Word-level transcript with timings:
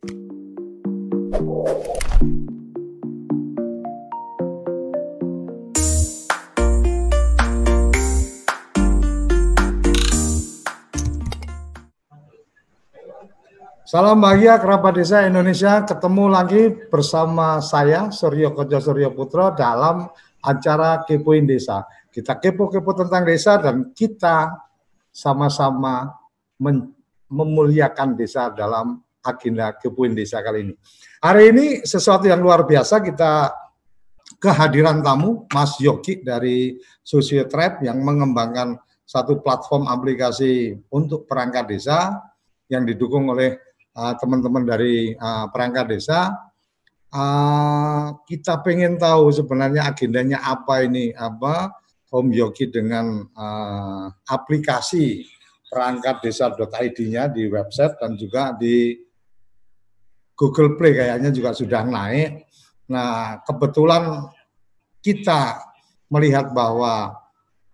Salam 0.00 0.16
bahagia 14.24 14.56
kerabat 14.56 14.96
desa 14.96 15.28
Indonesia 15.28 15.84
ketemu 15.84 16.32
lagi 16.32 16.72
bersama 16.88 17.60
saya 17.60 18.08
Suryo 18.08 18.56
Kojo 18.56 18.80
Suryo 18.80 19.12
Putro 19.12 19.52
dalam 19.52 20.08
acara 20.40 21.04
Kepoin 21.04 21.44
Desa. 21.44 21.84
Kita 22.08 22.40
kepo-kepo 22.40 22.96
tentang 22.96 23.28
desa 23.28 23.60
dan 23.60 23.92
kita 23.92 24.64
sama-sama 25.12 26.08
memuliakan 27.28 28.16
desa 28.16 28.48
dalam 28.48 28.96
agenda 29.24 29.76
Kepoin 29.76 30.16
Desa 30.16 30.40
kali 30.40 30.70
ini. 30.70 30.74
Hari 31.20 31.42
ini 31.52 31.66
sesuatu 31.84 32.28
yang 32.28 32.40
luar 32.40 32.64
biasa 32.64 33.04
kita 33.04 33.52
kehadiran 34.40 35.04
tamu 35.04 35.44
Mas 35.52 35.76
Yogi 35.80 36.24
dari 36.24 36.80
Sosiotrap 37.04 37.84
yang 37.84 38.00
mengembangkan 38.00 38.80
satu 39.04 39.42
platform 39.42 39.90
aplikasi 39.90 40.78
untuk 40.94 41.26
perangkat 41.26 41.66
desa 41.66 42.16
yang 42.70 42.86
didukung 42.86 43.26
oleh 43.26 43.58
Eh, 43.90 44.14
teman-teman 44.22 44.62
uh, 44.62 44.68
dari 44.70 45.18
uh, 45.18 45.50
perangkat 45.50 45.98
desa. 45.98 46.30
Uh, 47.10 48.14
kita 48.22 48.62
pengen 48.62 48.94
tahu 49.02 49.34
sebenarnya 49.34 49.90
agendanya 49.90 50.38
apa 50.46 50.86
ini 50.86 51.10
apa 51.10 51.74
Om 52.06 52.30
Yogi 52.30 52.70
dengan 52.70 53.26
uh, 53.34 54.06
aplikasi 54.30 55.26
perangkat 55.66 56.22
desa.id-nya 56.22 57.34
di 57.34 57.50
website 57.50 57.98
dan 57.98 58.14
juga 58.14 58.54
di 58.54 58.94
Google 60.40 60.80
Play 60.80 60.96
kayaknya 60.96 61.28
juga 61.28 61.52
sudah 61.52 61.84
naik. 61.84 62.48
Nah, 62.88 63.44
kebetulan 63.44 64.24
kita 65.04 65.60
melihat 66.08 66.48
bahwa 66.56 67.12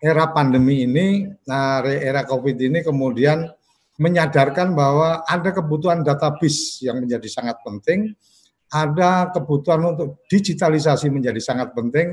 era 0.03 0.27
pandemi 0.34 0.83
ini, 0.83 1.31
nah, 1.47 1.87
era 1.87 2.27
COVID 2.27 2.59
ini 2.59 2.83
kemudian 2.83 3.47
menyadarkan 3.97 4.75
bahwa 4.75 5.22
ada 5.25 5.55
kebutuhan 5.55 6.03
database 6.03 6.83
yang 6.83 7.00
menjadi 7.00 7.31
sangat 7.31 7.62
penting, 7.62 8.12
ada 8.69 9.31
kebutuhan 9.31 9.94
untuk 9.94 10.27
digitalisasi 10.27 11.06
menjadi 11.09 11.39
sangat 11.39 11.70
penting, 11.72 12.12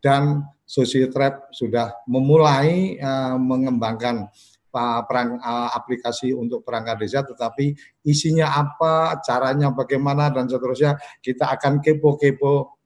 dan 0.00 0.42
Sociotrap 0.64 1.52
sudah 1.52 1.92
memulai 2.06 2.94
uh, 2.98 3.36
mengembangkan 3.36 4.30
perang, 4.70 5.42
uh, 5.42 5.70
aplikasi 5.74 6.30
untuk 6.30 6.62
perangkat 6.62 7.02
desa, 7.02 7.20
tetapi 7.26 7.74
isinya 8.06 8.54
apa, 8.54 9.18
caranya 9.20 9.74
bagaimana, 9.74 10.30
dan 10.30 10.46
seterusnya 10.46 10.96
kita 11.18 11.50
akan 11.58 11.82
kepo-kepo 11.82 12.78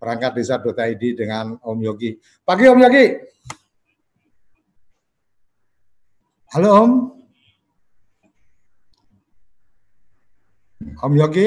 perangkat 0.00 0.40
desa.id 0.40 1.02
dengan 1.12 1.58
Om 1.60 1.78
Yogi. 1.84 2.16
Pagi 2.42 2.64
Om 2.66 2.78
Yogi. 2.80 3.06
Halo 6.56 6.68
Om. 6.72 6.92
Om 11.04 11.12
Yogi? 11.12 11.46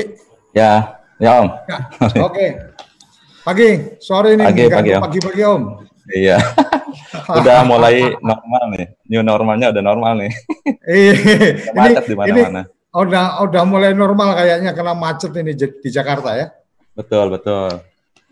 Ya, 0.53 1.01
ya 1.17 1.41
Om. 1.41 1.49
Ya, 1.65 1.77
Oke. 1.97 2.21
Okay. 2.29 2.49
Pagi, 3.41 3.69
sore 3.97 4.37
ini 4.37 4.45
pagi, 4.45 4.69
pagi, 4.69 4.91
pagi, 4.93 5.19
pagi 5.19 5.41
Om. 5.41 5.61
Iya. 6.13 6.37
udah 7.39 7.57
mulai 7.67 8.15
normal 8.19 8.63
nih. 8.73 8.85
New 9.07 9.23
normalnya 9.23 9.67
udah 9.73 9.83
normal 9.83 10.13
nih. 10.21 10.31
Iya. 10.81 11.13
macet 11.77 12.05
di 12.09 12.15
mana-mana. 12.17 12.65
Udah 12.91 13.39
udah 13.45 13.63
mulai 13.63 13.93
normal 13.93 14.33
kayaknya 14.33 14.73
kena 14.73 14.97
macet 14.97 15.31
ini 15.37 15.53
di 15.55 15.89
Jakarta 15.93 16.35
ya. 16.35 16.49
Betul, 16.97 17.31
betul. 17.31 17.79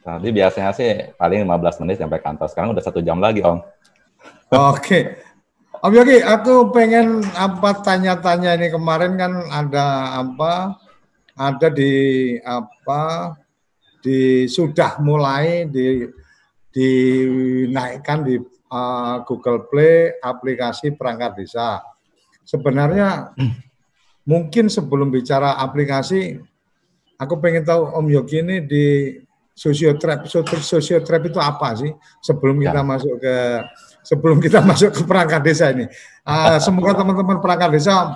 Tadi 0.04 0.28
biasanya 0.34 0.72
sih 0.74 1.14
paling 1.16 1.46
15 1.46 1.82
menit 1.86 2.02
sampai 2.02 2.20
kantor. 2.20 2.48
Sekarang 2.50 2.74
udah 2.74 2.84
satu 2.84 3.00
jam 3.00 3.22
lagi, 3.22 3.46
Om. 3.46 3.62
Oke. 4.52 5.22
Om 5.80 5.94
Yogi, 5.96 6.20
aku 6.20 6.76
pengen 6.76 7.24
apa 7.40 7.80
tanya-tanya 7.80 8.60
ini 8.60 8.68
kemarin 8.68 9.16
kan 9.16 9.48
ada 9.48 10.20
apa 10.20 10.76
ada 11.40 11.68
di 11.72 12.36
apa 12.44 13.32
di 14.04 14.44
sudah 14.44 15.00
mulai 15.00 15.72
di 15.72 16.04
dinaikkan 16.76 18.28
di 18.28 18.36
uh, 18.70 19.26
Google 19.26 19.68
Play 19.68 20.16
aplikasi 20.22 20.94
perangkat 20.94 21.42
desa. 21.42 21.82
Sebenarnya 22.46 23.34
mungkin 24.26 24.70
sebelum 24.70 25.14
bicara 25.14 25.58
aplikasi, 25.62 26.42
aku 27.18 27.34
pengen 27.38 27.66
tahu 27.66 27.94
Om 27.94 28.08
Yogi 28.10 28.42
ini 28.42 28.58
di 28.66 28.86
Sosiotrap, 29.54 30.24
Sosiotrap 30.64 31.22
itu 31.28 31.36
apa 31.36 31.76
sih? 31.76 31.92
Sebelum 32.24 32.64
kita 32.64 32.80
ya. 32.80 32.88
masuk 32.88 33.16
ke 33.20 33.36
sebelum 34.08 34.38
kita 34.40 34.64
masuk 34.70 34.96
ke 34.96 35.02
perangkat 35.04 35.42
desa 35.44 35.76
ini. 35.76 35.86
Uh, 36.24 36.56
semoga 36.64 36.96
teman-teman 36.96 37.44
perangkat 37.44 37.76
desa 37.76 38.16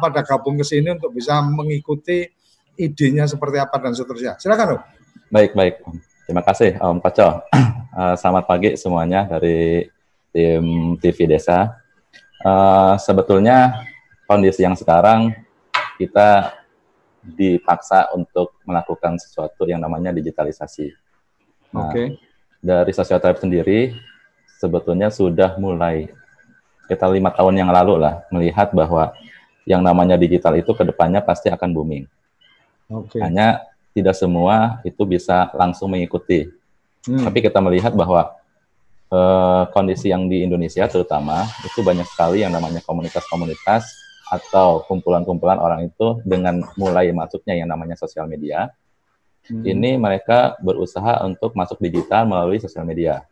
pada 0.00 0.24
gabung 0.24 0.56
ke 0.56 0.64
sini 0.64 0.96
untuk 0.96 1.12
bisa 1.12 1.38
mengikuti 1.44 2.24
idenya 2.80 3.28
seperti 3.28 3.60
apa 3.60 3.76
dan 3.76 3.92
seterusnya. 3.92 4.40
Silakan 4.40 4.80
Om. 4.80 4.80
Baik, 5.30 5.52
baik. 5.52 5.74
Terima 6.24 6.42
kasih 6.42 6.80
Om 6.80 6.98
Koco. 7.04 7.28
Uh, 7.90 8.14
selamat 8.14 8.46
pagi 8.46 8.78
semuanya 8.78 9.26
dari 9.26 9.82
tim 10.30 10.94
TV 11.02 11.26
Desa. 11.26 11.74
Uh, 12.38 12.94
sebetulnya 13.02 13.82
kondisi 14.30 14.62
yang 14.62 14.78
sekarang 14.78 15.34
kita 15.98 16.54
dipaksa 17.18 18.14
untuk 18.14 18.54
melakukan 18.62 19.18
sesuatu 19.18 19.66
yang 19.66 19.82
namanya 19.82 20.14
digitalisasi. 20.14 20.94
Nah, 21.74 21.90
Oke. 21.90 21.90
Okay. 21.90 22.06
Dari 22.62 22.92
Sosiotype 22.94 23.42
sendiri 23.42 23.98
sebetulnya 24.62 25.10
sudah 25.10 25.58
mulai 25.58 26.14
kita 26.86 27.10
lima 27.10 27.34
tahun 27.34 27.58
yang 27.58 27.74
lalu 27.74 28.06
lah 28.06 28.22
melihat 28.30 28.70
bahwa 28.70 29.10
yang 29.66 29.82
namanya 29.82 30.14
digital 30.14 30.54
itu 30.54 30.70
ke 30.78 30.86
depannya 30.86 31.18
pasti 31.26 31.50
akan 31.50 31.74
booming. 31.74 32.06
Okay. 32.86 33.18
Hanya 33.18 33.66
tidak 33.90 34.14
semua 34.14 34.78
itu 34.86 35.02
bisa 35.02 35.50
langsung 35.58 35.90
mengikuti. 35.90 36.59
Hmm. 37.08 37.24
Tapi 37.24 37.38
kita 37.40 37.58
melihat 37.64 37.96
bahwa 37.96 38.36
uh, 39.08 39.64
kondisi 39.72 40.12
yang 40.12 40.28
di 40.28 40.44
Indonesia 40.44 40.84
terutama 40.86 41.48
itu 41.64 41.80
banyak 41.80 42.04
sekali 42.08 42.44
yang 42.44 42.52
namanya 42.52 42.80
komunitas-komunitas 42.84 43.88
atau 44.30 44.86
kumpulan-kumpulan 44.86 45.58
orang 45.58 45.90
itu 45.90 46.22
dengan 46.22 46.62
mulai 46.78 47.10
masuknya 47.10 47.58
yang 47.58 47.68
namanya 47.68 47.98
sosial 47.98 48.30
media. 48.30 48.70
Hmm. 49.48 49.66
Ini 49.66 49.98
mereka 49.98 50.60
berusaha 50.62 51.26
untuk 51.26 51.56
masuk 51.58 51.82
digital 51.82 52.28
melalui 52.28 52.62
sosial 52.62 52.86
media. 52.86 53.26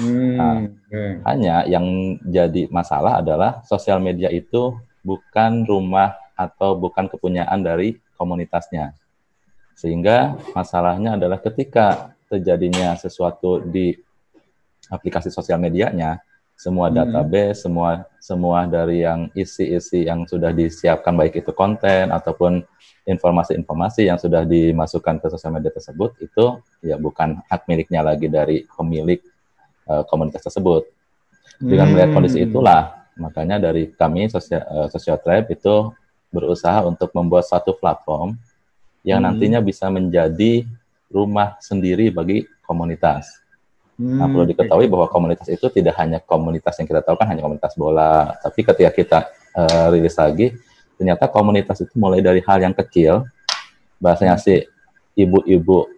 Hmm. 0.00 0.36
Nah, 0.36 0.56
okay. 0.68 1.10
Hanya 1.24 1.56
yang 1.64 2.16
jadi 2.24 2.68
masalah 2.68 3.24
adalah 3.24 3.64
sosial 3.64 4.00
media 4.02 4.28
itu 4.28 4.76
bukan 5.00 5.64
rumah 5.64 6.16
atau 6.36 6.76
bukan 6.76 7.08
kepunyaan 7.08 7.64
dari 7.64 7.96
komunitasnya. 8.20 8.92
Sehingga 9.76 10.36
masalahnya 10.52 11.16
adalah 11.16 11.40
ketika 11.40 12.12
terjadinya 12.30 12.94
sesuatu 12.94 13.58
di 13.58 13.90
aplikasi 14.86 15.34
sosial 15.34 15.58
medianya, 15.58 16.22
semua 16.54 16.92
hmm. 16.92 16.96
database, 17.00 17.64
semua 17.64 18.04
semua 18.20 18.68
dari 18.68 19.02
yang 19.02 19.32
isi-isi 19.32 20.04
yang 20.04 20.28
sudah 20.28 20.52
disiapkan 20.52 21.16
baik 21.16 21.40
itu 21.40 21.50
konten 21.56 22.12
ataupun 22.12 22.62
informasi-informasi 23.08 24.06
yang 24.06 24.20
sudah 24.20 24.44
dimasukkan 24.44 25.24
ke 25.24 25.26
sosial 25.32 25.56
media 25.56 25.72
tersebut 25.72 26.20
itu 26.20 26.60
ya 26.84 27.00
bukan 27.00 27.40
hak 27.48 27.64
miliknya 27.64 28.04
lagi 28.04 28.28
dari 28.28 28.68
pemilik 28.68 29.24
uh, 29.88 30.04
komunitas 30.04 30.44
tersebut. 30.46 30.84
Dengan 31.60 31.92
melihat 31.92 32.12
kondisi 32.12 32.40
hmm. 32.40 32.46
itulah 32.52 33.08
makanya 33.16 33.56
dari 33.56 33.90
kami 33.92 34.28
sosial 34.28 34.64
uh, 34.68 34.88
social 34.92 35.16
tribe 35.16 35.48
itu 35.52 35.92
berusaha 36.30 36.84
untuk 36.84 37.10
membuat 37.16 37.48
satu 37.48 37.72
platform 37.72 38.36
yang 39.00 39.24
hmm. 39.24 39.32
nantinya 39.32 39.60
bisa 39.64 39.88
menjadi 39.88 40.68
rumah 41.10 41.58
sendiri 41.58 42.08
bagi 42.14 42.46
komunitas. 42.62 43.42
Hmm. 44.00 44.16
Nah, 44.16 44.26
perlu 44.30 44.48
diketahui 44.48 44.88
bahwa 44.88 45.10
komunitas 45.10 45.50
itu 45.50 45.68
tidak 45.68 45.98
hanya 46.00 46.22
komunitas 46.24 46.78
yang 46.80 46.88
kita 46.88 47.04
tahu 47.04 47.20
kan 47.20 47.28
hanya 47.28 47.44
komunitas 47.44 47.76
bola, 47.76 48.32
tapi 48.40 48.64
ketika 48.64 48.90
kita 48.94 49.18
uh, 49.52 49.92
rilis 49.92 50.16
lagi, 50.16 50.56
ternyata 50.96 51.28
komunitas 51.28 51.84
itu 51.84 51.92
mulai 52.00 52.24
dari 52.24 52.40
hal 52.40 52.64
yang 52.64 52.72
kecil, 52.72 53.28
bahasanya 54.00 54.40
sih 54.40 54.64
ibu-ibu 55.18 55.90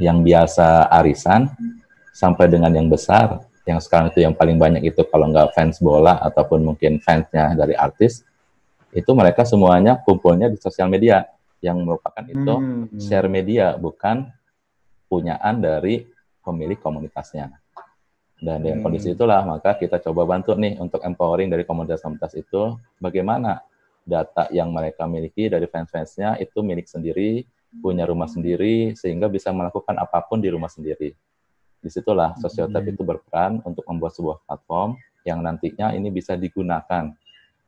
yang 0.00 0.24
biasa 0.24 0.88
arisan, 0.88 1.52
sampai 2.14 2.46
dengan 2.46 2.70
yang 2.70 2.86
besar, 2.86 3.42
yang 3.66 3.82
sekarang 3.82 4.14
itu 4.14 4.22
yang 4.22 4.32
paling 4.32 4.56
banyak 4.56 4.86
itu 4.86 5.02
kalau 5.10 5.28
nggak 5.28 5.50
fans 5.52 5.82
bola 5.82 6.16
ataupun 6.22 6.62
mungkin 6.62 7.02
fansnya 7.02 7.52
dari 7.58 7.74
artis, 7.74 8.22
itu 8.94 9.10
mereka 9.12 9.42
semuanya 9.42 9.98
kumpulnya 10.00 10.46
di 10.46 10.56
sosial 10.56 10.86
media 10.86 11.26
yang 11.64 11.80
merupakan 11.80 12.20
itu 12.28 12.52
hmm. 12.52 13.00
share 13.00 13.32
media 13.32 13.72
bukan 13.80 14.28
punyaan 15.08 15.64
dari 15.64 16.04
pemilik 16.44 16.76
komunitasnya. 16.76 17.48
Dan 18.36 18.60
dengan 18.60 18.84
hmm. 18.84 18.84
kondisi 18.84 19.16
itulah 19.16 19.40
maka 19.48 19.80
kita 19.80 19.96
coba 20.04 20.28
bantu 20.28 20.52
nih 20.52 20.76
untuk 20.76 21.00
empowering 21.00 21.48
dari 21.48 21.64
komunitas-komunitas 21.64 22.36
itu 22.36 22.76
bagaimana 23.00 23.64
data 24.04 24.52
yang 24.52 24.68
mereka 24.68 25.08
miliki 25.08 25.48
dari 25.48 25.64
fans-fansnya 25.64 26.36
itu 26.36 26.60
milik 26.60 26.84
sendiri, 26.84 27.48
punya 27.80 28.04
rumah 28.04 28.28
sendiri, 28.28 28.92
sehingga 28.92 29.32
bisa 29.32 29.48
melakukan 29.48 29.96
apa 29.96 30.20
pun 30.28 30.44
di 30.44 30.52
rumah 30.52 30.68
sendiri. 30.68 31.16
Di 31.80 31.88
situlah 31.88 32.36
Sociotap 32.36 32.84
itu 32.84 33.00
berperan 33.00 33.64
untuk 33.64 33.88
membuat 33.88 34.12
sebuah 34.12 34.44
platform 34.44 35.00
yang 35.24 35.40
nantinya 35.40 35.96
ini 35.96 36.12
bisa 36.12 36.36
digunakan. 36.36 37.12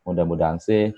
Mudah-mudahan 0.04 0.60
sih 0.60 0.92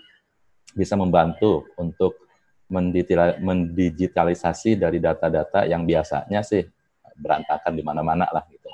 bisa 0.74 0.98
membantu 0.98 1.64
untuk 1.78 2.27
mendigitalisasi 2.68 4.76
dari 4.76 5.00
data-data 5.00 5.64
yang 5.64 5.88
biasanya 5.88 6.44
sih 6.44 6.60
berantakan 7.16 7.72
di 7.74 7.82
mana-mana 7.82 8.28
lah 8.28 8.44
gitu. 8.52 8.68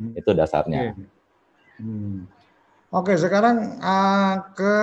Hmm. 0.00 0.16
Itu 0.16 0.32
dasarnya. 0.32 0.96
Oke, 0.96 1.04
hmm. 1.84 2.24
Oke 2.90 3.14
sekarang 3.14 3.78
uh, 3.78 4.34
ke 4.56 4.74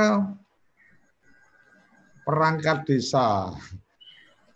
perangkat 2.23 2.87
desa. 2.87 3.51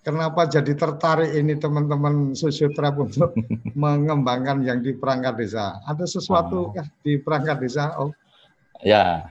Kenapa 0.02 0.50
jadi 0.50 0.74
tertarik 0.74 1.38
ini 1.38 1.62
teman-teman 1.62 2.34
sosiotrap 2.34 2.98
untuk 2.98 3.38
mengembangkan 3.82 4.66
yang 4.66 4.82
di 4.82 4.98
perangkat 4.98 5.38
desa? 5.38 5.78
Ada 5.86 6.10
sesuatu 6.10 6.74
oh. 6.74 6.86
di 7.06 7.22
perangkat 7.22 7.58
desa? 7.62 7.94
Oh. 8.02 8.10
Ya, 8.82 9.30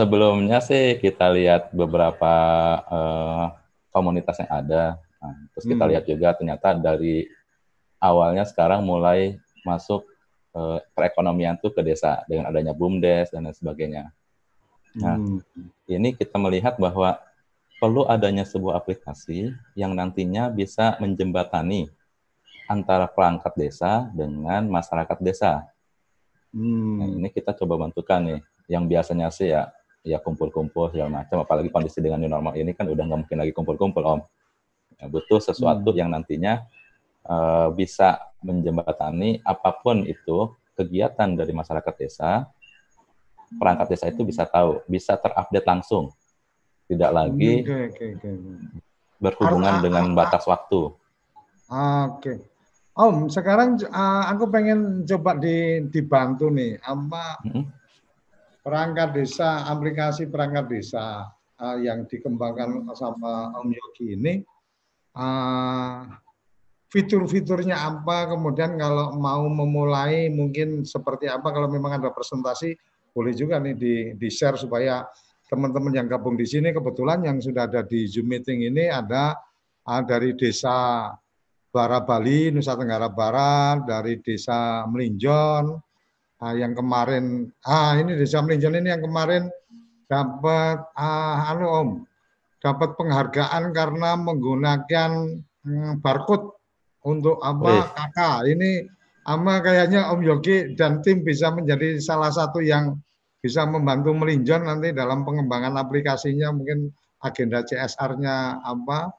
sebelumnya 0.00 0.64
sih 0.64 0.96
kita 0.96 1.28
lihat 1.28 1.76
beberapa 1.76 2.34
uh, 2.88 3.46
komunitas 3.92 4.40
yang 4.40 4.48
ada. 4.48 4.96
Nah, 5.20 5.36
terus 5.52 5.68
kita 5.68 5.84
hmm. 5.84 5.90
lihat 5.92 6.04
juga 6.08 6.28
ternyata 6.32 6.72
dari 6.72 7.28
awalnya 8.00 8.48
sekarang 8.48 8.80
mulai 8.80 9.36
masuk 9.60 10.08
uh, 10.56 10.80
perekonomian 10.96 11.60
tuh 11.60 11.68
ke 11.76 11.84
desa 11.84 12.24
dengan 12.24 12.48
adanya 12.48 12.72
bumdes 12.72 13.28
dan 13.28 13.44
lain 13.44 13.52
sebagainya. 13.52 14.08
Nah, 14.96 15.20
hmm. 15.20 15.68
ini 15.92 16.16
kita 16.16 16.40
melihat 16.40 16.80
bahwa 16.80 17.20
perlu 17.76 18.08
adanya 18.08 18.48
sebuah 18.48 18.80
aplikasi 18.80 19.52
yang 19.76 19.92
nantinya 19.92 20.48
bisa 20.48 20.96
menjembatani 20.96 21.92
antara 22.72 23.04
perangkat 23.04 23.52
desa 23.52 24.08
dengan 24.16 24.64
masyarakat 24.64 25.18
desa. 25.20 25.68
Hmm. 26.56 26.96
Nah, 27.04 27.08
ini 27.20 27.28
kita 27.28 27.52
coba 27.52 27.84
bantukan 27.84 28.24
nih. 28.24 28.40
Yang 28.70 28.84
biasanya 28.86 29.28
sih 29.34 29.50
ya 29.50 29.66
ya 30.04 30.18
kumpul-kumpul 30.20 30.92
segala 30.92 31.24
macam. 31.24 31.44
Apalagi 31.44 31.68
kondisi 31.68 32.00
dengan 32.00 32.20
new 32.20 32.30
normal 32.30 32.56
ini 32.56 32.72
kan 32.72 32.88
udah 32.88 33.04
nggak 33.04 33.20
mungkin 33.26 33.38
lagi 33.40 33.52
kumpul-kumpul 33.52 34.02
om. 34.04 34.20
Ya, 35.00 35.08
butuh 35.08 35.40
sesuatu 35.40 35.90
hmm. 35.92 35.98
yang 35.98 36.08
nantinya 36.12 36.64
uh, 37.24 37.72
bisa 37.72 38.20
menjembatani 38.44 39.40
apa 39.44 39.76
pun 39.80 40.04
itu 40.04 40.52
kegiatan 40.76 41.36
dari 41.36 41.52
masyarakat 41.52 41.94
desa 42.00 42.48
perangkat 43.58 43.86
desa 43.90 44.06
itu 44.12 44.22
bisa 44.22 44.46
tahu, 44.46 44.78
bisa 44.86 45.18
terupdate 45.18 45.66
langsung, 45.66 46.14
tidak 46.86 47.10
lagi 47.10 47.66
okay, 47.66 47.90
okay, 47.90 48.08
okay. 48.14 48.34
berhubungan 49.18 49.80
Ar 49.80 49.82
dengan 49.82 50.04
batas 50.14 50.46
waktu. 50.46 50.94
Oke, 51.70 52.14
okay. 52.14 52.36
Om. 52.94 53.26
Sekarang 53.32 53.80
uh, 53.90 54.24
aku 54.30 54.50
pengen 54.50 55.02
coba 55.06 55.38
di, 55.38 55.82
dibantu 55.88 56.50
nih, 56.50 56.78
apa 56.82 57.42
-hmm. 57.42 57.64
Perangkat 58.60 59.16
desa, 59.16 59.66
aplikasi 59.68 60.28
perangkat 60.28 60.68
desa 60.68 61.28
uh, 61.60 61.76
yang 61.80 62.04
dikembangkan 62.04 62.84
sama 62.96 63.56
Om 63.60 63.68
Yogi 63.72 64.06
ini. 64.16 64.34
Uh, 65.10 66.06
fitur-fiturnya 66.90 67.78
apa, 67.78 68.30
kemudian 68.30 68.74
kalau 68.78 69.14
mau 69.14 69.46
memulai 69.46 70.30
mungkin 70.30 70.82
seperti 70.82 71.30
apa, 71.30 71.50
kalau 71.54 71.70
memang 71.70 71.98
ada 72.02 72.10
presentasi 72.10 72.74
boleh 73.10 73.34
juga 73.34 73.58
nih 73.58 73.74
di, 73.74 73.94
di 74.14 74.28
share 74.30 74.58
supaya 74.58 75.02
teman-teman 75.50 75.90
yang 75.90 76.06
gabung 76.06 76.38
di 76.38 76.46
sini 76.46 76.70
kebetulan 76.70 77.26
yang 77.26 77.42
sudah 77.42 77.66
ada 77.66 77.82
di 77.82 78.06
Zoom 78.06 78.30
meeting 78.30 78.70
ini 78.70 78.86
ada 78.86 79.34
uh, 79.86 80.02
dari 80.06 80.38
desa 80.38 81.10
Bara 81.70 82.02
Bali, 82.02 82.50
Nusa 82.50 82.74
Tenggara 82.74 83.06
Barat, 83.06 83.86
dari 83.86 84.18
desa 84.18 84.82
Melinjon, 84.90 85.78
uh, 86.40 86.54
yang 86.56 86.72
kemarin, 86.72 87.48
ah 87.68 87.94
ini 87.96 88.16
desa 88.16 88.40
Melinjon 88.40 88.76
ini 88.80 88.88
yang 88.90 89.04
kemarin 89.04 89.52
dapat, 90.10 90.82
uh, 90.96 91.50
anu 91.54 91.66
Om, 91.68 91.90
dapat 92.60 92.96
penghargaan 92.96 93.72
karena 93.72 94.16
menggunakan 94.20 95.10
um, 95.64 95.92
barcode 96.00 96.56
untuk 97.04 97.40
apa 97.40 97.88
kakak. 97.96 98.52
Ini 98.52 98.84
ama 99.28 99.64
kayaknya 99.64 100.12
Om 100.12 100.20
Yogi 100.20 100.76
dan 100.76 101.00
tim 101.00 101.24
bisa 101.24 101.52
menjadi 101.52 101.96
salah 102.00 102.28
satu 102.32 102.60
yang 102.60 103.00
bisa 103.40 103.64
membantu 103.64 104.12
melinjon 104.12 104.68
nanti 104.68 104.92
dalam 104.92 105.24
pengembangan 105.24 105.76
aplikasinya. 105.80 106.52
Mungkin 106.52 106.92
agenda 107.24 107.64
CSR-nya 107.64 108.64
apa 108.64 109.12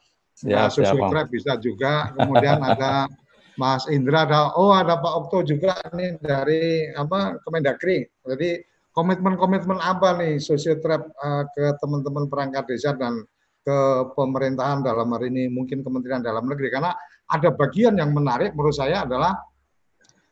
ya, 0.45 0.69
Susutrap 0.69 1.29
bisa 1.29 1.57
juga. 1.57 2.13
Kemudian 2.13 2.61
ada 2.61 3.09
Mas 3.61 3.85
Indra 3.93 4.25
ada 4.25 4.57
oh 4.57 4.73
ada 4.73 4.97
Pak 4.97 5.13
Okto 5.21 5.45
juga 5.45 5.77
nih 5.93 6.17
dari 6.17 6.89
apa 6.97 7.37
Kemendagri. 7.45 8.09
Jadi 8.25 8.57
komitmen-komitmen 8.89 9.77
apa 9.77 10.17
nih 10.17 10.41
Sosiotrap 10.41 11.13
uh, 11.21 11.45
ke 11.53 11.77
teman-teman 11.77 12.25
perangkat 12.25 12.65
desa 12.73 12.97
dan 12.97 13.21
ke 13.61 13.77
pemerintahan 14.17 14.81
dalam 14.81 15.13
hari 15.13 15.29
ini 15.29 15.45
mungkin 15.53 15.85
Kementerian 15.85 16.25
Dalam 16.25 16.49
Negeri? 16.49 16.73
Karena 16.73 16.89
ada 17.29 17.53
bagian 17.53 18.01
yang 18.01 18.17
menarik 18.17 18.57
menurut 18.57 18.73
saya 18.73 19.05
adalah 19.05 19.37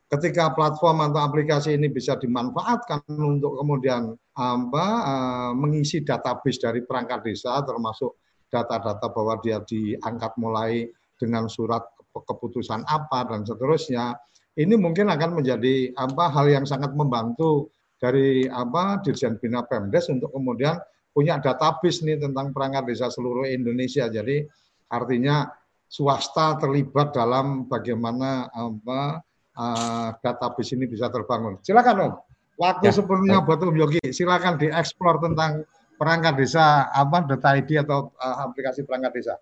ketika 0.10 0.50
platform 0.58 1.14
atau 1.14 1.22
aplikasi 1.22 1.78
ini 1.78 1.86
bisa 1.94 2.18
dimanfaatkan 2.18 3.06
untuk 3.14 3.62
kemudian 3.62 4.18
apa 4.34 4.86
uh, 5.06 5.52
mengisi 5.54 6.02
database 6.02 6.58
dari 6.58 6.82
perangkat 6.82 7.22
desa 7.22 7.62
termasuk 7.62 8.18
data-data 8.50 9.06
bahwa 9.14 9.38
dia 9.46 9.62
diangkat 9.62 10.34
mulai 10.42 10.90
dengan 11.22 11.46
surat 11.46 11.86
keputusan 12.26 12.84
apa 12.88 13.28
dan 13.30 13.46
seterusnya 13.46 14.16
ini 14.60 14.76
mungkin 14.76 15.08
akan 15.08 15.40
menjadi 15.40 15.96
apa 15.96 16.32
hal 16.34 16.52
yang 16.52 16.66
sangat 16.68 16.92
membantu 16.98 17.72
dari 18.00 18.48
apa 18.48 19.04
Dirjen 19.04 19.40
Bina 19.40 19.64
Pemdes 19.68 20.08
untuk 20.12 20.32
kemudian 20.32 20.80
punya 21.12 21.40
database 21.40 22.04
nih 22.04 22.20
tentang 22.20 22.56
perangkat 22.56 22.88
desa 22.88 23.12
seluruh 23.12 23.48
Indonesia 23.48 24.08
jadi 24.08 24.48
artinya 24.90 25.48
swasta 25.90 26.56
terlibat 26.62 27.18
dalam 27.18 27.66
bagaimana 27.66 28.48
apa 28.54 29.26
uh, 29.58 30.10
database 30.22 30.78
ini 30.78 30.86
bisa 30.86 31.10
terbangun. 31.10 31.58
Silakan 31.66 31.98
Om. 31.98 32.14
Waktu 32.60 32.92
ya. 32.92 32.94
sepenuhnya 32.94 33.38
buat 33.42 33.60
Om 33.60 33.76
Yogi. 33.76 34.04
Silakan 34.14 34.62
dieksplor 34.62 35.18
tentang 35.20 35.66
perangkat 35.98 36.40
desa 36.40 36.88
apa 36.94 37.26
data 37.26 37.58
ID 37.58 37.84
atau 37.84 38.14
uh, 38.16 38.38
aplikasi 38.48 38.86
perangkat 38.86 39.12
desa. 39.18 39.36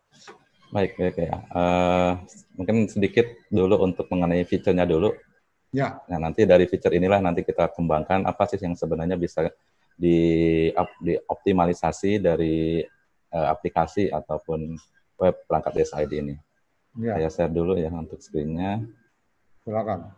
Baik, 0.77 0.93
baik 0.93 1.17
ya. 1.17 1.41
Uh, 1.49 2.21
mungkin 2.53 2.85
sedikit 2.85 3.25
dulu 3.49 3.81
untuk 3.81 4.05
mengenai 4.13 4.45
fiturnya 4.45 4.85
dulu. 4.85 5.09
Ya. 5.73 6.05
Nah, 6.05 6.29
nanti 6.29 6.45
dari 6.45 6.69
fitur 6.69 6.93
inilah 6.93 7.17
nanti 7.17 7.41
kita 7.41 7.73
kembangkan 7.73 8.29
apa 8.29 8.45
sih 8.45 8.61
yang 8.61 8.77
sebenarnya 8.77 9.17
bisa 9.17 9.49
di 9.97 10.69
dioptimalisasi 11.01 12.21
dari 12.21 12.85
uh, 13.33 13.47
aplikasi 13.49 14.13
ataupun 14.13 14.77
web 15.17 15.35
perangkat 15.49 15.81
desa 15.81 15.97
ID 15.97 16.13
ini. 16.21 16.35
Ya. 17.01 17.17
Saya 17.17 17.29
share 17.33 17.53
dulu 17.57 17.73
ya 17.73 17.89
untuk 17.89 18.21
screen-nya. 18.21 18.85
Silakan. 19.65 20.13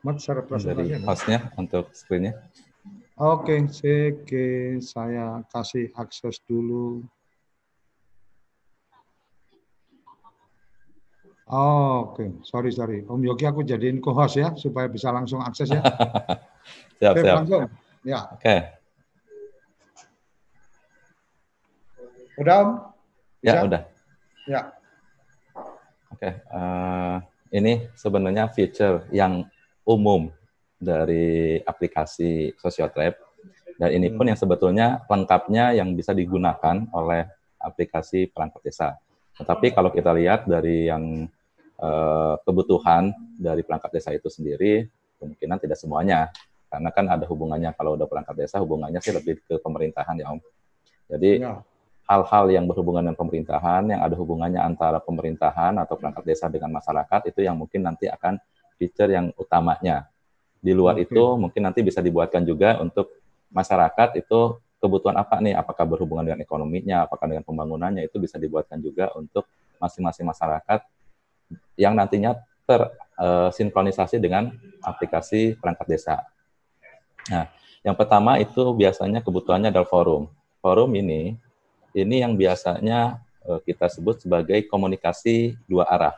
Mat 0.00 0.16
share 0.24 0.40
presentasinya. 0.40 1.04
Dari 1.04 1.04
hostnya 1.04 1.38
untuk 1.60 1.92
screen-nya. 1.92 2.32
Oke, 3.20 3.60
CG 3.68 4.32
saya 4.80 5.44
kasih 5.52 5.92
akses 6.00 6.40
dulu. 6.48 7.04
Oh, 11.46 12.10
Oke, 12.10 12.26
okay. 12.26 12.28
sorry 12.42 12.74
sorry. 12.74 13.06
Om 13.06 13.22
Yogi 13.22 13.46
aku 13.46 13.62
jadiin 13.62 14.02
co-host 14.02 14.34
ya 14.42 14.50
supaya 14.58 14.90
bisa 14.90 15.14
langsung 15.14 15.38
akses 15.38 15.70
ya. 15.70 15.78
siap 16.98 17.14
Oke, 17.14 17.22
siap. 17.22 17.36
Langsung. 17.38 17.62
Ya. 18.02 18.20
Oke. 18.34 18.42
Okay. 18.42 18.58
Udah 22.42 22.54
Om? 22.58 22.70
Ya, 22.74 22.82
bisa? 23.46 23.54
Ya 23.54 23.62
udah. 23.62 23.82
Ya. 24.50 24.60
Oke, 26.10 26.18
okay, 26.18 26.32
uh, 26.50 26.58
eh, 26.58 27.16
ini 27.54 27.72
sebenarnya 27.94 28.50
feature 28.50 29.06
yang 29.14 29.46
umum 29.86 30.34
dari 30.82 31.62
aplikasi 31.62 32.58
Sociotrap 32.58 33.22
dan 33.78 33.94
ini 33.94 34.10
pun 34.10 34.26
hmm. 34.26 34.30
yang 34.34 34.40
sebetulnya 34.40 34.86
lengkapnya 35.06 35.78
yang 35.78 35.94
bisa 35.94 36.10
digunakan 36.10 36.90
oleh 36.90 37.22
aplikasi 37.62 38.34
perangkat 38.34 38.66
desa. 38.66 38.88
Tetapi 39.36 39.76
kalau 39.76 39.92
kita 39.92 40.10
lihat 40.16 40.48
dari 40.48 40.88
yang 40.88 41.28
uh, 41.80 42.36
kebutuhan 42.44 43.12
dari 43.36 43.64
perangkat 43.64 43.90
desa 43.92 44.12
itu 44.12 44.28
sendiri, 44.28 44.88
kemungkinan 45.20 45.58
tidak 45.60 45.78
semuanya, 45.80 46.28
karena 46.68 46.90
kan 46.92 47.04
ada 47.08 47.24
hubungannya 47.24 47.72
kalau 47.76 47.96
udah 47.96 48.04
perangkat 48.04 48.34
desa 48.46 48.60
hubungannya 48.60 49.00
sih 49.00 49.14
lebih 49.14 49.40
ke 49.44 49.56
pemerintahan 49.60 50.16
ya 50.20 50.32
Om. 50.34 50.40
Jadi 51.06 51.30
ya 51.40 51.62
hal-hal 52.06 52.46
yang 52.54 52.64
berhubungan 52.70 53.02
dengan 53.02 53.18
pemerintahan, 53.18 53.82
yang 53.90 54.00
ada 54.00 54.14
hubungannya 54.14 54.62
antara 54.62 55.02
pemerintahan 55.02 55.74
atau 55.82 55.98
perangkat 55.98 56.22
desa 56.22 56.46
dengan 56.46 56.70
masyarakat, 56.78 57.34
itu 57.34 57.42
yang 57.42 57.58
mungkin 57.58 57.82
nanti 57.82 58.06
akan 58.06 58.38
feature 58.78 59.10
yang 59.10 59.34
utamanya. 59.34 60.06
Di 60.62 60.70
luar 60.70 60.96
okay. 60.96 61.10
itu 61.10 61.22
mungkin 61.34 61.66
nanti 61.66 61.82
bisa 61.82 61.98
dibuatkan 61.98 62.46
juga 62.46 62.78
untuk 62.78 63.10
masyarakat 63.50 64.22
itu 64.22 64.58
kebutuhan 64.78 65.18
apa 65.18 65.42
nih? 65.42 65.58
Apakah 65.58 65.82
berhubungan 65.82 66.22
dengan 66.22 66.40
ekonominya, 66.46 67.10
apakah 67.10 67.26
dengan 67.26 67.42
pembangunannya 67.42 68.06
itu 68.06 68.22
bisa 68.22 68.38
dibuatkan 68.38 68.78
juga 68.78 69.10
untuk 69.18 69.50
masing-masing 69.82 70.24
masyarakat 70.24 70.80
yang 71.78 71.94
nantinya 71.94 72.34
tersinkronisasi 72.66 74.18
dengan 74.18 74.50
aplikasi 74.82 75.54
perangkat 75.56 75.86
desa. 75.86 76.16
Nah, 77.30 77.50
yang 77.86 77.94
pertama 77.94 78.38
itu 78.42 78.74
biasanya 78.74 79.22
kebutuhannya 79.22 79.70
adalah 79.70 79.86
forum. 79.86 80.26
Forum 80.58 80.90
ini 80.98 81.38
ini 81.96 82.16
yang 82.20 82.34
biasanya 82.36 83.22
uh, 83.46 83.60
kita 83.62 83.88
sebut 83.88 84.20
sebagai 84.20 84.66
komunikasi 84.68 85.56
dua 85.64 85.88
arah 85.88 86.14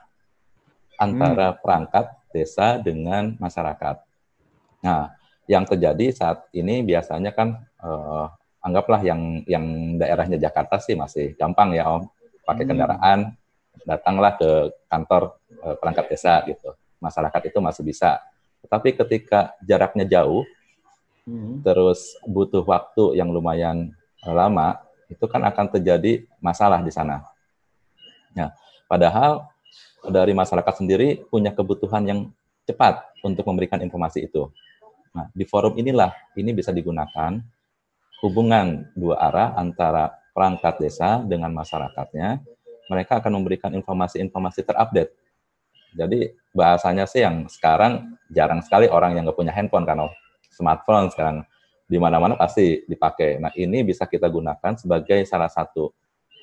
antara 0.99 1.55
hmm. 1.55 1.59
perangkat 1.63 2.07
desa 2.35 2.77
dengan 2.83 3.39
masyarakat. 3.39 4.03
Nah, 4.83 5.15
yang 5.49 5.65
terjadi 5.65 6.13
saat 6.13 6.45
ini 6.53 6.83
biasanya 6.83 7.33
kan 7.33 7.63
uh, 7.81 8.29
anggaplah 8.61 9.01
yang 9.01 9.47
yang 9.47 9.97
daerahnya 9.97 10.37
Jakarta 10.37 10.83
sih 10.83 10.99
masih 10.99 11.33
gampang 11.39 11.73
ya 11.73 11.89
Om, 11.89 12.05
pakai 12.45 12.67
hmm. 12.67 12.73
Datanglah 13.87 14.35
ke 14.39 14.73
kantor 14.89 15.39
uh, 15.63 15.77
perangkat 15.79 16.07
desa 16.11 16.43
gitu. 16.47 16.75
Masyarakat 16.99 17.43
itu 17.53 17.59
masih 17.63 17.83
bisa. 17.87 18.19
Tetapi 18.65 18.99
ketika 19.05 19.55
jaraknya 19.63 20.07
jauh, 20.07 20.43
hmm. 21.29 21.63
terus 21.63 22.19
butuh 22.27 22.67
waktu 22.67 23.19
yang 23.19 23.31
lumayan 23.31 23.95
lama, 24.27 24.83
itu 25.07 25.25
kan 25.31 25.41
akan 25.47 25.79
terjadi 25.79 26.27
masalah 26.43 26.83
di 26.83 26.91
sana. 26.91 27.23
Ya, 28.35 28.53
padahal 28.91 29.47
dari 30.05 30.35
masyarakat 30.35 30.75
sendiri 30.79 31.27
punya 31.31 31.55
kebutuhan 31.55 32.05
yang 32.07 32.21
cepat 32.69 33.01
untuk 33.25 33.49
memberikan 33.49 33.81
informasi 33.81 34.29
itu. 34.29 34.53
Nah, 35.17 35.33
di 35.33 35.49
forum 35.49 35.75
inilah 35.81 36.13
ini 36.37 36.53
bisa 36.53 36.71
digunakan 36.71 37.41
hubungan 38.21 38.93
dua 38.93 39.17
arah 39.19 39.57
antara 39.57 40.13
perangkat 40.37 40.79
desa 40.79 41.25
dengan 41.25 41.51
masyarakatnya. 41.57 42.45
Mereka 42.89 43.21
akan 43.21 43.33
memberikan 43.41 43.71
informasi-informasi 43.77 44.65
terupdate. 44.65 45.13
Jadi 45.97 46.33
bahasanya 46.53 47.09
sih 47.09 47.25
yang 47.25 47.49
sekarang 47.49 48.17
jarang 48.29 48.61
sekali 48.61 48.89
orang 48.89 49.17
yang 49.17 49.25
nggak 49.25 49.39
punya 49.39 49.53
handphone 49.53 49.89
kan, 49.89 50.05
smartphone 50.53 51.09
sekarang 51.09 51.45
di 51.89 51.97
mana-mana 51.97 52.37
pasti 52.37 52.85
dipakai. 52.85 53.41
Nah, 53.41 53.49
ini 53.57 53.81
bisa 53.81 54.05
kita 54.05 54.29
gunakan 54.29 54.77
sebagai 54.77 55.25
salah 55.25 55.49
satu 55.49 55.89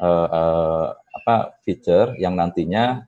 uh, 0.01 0.27
uh, 0.27 0.87
apa 1.21 1.53
feature 1.61 2.17
yang 2.17 2.33
nantinya 2.33 3.05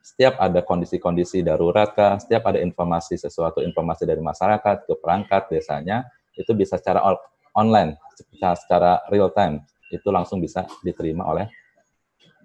setiap 0.00 0.38
ada 0.40 0.64
kondisi-kondisi 0.64 1.44
darurat 1.44 1.92
kah, 1.92 2.16
setiap 2.16 2.48
ada 2.48 2.62
informasi 2.62 3.20
sesuatu 3.20 3.60
informasi 3.60 4.08
dari 4.08 4.22
masyarakat 4.22 4.88
ke 4.88 4.94
perangkat 4.96 5.50
desanya 5.52 6.08
itu 6.38 6.56
bisa 6.56 6.80
secara 6.80 7.04
online, 7.52 7.98
secara, 8.16 8.54
secara 8.56 8.92
real 9.12 9.28
time 9.34 9.60
itu 9.90 10.08
langsung 10.08 10.38
bisa 10.38 10.64
diterima 10.86 11.26
oleh 11.26 11.50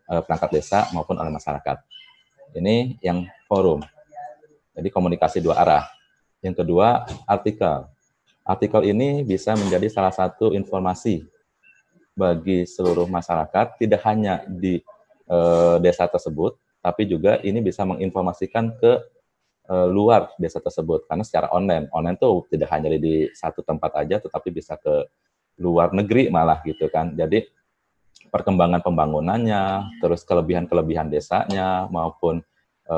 perangkat 0.06 0.50
desa 0.54 0.90
maupun 0.94 1.18
oleh 1.18 1.34
masyarakat. 1.34 1.78
Ini 2.56 3.02
yang 3.02 3.26
forum. 3.50 3.82
Jadi 4.76 4.88
komunikasi 4.94 5.42
dua 5.42 5.60
arah. 5.60 5.86
Yang 6.40 6.62
kedua, 6.62 7.10
artikel 7.26 7.90
Artikel 8.46 8.86
ini 8.86 9.26
bisa 9.26 9.58
menjadi 9.58 9.90
salah 9.90 10.14
satu 10.14 10.54
informasi 10.54 11.26
bagi 12.14 12.70
seluruh 12.70 13.10
masyarakat, 13.10 13.82
tidak 13.82 14.06
hanya 14.06 14.46
di 14.46 14.86
e, 15.26 15.38
desa 15.82 16.06
tersebut, 16.06 16.54
tapi 16.78 17.10
juga 17.10 17.42
ini 17.42 17.58
bisa 17.66 17.82
menginformasikan 17.90 18.78
ke 18.78 19.02
e, 19.66 19.76
luar 19.90 20.30
desa 20.38 20.62
tersebut 20.62 21.10
karena 21.10 21.26
secara 21.26 21.50
online. 21.58 21.90
Online 21.90 22.22
tuh 22.22 22.46
tidak 22.54 22.70
hanya 22.70 22.94
di 22.94 23.26
satu 23.34 23.66
tempat 23.66 23.98
aja, 23.98 24.22
tetapi 24.22 24.54
bisa 24.54 24.78
ke 24.78 25.10
luar 25.58 25.90
negeri 25.90 26.30
malah 26.30 26.62
gitu 26.62 26.86
kan. 26.94 27.18
Jadi 27.18 27.50
perkembangan 28.36 28.84
pembangunannya, 28.84 29.96
terus 30.04 30.28
kelebihan-kelebihan 30.28 31.08
desanya 31.08 31.88
maupun 31.88 32.44
e, 32.84 32.98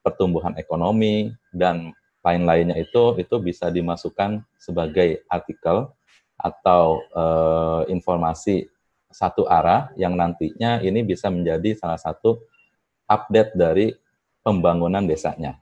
pertumbuhan 0.00 0.56
ekonomi 0.56 1.28
dan 1.52 1.92
lain-lainnya 2.24 2.80
itu 2.80 3.18
itu 3.20 3.36
bisa 3.42 3.68
dimasukkan 3.68 4.40
sebagai 4.56 5.26
artikel 5.26 5.90
atau 6.38 7.02
uh, 7.14 7.82
informasi 7.86 8.66
satu 9.10 9.46
arah 9.46 9.94
yang 9.94 10.18
nantinya 10.18 10.82
ini 10.82 11.06
bisa 11.06 11.30
menjadi 11.30 11.78
salah 11.78 12.00
satu 12.00 12.42
update 13.06 13.54
dari 13.54 13.94
pembangunan 14.42 15.06
desanya. 15.06 15.58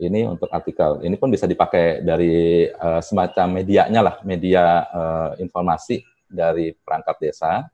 Ini 0.00 0.28
untuk 0.28 0.48
artikel. 0.48 1.04
Ini 1.04 1.16
pun 1.20 1.28
bisa 1.28 1.44
dipakai 1.44 2.00
dari 2.00 2.64
uh, 2.68 3.04
semacam 3.04 3.60
medianya 3.60 4.00
lah, 4.00 4.16
media 4.24 4.84
uh, 4.88 5.30
informasi 5.36 6.00
dari 6.30 6.72
perangkat 6.72 7.16
desa 7.18 7.66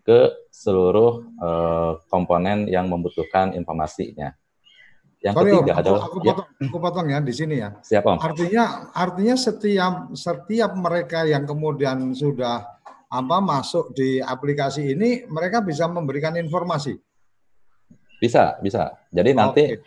ke 0.00 0.48
seluruh 0.48 1.22
uh, 1.38 1.92
komponen 2.08 2.66
yang 2.66 2.88
membutuhkan 2.88 3.52
informasinya. 3.54 4.32
Yang 5.20 5.34
Sorry, 5.36 5.50
ketiga 5.52 5.72
om, 5.76 5.80
adalah 5.84 6.00
aku, 6.00 6.08
aku, 6.08 6.18
ya. 6.18 6.32
potong, 6.32 6.48
aku 6.64 6.78
potong 6.80 7.06
ya 7.12 7.18
di 7.20 7.34
sini 7.36 7.54
ya. 7.60 7.68
Siap 7.84 8.04
om. 8.08 8.16
Artinya 8.16 8.64
artinya 8.96 9.36
setiap 9.36 9.94
setiap 10.16 10.72
mereka 10.72 11.28
yang 11.28 11.44
kemudian 11.44 12.16
sudah 12.16 12.80
apa 13.10 13.36
masuk 13.42 13.92
di 13.92 14.22
aplikasi 14.22 14.96
ini 14.96 15.28
mereka 15.28 15.60
bisa 15.60 15.84
memberikan 15.90 16.40
informasi. 16.40 16.96
Bisa, 18.16 18.56
bisa. 18.64 18.96
Jadi 19.12 19.30
nanti 19.36 19.64
okay. 19.76 19.84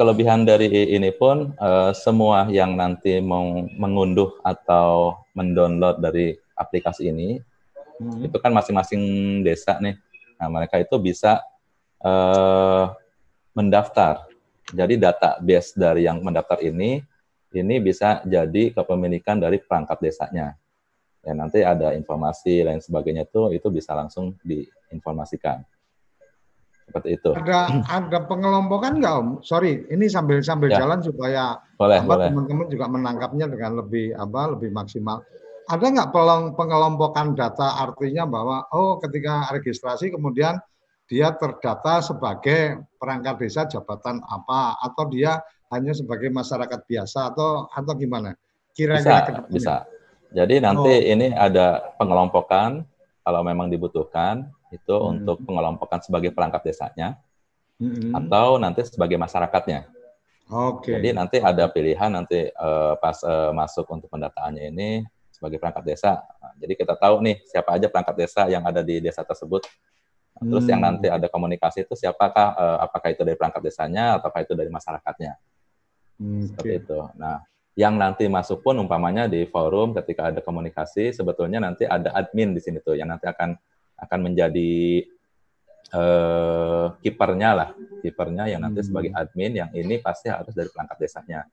kelebihan 0.00 0.48
dari 0.48 0.68
ini 0.68 1.12
pun 1.12 1.52
uh, 1.60 1.92
semua 1.92 2.48
yang 2.48 2.72
nanti 2.72 3.20
mau 3.20 3.64
mengunduh 3.76 4.32
atau 4.44 5.20
mendownload 5.36 6.00
dari 6.00 6.41
aplikasi 6.62 7.10
ini 7.10 7.42
hmm. 7.98 8.30
itu 8.30 8.36
kan 8.38 8.54
masing-masing 8.54 9.02
desa 9.42 9.76
nih. 9.82 9.98
Nah, 10.38 10.48
mereka 10.50 10.78
itu 10.78 10.94
bisa 10.98 11.42
uh, 12.02 12.90
mendaftar. 13.54 14.26
Jadi 14.72 14.96
database 14.96 15.76
dari 15.76 16.08
yang 16.08 16.22
mendaftar 16.24 16.62
ini 16.64 17.02
ini 17.52 17.74
bisa 17.84 18.24
jadi 18.24 18.72
kepemilikan 18.72 19.36
dari 19.36 19.60
perangkat 19.60 20.00
desanya. 20.00 20.56
Ya 21.22 21.32
nanti 21.38 21.62
ada 21.62 21.94
informasi 21.94 22.66
lain 22.66 22.82
sebagainya 22.82 23.28
itu 23.28 23.54
itu 23.54 23.68
bisa 23.70 23.94
langsung 23.94 24.34
diinformasikan. 24.42 25.62
Seperti 26.82 27.08
itu. 27.14 27.30
Ada 27.30 27.86
ada 27.86 28.18
pengelompokan 28.26 28.98
nggak 28.98 29.14
Om? 29.14 29.28
Sorry, 29.46 29.86
ini 29.86 30.10
sambil 30.10 30.42
sambil 30.42 30.74
ya. 30.74 30.82
jalan 30.82 30.98
supaya 30.98 31.62
teman-teman 31.78 32.66
juga 32.66 32.90
menangkapnya 32.90 33.46
dengan 33.46 33.84
lebih 33.84 34.12
apa 34.18 34.58
lebih 34.58 34.74
maksimal. 34.74 35.22
Ada 35.72 35.88
nggak 35.88 36.12
pengelompokan 36.52 37.32
data 37.32 37.80
artinya 37.80 38.28
bahwa 38.28 38.68
oh 38.76 39.00
ketika 39.00 39.48
registrasi 39.56 40.12
kemudian 40.12 40.60
dia 41.08 41.32
terdata 41.32 42.04
sebagai 42.04 42.84
perangkat 43.00 43.40
desa 43.40 43.64
jabatan 43.64 44.20
apa 44.20 44.76
atau 44.84 45.08
dia 45.08 45.40
hanya 45.72 45.96
sebagai 45.96 46.28
masyarakat 46.28 46.84
biasa 46.84 47.32
atau 47.32 47.72
atau 47.72 47.92
gimana? 47.96 48.36
Kira-kira 48.76 49.48
bisa, 49.48 49.48
bisa. 49.48 49.76
Jadi 50.32 50.60
nanti 50.60 50.92
oh. 50.92 51.12
ini 51.16 51.32
ada 51.32 51.96
pengelompokan 51.96 52.84
kalau 53.24 53.40
memang 53.40 53.72
dibutuhkan 53.72 54.52
itu 54.72 54.92
hmm. 54.92 55.08
untuk 55.08 55.40
pengelompokan 55.44 56.04
sebagai 56.04 56.36
perangkat 56.36 56.68
desanya 56.68 57.16
hmm. 57.80 58.12
atau 58.12 58.60
nanti 58.60 58.84
sebagai 58.84 59.16
masyarakatnya. 59.16 59.88
Oke. 60.52 60.92
Okay. 60.92 60.92
Jadi 61.00 61.08
nanti 61.16 61.36
ada 61.40 61.64
pilihan 61.72 62.12
nanti 62.12 62.44
uh, 62.60 62.92
pas 63.00 63.16
uh, 63.24 63.56
masuk 63.56 63.88
untuk 63.88 64.12
pendataannya 64.12 64.68
ini 64.68 64.90
sebagai 65.42 65.58
perangkat 65.58 65.82
desa. 65.82 66.22
Nah, 66.38 66.54
jadi 66.54 66.78
kita 66.78 66.94
tahu 66.94 67.18
nih 67.26 67.42
siapa 67.50 67.74
aja 67.74 67.90
perangkat 67.90 68.14
desa 68.14 68.46
yang 68.46 68.62
ada 68.62 68.86
di 68.86 69.02
desa 69.02 69.26
tersebut 69.26 69.66
Terus 70.40 70.64
hmm. 70.66 70.72
yang 70.72 70.80
nanti 70.80 71.06
ada 71.12 71.28
komunikasi 71.28 71.84
itu 71.84 71.94
siapakah, 71.94 72.56
uh, 72.56 72.78
apakah 72.82 73.12
itu 73.12 73.22
dari 73.22 73.36
perangkat 73.36 73.62
desanya, 73.62 74.18
ataukah 74.18 74.40
itu 74.42 74.54
dari 74.56 74.70
masyarakatnya. 74.72 75.32
Hmm, 76.18 76.48
Seperti 76.50 76.72
itu. 76.82 76.98
Nah, 77.20 77.44
yang 77.76 77.94
nanti 77.96 78.26
masuk 78.26 78.64
pun 78.64 78.76
umpamanya 78.80 79.28
di 79.28 79.44
forum 79.44 79.92
ketika 79.92 80.32
ada 80.32 80.40
komunikasi, 80.40 81.12
sebetulnya 81.12 81.60
nanti 81.60 81.84
ada 81.84 82.10
admin 82.16 82.56
di 82.56 82.60
sini 82.64 82.80
tuh, 82.80 82.98
yang 82.98 83.12
nanti 83.12 83.28
akan 83.28 83.54
akan 84.02 84.18
menjadi 84.18 85.04
uh, 85.94 86.96
kipernya 86.98 87.50
lah, 87.54 87.70
kipernya 88.02 88.50
yang 88.50 88.60
nanti 88.64 88.82
hmm. 88.82 88.88
sebagai 88.88 89.12
admin, 89.14 89.52
yang 89.62 89.70
ini 89.76 90.00
pasti 90.00 90.32
harus 90.32 90.52
dari 90.56 90.72
perangkat 90.72 90.96
desanya. 90.96 91.46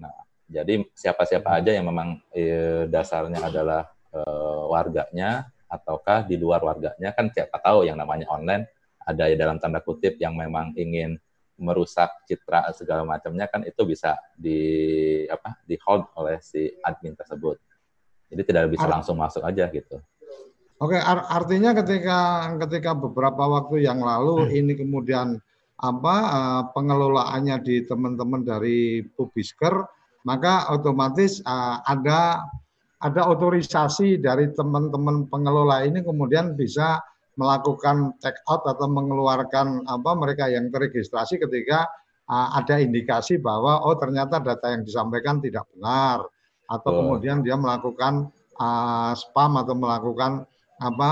Nah, 0.00 0.16
jadi 0.52 0.84
siapa-siapa 0.92 1.48
aja 1.48 1.72
yang 1.72 1.88
memang 1.88 2.20
eh, 2.36 2.84
dasarnya 2.84 3.40
adalah 3.40 3.88
uh, 4.12 4.68
warganya, 4.68 5.48
ataukah 5.72 6.28
di 6.28 6.36
luar 6.36 6.60
warganya 6.60 7.16
kan 7.16 7.32
siapa 7.32 7.56
tahu 7.56 7.88
yang 7.88 7.96
namanya 7.96 8.28
online 8.28 8.68
ada 9.08 9.32
ya 9.32 9.36
dalam 9.40 9.56
tanda 9.56 9.80
kutip 9.80 10.20
yang 10.20 10.36
memang 10.36 10.76
ingin 10.76 11.16
merusak 11.56 12.12
citra 12.28 12.68
segala 12.76 13.08
macamnya 13.08 13.48
kan 13.48 13.64
itu 13.64 13.80
bisa 13.88 14.20
di 14.36 14.60
apa 15.32 15.56
di 15.64 15.80
hold 15.80 16.12
oleh 16.18 16.38
si 16.44 16.68
admin 16.84 17.16
tersebut. 17.16 17.56
Jadi 18.28 18.42
tidak 18.48 18.72
bisa 18.72 18.88
langsung 18.88 19.20
masuk 19.20 19.44
aja 19.44 19.68
gitu. 19.68 20.00
Oke, 20.80 20.98
artinya 20.98 21.76
ketika 21.78 22.50
ketika 22.66 22.96
beberapa 22.96 23.44
waktu 23.46 23.86
yang 23.86 24.02
lalu 24.02 24.48
hmm. 24.48 24.58
ini 24.58 24.72
kemudian 24.74 25.38
apa 25.78 26.16
uh, 26.30 26.62
pengelolaannya 26.74 27.56
di 27.62 27.86
teman-teman 27.86 28.42
dari 28.42 29.02
Pubisker 29.02 29.82
maka 30.22 30.70
otomatis 30.70 31.42
uh, 31.44 31.82
ada 31.86 32.42
ada 33.02 33.22
otorisasi 33.34 34.22
dari 34.22 34.54
teman-teman 34.54 35.26
pengelola 35.26 35.82
ini 35.82 36.06
kemudian 36.06 36.54
bisa 36.54 37.02
melakukan 37.34 38.14
check 38.22 38.38
out 38.46 38.62
atau 38.62 38.86
mengeluarkan 38.86 39.82
apa 39.88 40.10
mereka 40.14 40.46
yang 40.46 40.70
terregistrasi 40.70 41.42
ketika 41.42 41.88
uh, 42.30 42.54
ada 42.54 42.78
indikasi 42.78 43.42
bahwa 43.42 43.82
oh 43.82 43.98
ternyata 43.98 44.38
data 44.38 44.70
yang 44.70 44.86
disampaikan 44.86 45.42
tidak 45.42 45.66
benar 45.74 46.22
atau 46.70 46.90
oh. 46.92 46.96
kemudian 47.02 47.42
dia 47.42 47.58
melakukan 47.58 48.30
uh, 48.60 49.12
spam 49.18 49.58
atau 49.58 49.74
melakukan 49.74 50.46
apa 50.82 51.10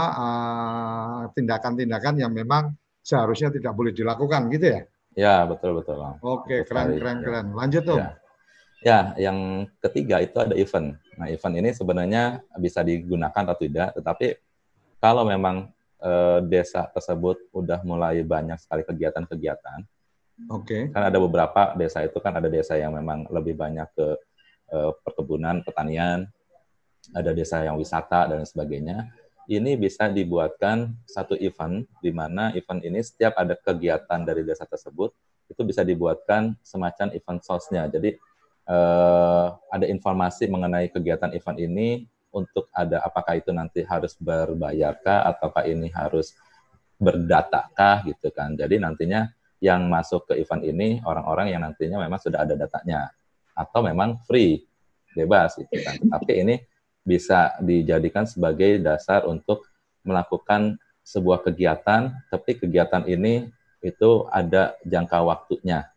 tindakan-tindakan 1.31 2.19
uh, 2.19 2.21
yang 2.27 2.33
memang 2.35 2.75
seharusnya 3.07 3.55
tidak 3.55 3.71
boleh 3.79 3.95
dilakukan 3.95 4.51
gitu 4.51 4.67
ya? 4.67 4.81
Ya 5.15 5.35
betul 5.47 5.79
betul. 5.79 5.99
Oke 6.23 6.63
keren 6.67 6.99
keren 6.99 7.19
ya. 7.19 7.23
keren. 7.23 7.47
Lanjut 7.55 7.83
tuh. 7.87 7.99
Ya. 7.99 8.20
Ya 8.81 9.13
yang 9.21 9.69
ketiga 9.81 10.21
itu 10.25 10.37
ada 10.41 10.55
event. 10.57 10.97
Nah 11.17 11.27
event 11.29 11.55
ini 11.57 11.71
sebenarnya 11.73 12.41
bisa 12.57 12.81
digunakan 12.81 13.33
atau 13.33 13.57
tidak, 13.57 13.97
tetapi 13.97 14.41
kalau 15.01 15.25
memang 15.25 15.69
e, 16.01 16.13
desa 16.49 16.89
tersebut 16.89 17.41
udah 17.53 17.81
mulai 17.85 18.21
banyak 18.25 18.57
sekali 18.61 18.85
kegiatan-kegiatan, 18.85 19.85
Oke. 20.49 20.65
Okay. 20.65 20.83
Kan 20.89 21.13
ada 21.13 21.21
beberapa 21.21 21.77
desa 21.77 22.01
itu 22.01 22.17
kan 22.17 22.33
ada 22.33 22.49
desa 22.49 22.73
yang 22.73 22.97
memang 22.97 23.29
lebih 23.29 23.61
banyak 23.61 23.85
ke 23.93 24.07
e, 24.73 24.79
perkebunan, 25.05 25.61
pertanian, 25.61 26.25
ada 27.13 27.37
desa 27.37 27.61
yang 27.61 27.77
wisata 27.77 28.29
dan 28.33 28.49
sebagainya 28.49 29.13
ini 29.51 29.75
bisa 29.75 30.07
dibuatkan 30.07 30.95
satu 31.11 31.35
event 31.35 31.83
di 31.99 32.15
mana 32.15 32.55
event 32.55 32.87
ini 32.87 33.03
setiap 33.03 33.35
ada 33.35 33.59
kegiatan 33.59 34.23
dari 34.23 34.47
desa 34.47 34.63
tersebut 34.63 35.11
itu 35.51 35.63
bisa 35.67 35.83
dibuatkan 35.83 36.55
semacam 36.63 37.11
event 37.11 37.43
source-nya. 37.43 37.91
Jadi 37.91 38.15
eh, 38.69 39.47
ada 39.71 39.87
informasi 39.87 40.51
mengenai 40.51 40.91
kegiatan 40.91 41.33
event 41.37 41.59
ini 41.61 42.05
untuk 42.31 42.71
ada 42.71 43.03
apakah 43.03 43.39
itu 43.39 43.51
nanti 43.51 43.83
harus 43.83 44.15
berbayarkah 44.19 45.27
ataukah 45.35 45.67
ini 45.67 45.91
harus 45.91 46.35
berdatakah 47.01 48.07
gitu 48.07 48.29
kan. 48.31 48.55
Jadi 48.55 48.79
nantinya 48.79 49.27
yang 49.61 49.89
masuk 49.89 50.31
ke 50.31 50.41
event 50.41 50.65
ini 50.65 51.01
orang-orang 51.05 51.53
yang 51.53 51.61
nantinya 51.65 52.01
memang 52.01 52.21
sudah 52.21 52.45
ada 52.45 52.57
datanya 52.57 53.13
atau 53.53 53.81
memang 53.85 54.21
free 54.25 54.65
bebas 55.13 55.59
gitu 55.59 55.81
kan. 55.83 55.97
Tapi 55.97 56.33
ini 56.45 56.55
bisa 57.01 57.57
dijadikan 57.61 58.29
sebagai 58.29 58.79
dasar 58.79 59.27
untuk 59.27 59.67
melakukan 60.05 60.79
sebuah 61.03 61.43
kegiatan, 61.43 62.13
tapi 62.31 62.57
kegiatan 62.57 63.05
ini 63.09 63.49
itu 63.81 64.29
ada 64.29 64.77
jangka 64.85 65.19
waktunya. 65.25 65.89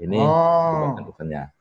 Ini 0.00 0.16
oh, 0.16 0.96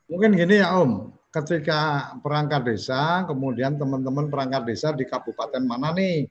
Mungkin 0.10 0.34
gini 0.34 0.58
ya 0.58 0.74
Om, 0.82 1.14
ketika 1.30 2.12
perangkat 2.26 2.66
desa, 2.66 3.24
kemudian 3.30 3.78
teman-teman 3.78 4.28
perangkat 4.28 4.66
desa 4.66 4.90
di 4.90 5.06
kabupaten 5.06 5.62
mana 5.62 5.94
nih? 5.94 6.26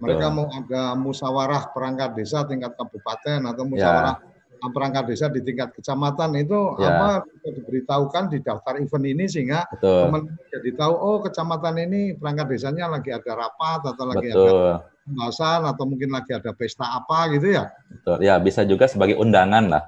Mereka 0.00 0.26
Betul. 0.32 0.36
mau 0.36 0.46
ada 0.50 0.82
musyawarah 0.98 1.62
perangkat 1.70 2.18
desa 2.18 2.42
tingkat 2.48 2.74
kabupaten 2.74 3.46
atau 3.46 3.64
ya. 3.64 3.70
musyawarah 3.70 4.16
ya 4.18 4.30
perangkat 4.68 5.08
desa 5.08 5.32
di 5.32 5.40
tingkat 5.40 5.72
kecamatan 5.72 6.36
itu 6.36 6.76
ya. 6.76 7.00
apa 7.00 7.24
diberitahukan 7.48 8.28
di 8.28 8.44
daftar 8.44 8.76
event 8.76 9.06
ini 9.08 9.24
sehingga 9.24 9.64
teman 9.80 10.36
jadi 10.52 10.76
tahu 10.76 10.92
oh 10.92 11.18
kecamatan 11.24 11.80
ini 11.88 12.12
perangkat 12.20 12.52
desanya 12.52 12.92
lagi 12.92 13.08
ada 13.08 13.32
rapat 13.32 13.80
atau 13.88 14.04
lagi 14.04 14.28
Betul. 14.28 14.44
ada 14.44 14.84
pembahasan 15.08 15.60
atau 15.64 15.84
mungkin 15.88 16.10
lagi 16.12 16.32
ada 16.36 16.52
pesta 16.52 16.84
apa 16.92 17.32
gitu 17.32 17.56
ya. 17.56 17.72
Betul. 17.88 18.16
Ya, 18.20 18.34
bisa 18.36 18.60
juga 18.68 18.84
sebagai 18.84 19.16
undangan 19.16 19.72
lah. 19.72 19.82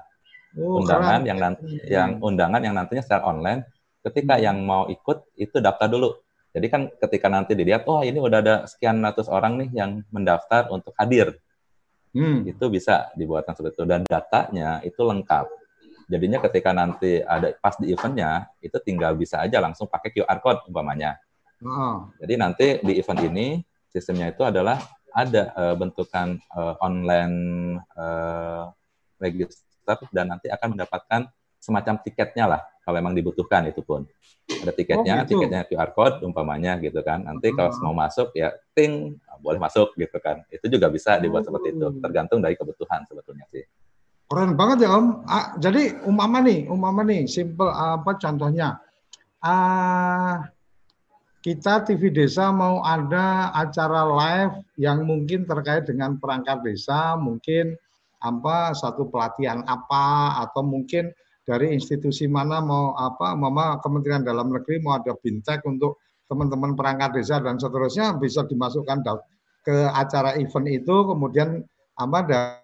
Oh, 0.53 0.85
undangan 0.85 1.25
keren. 1.25 1.29
yang 1.29 1.39
nanti 1.41 1.65
yang 1.89 2.09
undangan 2.21 2.61
yang 2.61 2.75
nantinya 2.77 3.01
secara 3.01 3.25
online 3.25 3.65
ketika 4.05 4.37
hmm. 4.37 4.43
yang 4.45 4.57
mau 4.61 4.85
ikut 4.85 5.33
itu 5.39 5.57
daftar 5.57 5.89
dulu. 5.89 6.13
Jadi 6.53 6.67
kan 6.69 6.81
ketika 7.01 7.27
nanti 7.33 7.57
dilihat 7.57 7.89
oh 7.89 8.05
ini 8.05 8.21
udah 8.21 8.39
ada 8.45 8.55
sekian 8.69 9.01
ratus 9.01 9.25
orang 9.25 9.57
nih 9.57 9.69
yang 9.73 10.05
mendaftar 10.13 10.69
untuk 10.69 10.93
hadir 10.93 11.41
hmm. 12.13 12.45
itu 12.45 12.65
bisa 12.69 13.09
dibuatkan 13.17 13.57
seperti 13.57 13.81
itu 13.81 13.85
dan 13.89 14.01
datanya 14.05 14.77
itu 14.85 15.01
lengkap. 15.01 15.49
Jadinya 16.05 16.37
ketika 16.45 16.69
nanti 16.75 17.25
ada 17.25 17.57
pas 17.57 17.73
di 17.81 17.89
eventnya 17.89 18.45
itu 18.61 18.77
tinggal 18.85 19.17
bisa 19.17 19.41
aja 19.41 19.57
langsung 19.57 19.89
pakai 19.89 20.13
QR 20.13 20.37
code 20.37 20.69
umpamanya. 20.69 21.17
Oh. 21.65 22.13
Jadi 22.21 22.33
nanti 22.37 22.67
di 22.85 23.01
event 23.01 23.21
ini 23.25 23.57
sistemnya 23.89 24.29
itu 24.29 24.45
adalah 24.45 24.77
ada 25.13 25.53
uh, 25.57 25.73
bentukan 25.73 26.37
uh, 26.53 26.77
online 26.81 27.37
uh, 27.97 28.69
register 29.83 30.09
dan 30.15 30.31
nanti 30.31 30.47
akan 30.47 30.79
mendapatkan 30.79 31.21
semacam 31.59 31.95
tiketnya 32.03 32.45
lah 32.47 32.61
kalau 32.83 32.99
memang 32.99 33.15
dibutuhkan 33.15 33.63
itu 33.71 33.79
pun 33.79 34.03
ada 34.43 34.75
tiketnya, 34.75 35.13
oh, 35.15 35.23
gitu. 35.23 35.39
tiketnya 35.39 35.63
QR 35.63 35.95
code 35.95 36.19
umpamanya 36.27 36.75
gitu 36.83 36.99
kan. 36.99 37.23
Nanti 37.23 37.51
hmm. 37.51 37.55
kalau 37.55 37.71
mau 37.79 37.95
masuk 38.03 38.35
ya 38.35 38.51
ting 38.75 39.15
boleh 39.39 39.59
masuk 39.59 39.95
gitu 39.95 40.19
kan. 40.19 40.43
Itu 40.51 40.67
juga 40.67 40.91
bisa 40.91 41.15
dibuat 41.15 41.47
oh. 41.47 41.51
seperti 41.51 41.79
itu, 41.79 41.85
oh. 41.87 41.95
tergantung 42.03 42.43
dari 42.43 42.59
kebutuhan 42.59 43.07
sebetulnya 43.07 43.47
sih. 43.47 43.63
Keren 44.27 44.59
banget 44.59 44.87
ya 44.87 44.89
Om. 44.91 45.07
Ah, 45.27 45.55
jadi 45.55 46.03
umpama 46.03 46.43
nih, 46.43 46.67
umpama 46.67 47.07
nih, 47.07 47.23
simple 47.27 47.71
apa 47.71 48.19
contohnya? 48.19 48.83
Ah, 49.39 50.51
kita 51.43 51.83
TV 51.83 52.11
Desa 52.11 52.51
mau 52.51 52.83
ada 52.83 53.51
acara 53.51 54.07
live 54.07 54.63
yang 54.79 55.03
mungkin 55.03 55.43
terkait 55.43 55.87
dengan 55.87 56.15
perangkat 56.19 56.63
desa, 56.63 57.19
mungkin 57.19 57.75
apa 58.23 58.71
satu 58.71 59.11
pelatihan 59.11 59.67
apa 59.67 60.39
atau 60.47 60.63
mungkin 60.63 61.11
dari 61.43 61.75
institusi 61.75 62.23
mana 62.31 62.63
mau 62.63 62.95
apa 62.95 63.35
mama 63.35 63.75
Kementerian 63.83 64.23
Dalam 64.23 64.47
Negeri 64.47 64.79
mau 64.79 64.95
ada 64.95 65.11
bintek 65.19 65.59
untuk 65.67 65.99
teman-teman 66.31 66.79
perangkat 66.79 67.19
desa 67.19 67.43
dan 67.43 67.59
seterusnya 67.59 68.15
bisa 68.15 68.47
dimasukkan 68.47 69.03
ke 69.63 69.75
acara 69.91 70.39
event 70.39 70.67
itu 70.71 70.95
kemudian 71.03 71.59
apa 71.99 72.19
dari 72.23 72.63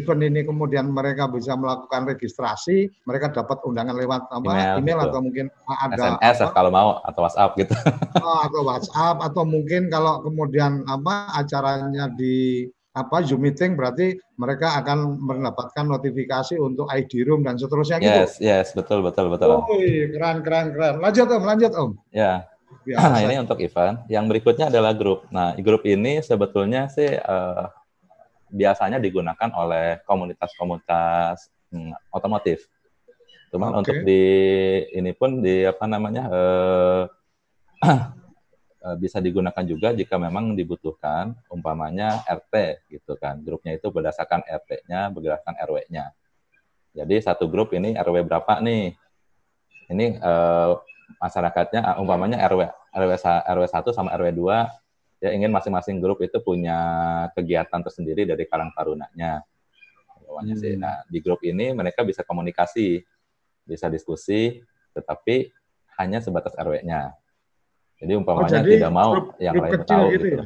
event 0.00 0.22
ini 0.24 0.40
kemudian 0.44 0.88
mereka 0.88 1.28
bisa 1.28 1.52
melakukan 1.52 2.08
registrasi 2.08 2.88
mereka 3.04 3.28
dapat 3.28 3.60
undangan 3.68 3.96
lewat 3.96 4.24
apa 4.32 4.80
email, 4.80 4.80
email 4.80 4.98
atau 5.04 5.20
mungkin 5.20 5.52
ada 5.68 6.16
SMS 6.16 6.40
apa, 6.40 6.52
kalau 6.56 6.70
mau 6.72 6.96
atau 7.04 7.20
WhatsApp 7.28 7.52
gitu. 7.60 7.76
Oh, 8.24 8.40
atau 8.40 8.60
WhatsApp 8.64 9.20
atau 9.20 9.44
mungkin 9.44 9.92
kalau 9.92 10.24
kemudian 10.24 10.80
apa 10.88 11.28
acaranya 11.36 12.08
di 12.16 12.64
apa 12.92 13.24
Zoom 13.24 13.48
meeting 13.48 13.72
berarti 13.72 14.20
mereka 14.36 14.76
akan 14.76 15.16
mendapatkan 15.16 15.88
notifikasi 15.88 16.60
untuk 16.60 16.84
ID 16.92 17.24
room 17.24 17.40
dan 17.40 17.56
seterusnya 17.56 17.96
gitu. 18.04 18.12
Yes, 18.12 18.36
yes, 18.36 18.76
betul 18.76 19.00
betul 19.00 19.32
betul. 19.32 19.64
Oh, 19.64 19.64
keren 20.12 20.44
keren 20.44 20.76
keren. 20.76 21.00
Lanjut 21.00 21.24
Om, 21.24 21.42
lanjut 21.42 21.72
Om. 21.72 21.90
Ya. 22.12 22.52
Nah, 22.84 23.20
ini 23.20 23.40
untuk 23.40 23.60
event. 23.64 24.04
Yang 24.12 24.24
berikutnya 24.36 24.68
adalah 24.68 24.92
grup. 24.92 25.24
Nah, 25.32 25.56
grup 25.60 25.88
ini 25.88 26.20
sebetulnya 26.20 26.92
sih 26.92 27.16
uh, 27.16 27.68
biasanya 28.52 29.00
digunakan 29.00 29.48
oleh 29.56 30.04
komunitas-komunitas 30.04 31.48
hmm, 31.72 31.96
otomotif. 32.12 32.68
Cuman 33.52 33.72
okay. 33.72 33.78
untuk 33.80 33.96
di 34.04 34.24
ini 34.92 35.12
pun 35.16 35.40
di 35.40 35.64
apa 35.64 35.84
namanya 35.88 36.24
uh, 36.28 37.02
bisa 38.98 39.22
digunakan 39.22 39.62
juga 39.62 39.94
jika 39.94 40.18
memang 40.18 40.58
dibutuhkan 40.58 41.38
umpamanya 41.46 42.22
RT 42.26 42.86
gitu 42.90 43.14
kan. 43.14 43.38
Grupnya 43.40 43.78
itu 43.78 43.86
berdasarkan 43.94 44.42
RT-nya 44.42 45.10
berdasarkan 45.14 45.54
RW-nya 45.62 46.10
jadi 46.92 47.16
satu 47.24 47.48
grup 47.48 47.72
ini 47.72 47.96
RW 47.96 48.28
berapa 48.28 48.60
nih? 48.60 48.92
Ini 49.88 50.20
uh, 50.20 50.76
masyarakatnya 51.20 51.80
uh, 51.96 52.02
umpamanya 52.04 52.40
RW 52.48 52.68
RW 52.92 53.12
RW 53.48 53.64
1 53.64 53.96
sama 53.96 54.12
RW 54.16 54.28
2 54.36 55.24
ya 55.24 55.30
ingin 55.32 55.48
masing-masing 55.52 56.00
grup 56.00 56.20
itu 56.20 56.36
punya 56.44 56.76
kegiatan 57.32 57.80
tersendiri 57.80 58.28
dari 58.28 58.44
Karang 58.44 58.72
Tarunanya. 58.76 59.40
Hmm. 60.32 60.56
sih. 60.56 60.76
Nah 60.76 61.04
di 61.08 61.20
grup 61.20 61.40
ini 61.44 61.72
mereka 61.72 62.04
bisa 62.04 62.24
komunikasi 62.24 63.00
bisa 63.64 63.88
diskusi 63.88 64.60
tetapi 64.92 65.48
hanya 65.96 66.20
sebatas 66.20 66.52
RW-nya 66.56 67.16
jadi 68.02 68.12
umpamanya 68.18 68.46
oh, 68.50 68.50
jadi 68.50 68.70
tidak 68.82 68.92
mau 68.92 69.10
grup, 69.14 69.26
yang 69.38 69.54
grup 69.54 69.62
lain 69.62 69.80
tahu 69.86 70.06
gitu. 70.10 70.26
gitu. 70.26 70.26
Ya? 70.34 70.44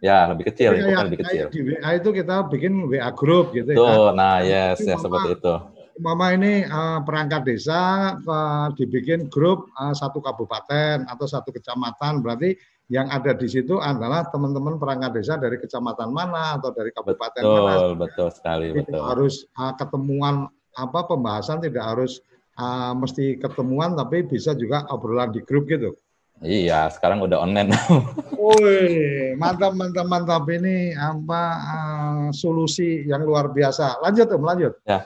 ya 0.00 0.18
lebih 0.32 0.44
kecil, 0.52 0.70
ya, 0.76 0.84
ya, 0.84 0.98
lebih 1.08 1.18
kecil. 1.24 1.46
Di 1.48 1.60
WA 1.64 1.90
itu 1.96 2.08
kita 2.12 2.36
bikin 2.52 2.72
WA 2.92 3.10
grup 3.16 3.56
gitu. 3.56 3.72
Tuh, 3.72 4.12
ya. 4.12 4.16
Nah, 4.16 4.36
yes, 4.44 4.84
ya 4.84 4.96
seperti 5.00 5.40
itu. 5.40 5.54
Mama 6.00 6.32
ini 6.32 6.64
uh, 6.64 7.00
perangkat 7.04 7.44
desa 7.44 8.16
uh, 8.16 8.68
dibikin 8.72 9.28
grup 9.28 9.68
uh, 9.76 9.92
satu 9.92 10.20
kabupaten 10.20 11.04
atau 11.08 11.26
satu 11.28 11.52
kecamatan, 11.52 12.24
berarti 12.24 12.56
yang 12.92 13.06
ada 13.08 13.36
di 13.36 13.48
situ 13.48 13.78
adalah 13.80 14.28
teman-teman 14.28 14.76
perangkat 14.76 15.20
desa 15.20 15.36
dari 15.36 15.56
kecamatan 15.60 16.10
mana 16.10 16.58
atau 16.58 16.72
dari 16.72 16.90
kabupaten 16.92 17.40
betul, 17.40 17.56
mana. 17.64 17.72
Betul, 17.72 17.90
betul 17.96 18.28
sekali, 18.32 18.66
Jadi 18.72 18.80
betul. 18.88 19.00
Harus 19.04 19.34
uh, 19.56 19.72
ketemuan 19.76 20.48
apa 20.76 21.00
pembahasan 21.08 21.64
tidak 21.64 21.84
harus 21.84 22.20
uh, 22.60 22.92
mesti 22.92 23.40
ketemuan 23.40 23.96
tapi 23.96 24.24
bisa 24.24 24.52
juga 24.52 24.84
obrolan 24.92 25.32
di 25.32 25.40
grup 25.44 25.64
gitu. 25.68 25.96
Iya, 26.40 26.88
sekarang 26.88 27.20
udah 27.20 27.44
online. 27.44 27.68
Woi, 28.40 29.36
mantap, 29.36 29.76
mantap, 29.76 30.08
mantap. 30.08 30.48
Ini 30.48 30.96
apa 30.96 31.42
uh, 31.60 32.26
solusi 32.32 33.04
yang 33.04 33.28
luar 33.28 33.52
biasa. 33.52 34.00
Lanjut, 34.00 34.24
Om, 34.32 34.44
lanjut. 34.48 34.72
Ya. 34.88 35.04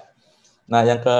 Nah, 0.70 0.86
yang 0.86 1.02
ke 1.02 1.18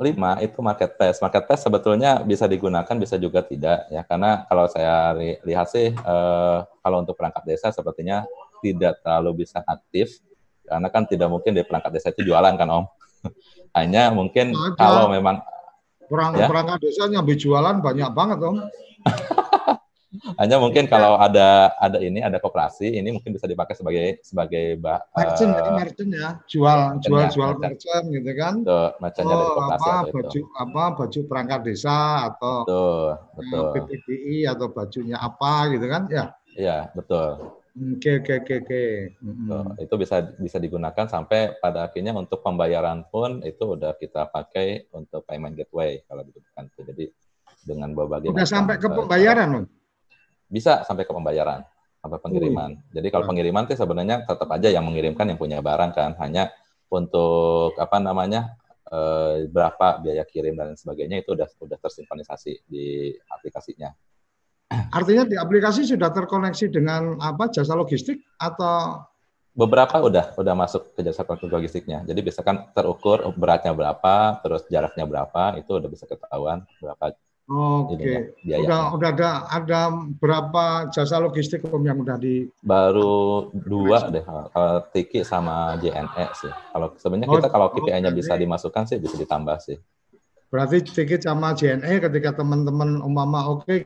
lima 0.00 0.40
itu 0.40 0.56
marketplace. 0.64 1.20
Marketplace 1.20 1.60
sebetulnya 1.60 2.24
bisa 2.24 2.48
digunakan, 2.48 2.96
bisa 2.96 3.20
juga 3.20 3.44
tidak 3.44 3.92
ya. 3.92 4.00
Karena 4.08 4.48
kalau 4.48 4.64
saya 4.72 5.12
li 5.12 5.36
lihat 5.44 5.68
sih, 5.68 5.92
eh, 5.92 6.58
kalau 6.80 7.04
untuk 7.04 7.12
perangkat 7.20 7.44
desa 7.44 7.68
sepertinya 7.68 8.24
tidak 8.64 9.04
terlalu 9.04 9.44
bisa 9.44 9.60
aktif, 9.68 10.16
karena 10.64 10.88
kan 10.88 11.04
tidak 11.04 11.28
mungkin 11.28 11.52
di 11.52 11.60
perangkat 11.60 11.92
desa 11.92 12.08
itu 12.08 12.24
jualan 12.24 12.56
kan 12.56 12.68
Om. 12.72 12.84
Hanya 13.76 14.08
mungkin 14.16 14.56
Ada. 14.56 14.80
kalau 14.80 15.12
memang 15.12 15.44
perang 16.08 16.32
ya? 16.34 16.48
perangkat 16.48 16.78
desa 16.82 17.06
nyambi 17.06 17.36
jualan 17.36 17.84
banyak 17.84 18.10
banget 18.16 18.40
Om. 18.40 18.56
Hanya 20.40 20.58
mungkin 20.58 20.90
kalau 20.90 21.14
ada 21.16 21.70
ada 21.78 22.02
ini 22.02 22.18
ada 22.18 22.42
koperasi 22.42 22.98
ini 22.98 23.14
mungkin 23.14 23.30
bisa 23.30 23.46
dipakai 23.46 23.78
sebagai 23.78 24.18
sebagai 24.26 24.74
bah, 24.82 25.06
merchant, 25.14 25.54
uh, 25.54 25.70
merchant 25.70 26.10
ya, 26.10 26.28
jual 26.50 26.80
jual 26.98 27.24
ya, 27.24 27.30
jual 27.30 27.50
merchant. 27.54 27.62
merchant 27.62 28.04
gitu 28.10 28.30
kan. 28.34 28.54
Tuh, 28.66 28.90
merchantnya 28.98 29.34
oh, 29.34 29.38
dari 29.38 29.50
koperasi 29.54 29.88
apa 29.88 30.02
baju 30.10 30.40
itu. 30.42 30.58
apa 30.58 30.82
baju 30.98 31.20
perangkat 31.30 31.60
desa 31.62 31.98
atau 32.26 32.54
betul, 32.66 33.06
betul. 33.38 33.66
PPDI 33.70 34.36
atau 34.50 34.66
bajunya 34.74 35.16
apa 35.16 35.52
gitu 35.78 35.86
kan 35.86 36.02
ya. 36.10 36.24
Iya, 36.58 36.78
betul. 36.92 37.28
Oke 37.80 38.18
oke 38.18 38.32
oke 38.42 38.54
oke. 38.66 38.82
Itu 39.78 39.94
bisa 39.94 40.26
bisa 40.42 40.58
digunakan 40.58 41.06
sampai 41.06 41.54
pada 41.62 41.86
akhirnya 41.86 42.10
untuk 42.18 42.42
pembayaran 42.42 43.06
pun 43.06 43.46
itu 43.46 43.78
udah 43.78 43.94
kita 43.94 44.26
pakai 44.26 44.90
untuk 44.90 45.22
payment 45.22 45.54
gateway 45.54 46.02
kalau 46.10 46.26
dibutuhkan. 46.26 46.66
Jadi 46.74 47.14
dengan 47.62 47.92
berbagai 47.92 48.32
Udah 48.32 48.48
sampai 48.48 48.80
ke 48.80 48.88
pembayaran, 48.88 49.48
Om? 49.62 49.66
bisa 50.50 50.82
sampai 50.82 51.06
ke 51.06 51.14
pembayaran 51.14 51.62
sampai 52.02 52.18
pengiriman. 52.18 52.70
Uh. 52.74 52.92
Jadi 52.98 53.08
kalau 53.14 53.24
pengiriman 53.30 53.64
itu 53.70 53.78
sebenarnya 53.78 54.26
tetap 54.26 54.50
aja 54.50 54.68
yang 54.68 54.84
mengirimkan 54.84 55.30
yang 55.30 55.38
punya 55.38 55.62
barang 55.62 55.94
kan, 55.94 56.18
hanya 56.18 56.50
untuk 56.90 57.78
apa 57.78 58.02
namanya 58.02 58.58
eh, 58.90 59.46
berapa 59.46 60.02
biaya 60.02 60.26
kirim 60.26 60.58
dan 60.58 60.74
sebagainya 60.74 61.22
itu 61.22 61.38
udah 61.38 61.46
sudah 61.46 61.78
tersinkronisasi 61.78 62.66
di 62.66 63.14
aplikasinya. 63.30 63.94
Artinya 64.70 65.26
di 65.26 65.36
aplikasi 65.38 65.86
sudah 65.86 66.10
terkoneksi 66.10 66.66
dengan 66.70 67.18
apa 67.22 67.50
jasa 67.50 67.74
logistik 67.78 68.22
atau 68.38 69.02
beberapa 69.50 69.98
udah 69.98 70.34
udah 70.38 70.54
masuk 70.56 70.94
ke 70.94 71.04
jasa 71.04 71.26
logistiknya. 71.26 72.02
Jadi 72.06 72.20
bisa 72.22 72.40
kan 72.40 72.70
terukur 72.74 73.22
beratnya 73.34 73.74
berapa, 73.76 74.40
terus 74.40 74.64
jaraknya 74.70 75.04
berapa, 75.04 75.58
itu 75.58 75.70
udah 75.74 75.90
bisa 75.90 76.06
ketahuan 76.06 76.64
berapa 76.80 77.12
Oke. 77.50 78.30
Okay. 78.46 78.62
Udah 78.62 78.94
udah 78.94 79.10
ada 79.10 79.30
ada 79.50 79.80
berapa 80.22 80.86
jasa 80.94 81.18
logistik 81.18 81.66
om 81.66 81.82
yang 81.82 81.98
udah 81.98 82.14
di 82.14 82.46
baru 82.62 83.50
dua 83.50 84.06
deh 84.06 84.22
kalau 84.22 84.86
Tiki 84.94 85.26
sama 85.26 85.74
JNE 85.82 86.30
sih. 86.38 86.52
Kalau 86.70 86.94
sebenarnya 86.94 87.26
oh, 87.26 87.34
kita 87.42 87.50
kalau 87.50 87.66
KPI-nya 87.74 88.14
bisa 88.14 88.38
dimasukkan 88.38 88.86
sih 88.86 89.02
bisa 89.02 89.18
ditambah 89.18 89.58
sih. 89.66 89.74
Berarti 90.46 90.86
Tiki 90.86 91.18
sama 91.18 91.50
JNE 91.50 91.98
ketika 91.98 92.38
teman-teman 92.38 93.02
umpama 93.02 93.42
oke 93.50 93.66
okay, 93.66 93.82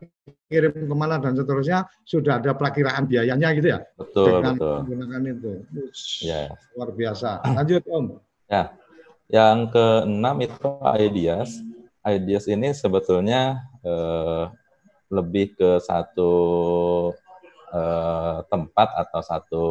kirim 0.53 0.85
ke 0.85 0.95
mana 0.97 1.17
dan 1.17 1.33
seterusnya 1.33 1.89
sudah 2.05 2.45
ada 2.45 2.53
perakiraan 2.53 3.09
biayanya 3.09 3.49
gitu 3.57 3.69
ya? 3.73 3.81
Betul 3.97 4.45
dengan 4.45 4.55
betul. 4.61 4.77
Menggunakan 4.85 5.21
itu. 5.25 5.53
Ush, 5.89 6.29
yeah. 6.29 6.53
Luar 6.77 6.93
biasa. 6.93 7.41
Lanjut 7.49 7.81
om. 7.89 8.21
Ya. 8.53 8.77
Yang 9.33 9.73
keenam 9.73 10.37
itu 10.45 10.69
ideas 11.01 11.65
ideas 12.05 12.45
ini 12.47 12.77
sebetulnya 12.77 13.65
uh, 13.81 14.53
lebih 15.09 15.57
ke 15.57 15.81
satu 15.81 16.33
uh, 17.73 18.45
tempat 18.53 18.89
atau 18.93 19.21
satu 19.25 19.67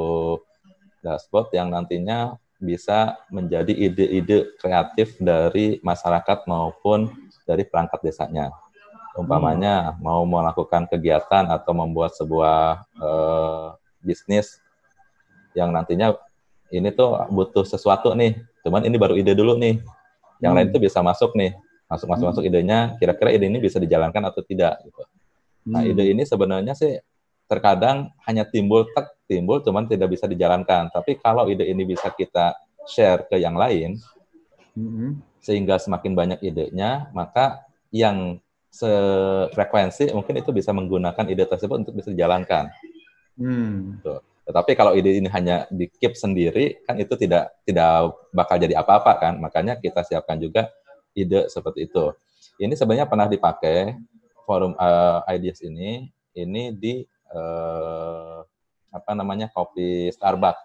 dashboard 1.05 1.53
yang 1.53 1.69
nantinya 1.69 2.37
bisa 2.57 3.19
menjadi 3.27 3.75
ide-ide 3.75 4.55
kreatif 4.57 5.19
dari 5.19 5.77
masyarakat 5.83 6.47
maupun 6.47 7.11
dari 7.43 7.67
perangkat 7.67 7.99
desanya. 8.01 8.49
Umpamanya 9.13 9.93
hmm. 9.93 9.99
mau 10.01 10.25
melakukan 10.25 10.89
kegiatan 10.89 11.45
atau 11.51 11.73
membuat 11.75 12.17
sebuah 12.17 12.87
uh, 12.97 13.77
bisnis 14.01 14.57
yang 15.53 15.69
nantinya 15.69 16.17
ini 16.73 16.89
tuh 16.89 17.13
butuh 17.29 17.61
sesuatu 17.61 18.17
nih, 18.17 18.41
cuman 18.65 18.89
ini 18.89 18.97
baru 18.97 19.13
ide 19.13 19.37
dulu 19.37 19.53
nih. 19.59 19.77
Yang 20.41 20.49
hmm. 20.49 20.57
lain 20.57 20.67
tuh 20.73 20.81
bisa 20.81 20.99
masuk 21.05 21.37
nih 21.37 21.53
masuk 21.93 22.07
masuk 22.09 22.25
masuk 22.33 22.43
idenya 22.49 22.97
kira-kira 22.97 23.29
ide 23.29 23.45
ini 23.45 23.61
bisa 23.61 23.77
dijalankan 23.77 24.25
atau 24.25 24.41
tidak 24.41 24.81
gitu 24.81 25.05
nah 25.69 25.85
hmm. 25.85 25.91
ide 25.93 26.03
ini 26.09 26.23
sebenarnya 26.25 26.73
sih 26.73 26.97
terkadang 27.45 28.09
hanya 28.25 28.43
timbul 28.49 28.89
tek 28.91 29.13
timbul 29.29 29.61
cuman 29.61 29.85
tidak 29.85 30.09
bisa 30.09 30.25
dijalankan 30.25 30.89
tapi 30.89 31.21
kalau 31.21 31.45
ide 31.45 31.69
ini 31.69 31.85
bisa 31.85 32.09
kita 32.09 32.57
share 32.89 33.29
ke 33.29 33.37
yang 33.37 33.53
lain 33.53 34.01
hmm. 34.73 35.21
sehingga 35.37 35.77
semakin 35.77 36.17
banyak 36.17 36.39
idenya 36.41 37.13
maka 37.13 37.61
yang 37.93 38.41
sefrekuensi 38.73 40.09
mungkin 40.17 40.41
itu 40.41 40.49
bisa 40.49 40.73
menggunakan 40.73 41.29
ide 41.29 41.45
tersebut 41.45 41.85
untuk 41.85 41.93
bisa 41.93 42.09
dijalankan 42.09 42.73
hmm. 43.37 44.01
Tuh. 44.01 44.33
Tetapi 44.43 44.75
kalau 44.75 44.91
ide 44.91 45.23
ini 45.23 45.31
hanya 45.31 45.63
di 45.71 45.87
keep 45.87 46.19
sendiri, 46.19 46.83
kan 46.83 46.99
itu 46.99 47.15
tidak 47.15 47.63
tidak 47.63 48.11
bakal 48.35 48.59
jadi 48.59 48.75
apa-apa 48.75 49.15
kan. 49.15 49.33
Makanya 49.39 49.79
kita 49.79 50.03
siapkan 50.03 50.35
juga 50.35 50.67
ide 51.13 51.49
seperti 51.49 51.89
itu. 51.89 52.13
Ini 52.61 52.73
sebenarnya 52.77 53.09
pernah 53.09 53.25
dipakai 53.29 53.97
forum 54.45 54.75
uh, 54.77 55.23
ideas 55.31 55.63
ini 55.63 56.11
ini 56.35 56.73
di 56.75 57.01
uh, 57.33 58.43
apa 58.93 59.11
namanya 59.17 59.49
kopi 59.49 60.13
Starbucks. 60.13 60.61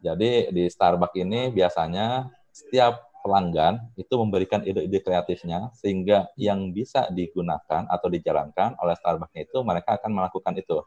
Jadi 0.00 0.48
di 0.48 0.64
Starbucks 0.68 1.16
ini 1.20 1.52
biasanya 1.52 2.32
setiap 2.48 3.12
pelanggan 3.20 3.92
itu 4.00 4.16
memberikan 4.16 4.64
ide-ide 4.64 5.04
kreatifnya 5.04 5.68
sehingga 5.76 6.32
yang 6.40 6.72
bisa 6.72 7.12
digunakan 7.12 7.84
atau 7.84 8.08
dijalankan 8.08 8.80
oleh 8.80 8.96
Starbucks 8.96 9.36
itu 9.36 9.58
mereka 9.60 10.00
akan 10.00 10.10
melakukan 10.16 10.56
itu. 10.56 10.80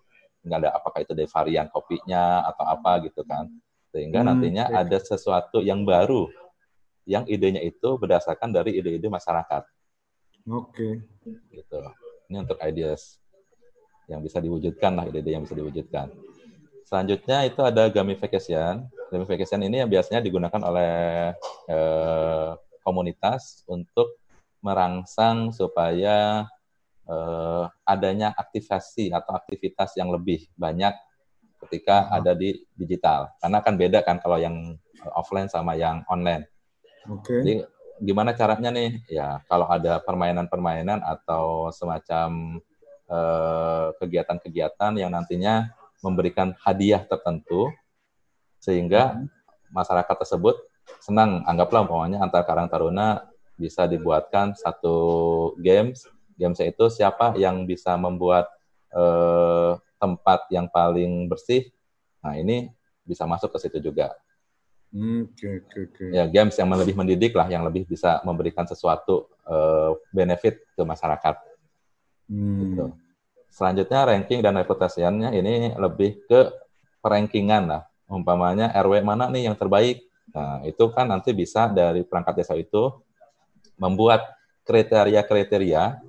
Enggak 0.43 0.57
ada 0.65 0.69
apakah 0.75 0.99
itu 1.05 1.13
dari 1.13 1.29
varian 1.29 1.69
kopinya 1.69 2.43
atau 2.49 2.65
apa 2.65 3.05
gitu 3.05 3.21
kan. 3.23 3.47
Sehingga 3.93 4.25
hmm, 4.25 4.27
nantinya 4.33 4.65
ada 4.73 4.97
sesuatu 4.97 5.61
yang 5.61 5.85
baru 5.85 6.25
yang 7.03 7.27
idenya 7.27 7.59
itu 7.59 7.99
berdasarkan 7.99 8.51
dari 8.51 8.79
ide-ide 8.79 9.07
masyarakat. 9.11 9.63
Oke. 10.47 11.03
Okay. 11.23 11.33
Gitu. 11.51 11.79
Ini 12.31 12.37
untuk 12.43 12.59
ideas 12.63 13.19
yang 14.07 14.19
bisa 14.19 14.43
diwujudkan 14.43 14.91
lah 14.95 15.05
ide-ide 15.07 15.35
yang 15.35 15.43
bisa 15.43 15.55
diwujudkan. 15.55 16.11
Selanjutnya 16.83 17.47
itu 17.47 17.61
ada 17.63 17.87
gamification. 17.87 18.85
Gamification 19.07 19.61
ini 19.63 19.81
yang 19.83 19.89
biasanya 19.91 20.19
digunakan 20.19 20.61
oleh 20.63 21.31
eh, 21.71 22.51
komunitas 22.83 23.63
untuk 23.65 24.19
merangsang 24.59 25.55
supaya 25.55 26.47
eh, 27.07 27.63
adanya 27.87 28.35
aktivasi 28.35 29.15
atau 29.15 29.35
aktivitas 29.35 29.95
yang 29.95 30.11
lebih 30.11 30.47
banyak 30.59 30.91
ketika 31.67 32.11
ada 32.11 32.35
di 32.35 32.67
digital. 32.75 33.31
Karena 33.39 33.63
kan 33.63 33.73
beda 33.79 34.03
kan 34.03 34.19
kalau 34.19 34.35
yang 34.35 34.75
offline 35.15 35.47
sama 35.47 35.79
yang 35.79 36.03
online. 36.11 36.47
Oke. 37.11 37.23
Okay. 37.23 37.39
Jadi 37.43 37.53
gimana 38.03 38.31
caranya 38.35 38.69
nih? 38.71 39.03
Ya 39.11 39.43
kalau 39.47 39.67
ada 39.67 39.99
permainan-permainan 40.03 41.03
atau 41.03 41.71
semacam 41.75 42.59
eh, 43.11 43.87
kegiatan-kegiatan 43.99 44.91
yang 44.95 45.11
nantinya 45.11 45.71
memberikan 46.03 46.51
hadiah 46.59 47.03
tertentu 47.03 47.71
sehingga 48.59 49.23
masyarakat 49.71 50.15
tersebut 50.19 50.55
senang 50.99 51.43
anggaplah 51.47 51.87
umpamanya 51.87 52.19
antar 52.19 52.43
Karang 52.43 52.67
Taruna 52.67 53.27
bisa 53.55 53.87
dibuatkan 53.87 54.55
satu 54.55 54.95
games 55.59 56.03
games 56.35 56.59
itu 56.59 56.85
siapa 56.91 57.35
yang 57.39 57.63
bisa 57.63 57.95
membuat 57.95 58.51
uh, 58.91 59.79
tempat 59.99 60.47
yang 60.51 60.67
paling 60.67 61.31
bersih 61.31 61.71
nah 62.19 62.35
ini 62.35 62.71
bisa 63.03 63.23
masuk 63.27 63.51
ke 63.55 63.67
situ 63.67 63.79
juga 63.79 64.15
okay, 64.93 65.65
okay, 65.65 65.81
okay. 65.89 66.09
Ya 66.13 66.29
games 66.29 66.53
yang 66.53 66.69
lebih 66.69 66.93
mendidik 66.93 67.33
lah, 67.33 67.49
yang 67.49 67.65
lebih 67.65 67.89
bisa 67.89 68.21
memberikan 68.21 68.63
sesuatu 68.69 69.25
uh, 69.49 69.97
benefit 70.13 70.61
ke 70.77 70.81
masyarakat. 70.85 71.35
Hmm. 72.29 72.59
Gitu. 72.61 72.85
Selanjutnya 73.53 73.99
ranking 74.05 74.41
dan 74.41 74.57
reputasiannya 74.57 75.29
ini 75.37 75.73
lebih 75.77 76.25
ke 76.29 76.53
perankingan 77.01 77.69
lah. 77.69 77.83
Umpamanya 78.09 78.69
RW 78.73 79.01
mana 79.01 79.29
nih 79.29 79.49
yang 79.49 79.57
terbaik. 79.57 80.05
Nah 80.33 80.61
itu 80.65 80.89
kan 80.93 81.09
nanti 81.09 81.33
bisa 81.33 81.69
dari 81.69 82.05
perangkat 82.05 82.41
desa 82.41 82.53
itu 82.53 82.93
membuat 83.77 84.25
kriteria-kriteria 84.65 86.01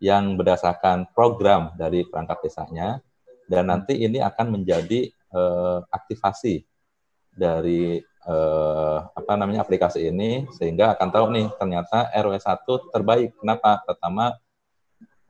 yang 0.00 0.36
berdasarkan 0.36 1.08
program 1.16 1.72
dari 1.80 2.04
perangkat 2.04 2.48
desanya 2.48 3.00
dan 3.48 3.72
nanti 3.72 3.96
ini 3.96 4.20
akan 4.20 4.60
menjadi 4.60 5.08
uh, 5.32 5.80
aktivasi 5.88 6.62
dari 7.36 8.00
eh, 8.02 8.98
apa 9.04 9.32
namanya 9.36 9.62
aplikasi 9.62 10.08
ini 10.08 10.48
sehingga 10.56 10.96
akan 10.96 11.08
tahu 11.12 11.26
nih 11.36 11.46
ternyata 11.60 12.10
RW 12.16 12.34
1 12.40 12.92
terbaik. 12.96 13.30
Kenapa? 13.38 13.84
Pertama 13.84 14.34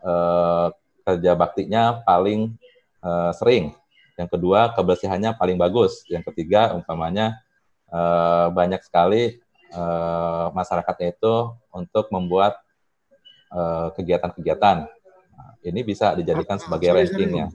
eh, 0.01 0.67
kerja 1.03 1.33
baktinya 1.35 2.01
paling 2.07 2.55
eh, 3.03 3.33
sering. 3.35 3.75
Yang 4.17 4.29
kedua 4.39 4.73
kebersihannya 4.73 5.37
paling 5.37 5.59
bagus. 5.61 6.07
Yang 6.09 6.33
ketiga 6.33 6.73
umpamanya 6.73 7.37
eh, 7.91 8.49
banyak 8.55 8.81
sekali 8.87 9.43
uh, 9.75 10.49
masyarakatnya 10.55 11.17
itu 11.17 11.35
untuk 11.75 12.07
membuat 12.15 12.63
kegiatan 13.47 13.95
kegiatan-kegiatan. 13.95 14.77
Nah, 14.87 15.53
ini 15.65 15.81
bisa 15.87 16.13
dijadikan 16.19 16.59
sebagai 16.59 16.93
rankingnya. 16.93 17.49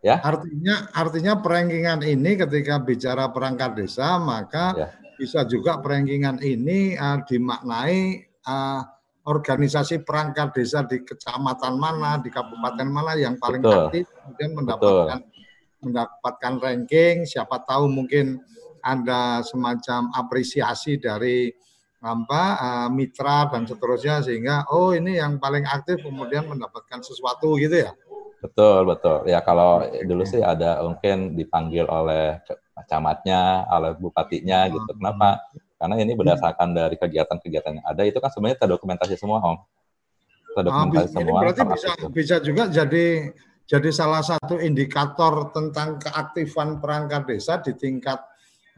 Ya. 0.00 0.16
Artinya 0.24 0.88
artinya 0.96 1.36
perankingan 1.44 2.00
ini 2.00 2.40
ketika 2.40 2.80
bicara 2.80 3.28
perangkat 3.28 3.76
desa 3.76 4.16
maka 4.16 4.72
ya. 4.72 4.88
bisa 5.20 5.44
juga 5.44 5.76
perankingan 5.84 6.40
ini 6.40 6.96
uh, 6.96 7.20
dimaknai 7.28 8.24
uh, 8.48 8.80
organisasi 9.28 10.00
perangkat 10.00 10.56
desa 10.56 10.88
di 10.88 11.04
kecamatan 11.04 11.76
mana, 11.76 12.16
di 12.16 12.32
kabupaten 12.32 12.88
mana 12.88 13.12
yang 13.20 13.36
paling 13.36 13.60
Betul. 13.60 13.92
aktif 13.92 14.04
kemudian 14.08 14.50
mendapatkan 14.56 15.20
Betul. 15.20 15.38
mendapatkan 15.80 16.54
ranking, 16.60 17.16
siapa 17.28 17.60
tahu 17.68 17.92
mungkin 17.92 18.40
ada 18.80 19.44
semacam 19.44 20.08
apresiasi 20.16 20.96
dari 20.96 21.52
apa 22.00 22.42
uh, 22.56 22.88
mitra 22.88 23.52
dan 23.52 23.68
seterusnya 23.68 24.24
sehingga 24.24 24.64
oh 24.72 24.96
ini 24.96 25.20
yang 25.20 25.36
paling 25.36 25.68
aktif 25.68 26.00
kemudian 26.00 26.48
mendapatkan 26.48 27.04
sesuatu 27.04 27.60
gitu 27.60 27.84
ya. 27.84 27.92
Betul, 28.40 28.88
betul. 28.88 29.28
Ya 29.28 29.44
kalau 29.44 29.84
dulu 29.84 30.24
sih 30.24 30.40
ada 30.40 30.80
mungkin 30.80 31.36
dipanggil 31.36 31.84
oleh 31.84 32.40
camatnya, 32.88 33.68
oleh 33.68 33.92
bupatinya 34.00 34.64
gitu. 34.72 34.90
Hmm. 34.96 34.98
Kenapa? 34.98 35.44
Karena 35.76 35.96
ini 36.00 36.12
berdasarkan 36.12 36.76
dari 36.76 36.96
kegiatan-kegiatan 36.96 37.80
yang 37.80 37.86
ada 37.88 38.02
itu 38.04 38.16
kan 38.20 38.32
sebenarnya 38.32 38.64
terdokumentasi 38.64 39.16
semua, 39.16 39.40
Om. 39.40 39.56
Terdokumentasi 40.56 41.08
ah, 41.08 41.12
semua. 41.20 41.38
Ini 41.40 41.44
berarti 41.44 41.62
bisa 41.68 41.90
itu. 41.96 42.06
bisa 42.12 42.36
juga 42.40 42.62
jadi 42.68 43.06
jadi 43.70 43.90
salah 43.94 44.20
satu 44.24 44.58
indikator 44.58 45.54
tentang 45.54 46.00
keaktifan 46.00 46.82
perangkat 46.82 47.22
desa 47.28 47.60
di 47.62 47.76
tingkat 47.76 48.18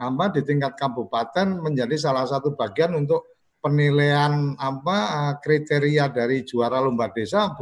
apa 0.03 0.25
di 0.35 0.43
tingkat 0.43 0.75
kabupaten 0.75 1.63
menjadi 1.63 1.95
salah 1.95 2.27
satu 2.27 2.59
bagian 2.59 2.99
untuk 2.99 3.25
penilaian 3.63 4.59
apa 4.59 4.99
eh, 4.99 5.35
kriteria 5.39 6.11
dari 6.11 6.43
juara 6.43 6.83
lomba 6.83 7.09
desa 7.15 7.55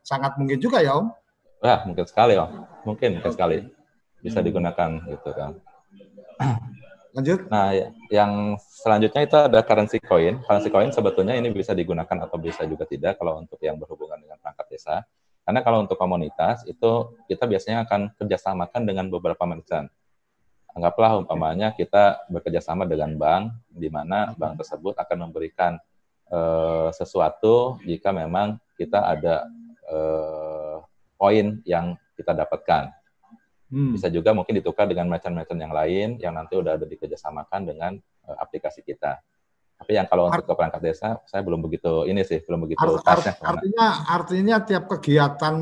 sangat 0.00 0.40
mungkin 0.40 0.56
juga 0.56 0.80
ya 0.80 0.96
Om. 0.96 1.23
Wah, 1.64 1.80
mungkin 1.88 2.04
sekali, 2.04 2.36
Om. 2.36 2.50
Mungkin, 2.84 3.10
mungkin 3.16 3.32
sekali. 3.32 3.64
Bisa 4.20 4.44
hmm. 4.44 4.46
digunakan 4.52 4.90
gitu 5.08 5.30
kan. 5.32 5.56
Lanjut. 7.16 7.48
Nah, 7.48 7.72
ya, 7.72 7.88
yang 8.12 8.60
selanjutnya 8.60 9.24
itu 9.24 9.36
ada 9.38 9.64
currency 9.64 9.96
coin. 9.96 10.44
Currency 10.44 10.68
coin 10.68 10.92
sebetulnya 10.92 11.32
ini 11.40 11.48
bisa 11.56 11.72
digunakan 11.72 12.28
atau 12.28 12.36
bisa 12.36 12.68
juga 12.68 12.84
tidak 12.84 13.16
kalau 13.16 13.40
untuk 13.40 13.56
yang 13.64 13.80
berhubungan 13.80 14.20
dengan 14.20 14.36
perangkat 14.44 14.66
desa. 14.68 15.08
Karena 15.44 15.64
kalau 15.64 15.88
untuk 15.88 15.96
komunitas 15.96 16.68
itu 16.68 17.16
kita 17.32 17.48
biasanya 17.48 17.88
akan 17.88 18.12
kerjasamakan 18.12 18.82
dengan 18.84 19.08
beberapa 19.08 19.44
merchant. 19.48 19.88
Anggaplah 20.76 21.22
umpamanya 21.22 21.72
kita 21.72 22.28
bekerjasama 22.28 22.84
dengan 22.84 23.16
bank, 23.16 23.56
di 23.72 23.88
mana 23.88 24.36
bank 24.36 24.60
tersebut 24.60 24.98
akan 25.00 25.16
memberikan 25.30 25.80
uh, 26.28 26.92
sesuatu 26.92 27.78
jika 27.86 28.10
memang 28.10 28.58
kita 28.74 29.00
ada 29.00 29.46
uh, 29.86 30.53
poin 31.14 31.62
yang 31.66 31.94
kita 32.14 32.32
dapatkan. 32.34 32.90
Hmm. 33.74 33.96
Bisa 33.96 34.06
juga 34.12 34.30
mungkin 34.30 34.54
ditukar 34.60 34.86
dengan 34.86 35.10
merchant-merchant 35.10 35.58
yang 35.58 35.74
lain 35.74 36.08
yang 36.22 36.34
nanti 36.36 36.54
udah 36.54 36.78
ada 36.78 36.86
dikerjasamakan 36.86 37.60
dengan 37.66 37.92
uh, 38.28 38.36
aplikasi 38.38 38.86
kita. 38.86 39.18
Tapi 39.74 39.98
yang 39.98 40.06
kalau 40.06 40.30
untuk 40.30 40.46
ke 40.46 40.54
perangkat 40.54 40.80
desa, 40.80 41.18
saya 41.26 41.42
belum 41.42 41.58
begitu 41.66 42.06
ini 42.06 42.22
sih, 42.22 42.40
belum 42.46 42.62
begitu 42.64 42.78
art, 42.78 43.04
art, 43.04 43.36
Artinya, 43.42 44.06
artinya 44.06 44.56
tiap 44.62 44.86
kegiatan, 44.86 45.54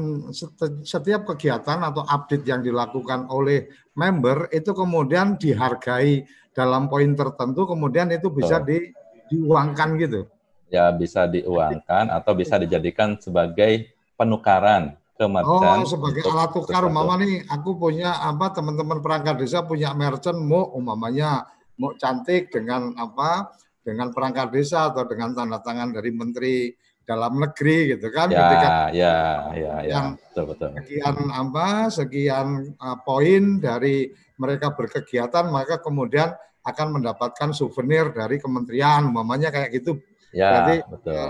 setiap 0.84 1.32
kegiatan 1.32 1.80
atau 1.80 2.04
update 2.04 2.44
yang 2.44 2.60
dilakukan 2.60 3.26
oleh 3.32 3.72
member 3.96 4.52
itu 4.52 4.76
kemudian 4.76 5.40
dihargai 5.40 6.28
dalam 6.52 6.92
poin 6.92 7.16
tertentu, 7.16 7.64
kemudian 7.64 8.12
itu 8.12 8.28
bisa 8.28 8.60
di, 8.60 8.92
diuangkan 9.32 9.96
gitu. 9.96 10.28
Ya 10.68 10.92
bisa 10.92 11.24
diuangkan 11.26 12.12
atau 12.12 12.32
bisa 12.36 12.60
dijadikan 12.60 13.16
sebagai 13.16 13.90
penukaran 14.14 15.01
ke 15.22 15.26
merchant. 15.30 15.78
Oh, 15.78 15.86
sebagai 15.86 16.22
alat 16.26 16.50
tukar. 16.50 16.82
mama 16.90 17.14
nih 17.22 17.46
aku 17.46 17.78
punya 17.78 18.18
apa 18.18 18.50
teman-teman 18.50 18.98
perangkat 18.98 19.38
desa 19.38 19.62
punya 19.62 19.94
merchant 19.94 20.38
mau 20.42 20.74
umpamanya 20.74 21.46
mau 21.78 21.94
cantik 21.94 22.50
dengan 22.50 22.90
apa 22.98 23.54
dengan 23.86 24.10
perangkat 24.10 24.50
desa 24.50 24.90
atau 24.90 25.06
dengan 25.06 25.34
tanda 25.34 25.62
tangan 25.62 25.94
dari 25.94 26.10
menteri 26.10 26.56
dalam 27.02 27.34
negeri 27.34 27.98
gitu 27.98 28.14
kan 28.14 28.30
ya, 28.30 28.38
ketika 28.38 28.68
ya 28.94 29.16
ya 29.58 29.74
ya. 29.82 30.00
betul 30.14 30.44
betul. 30.54 30.68
sekian 30.78 31.16
apa 31.34 31.66
sekian 31.90 32.46
uh, 32.78 32.98
poin 33.02 33.58
dari 33.58 34.06
mereka 34.38 34.70
berkegiatan 34.70 35.50
maka 35.50 35.82
kemudian 35.82 36.30
akan 36.62 37.02
mendapatkan 37.02 37.50
souvenir 37.50 38.14
dari 38.14 38.38
kementerian 38.38 39.10
umpamanya 39.10 39.50
kayak 39.50 39.82
gitu. 39.82 39.98
Ya 40.30 40.62
Berarti, 40.62 40.76
betul. 40.86 41.26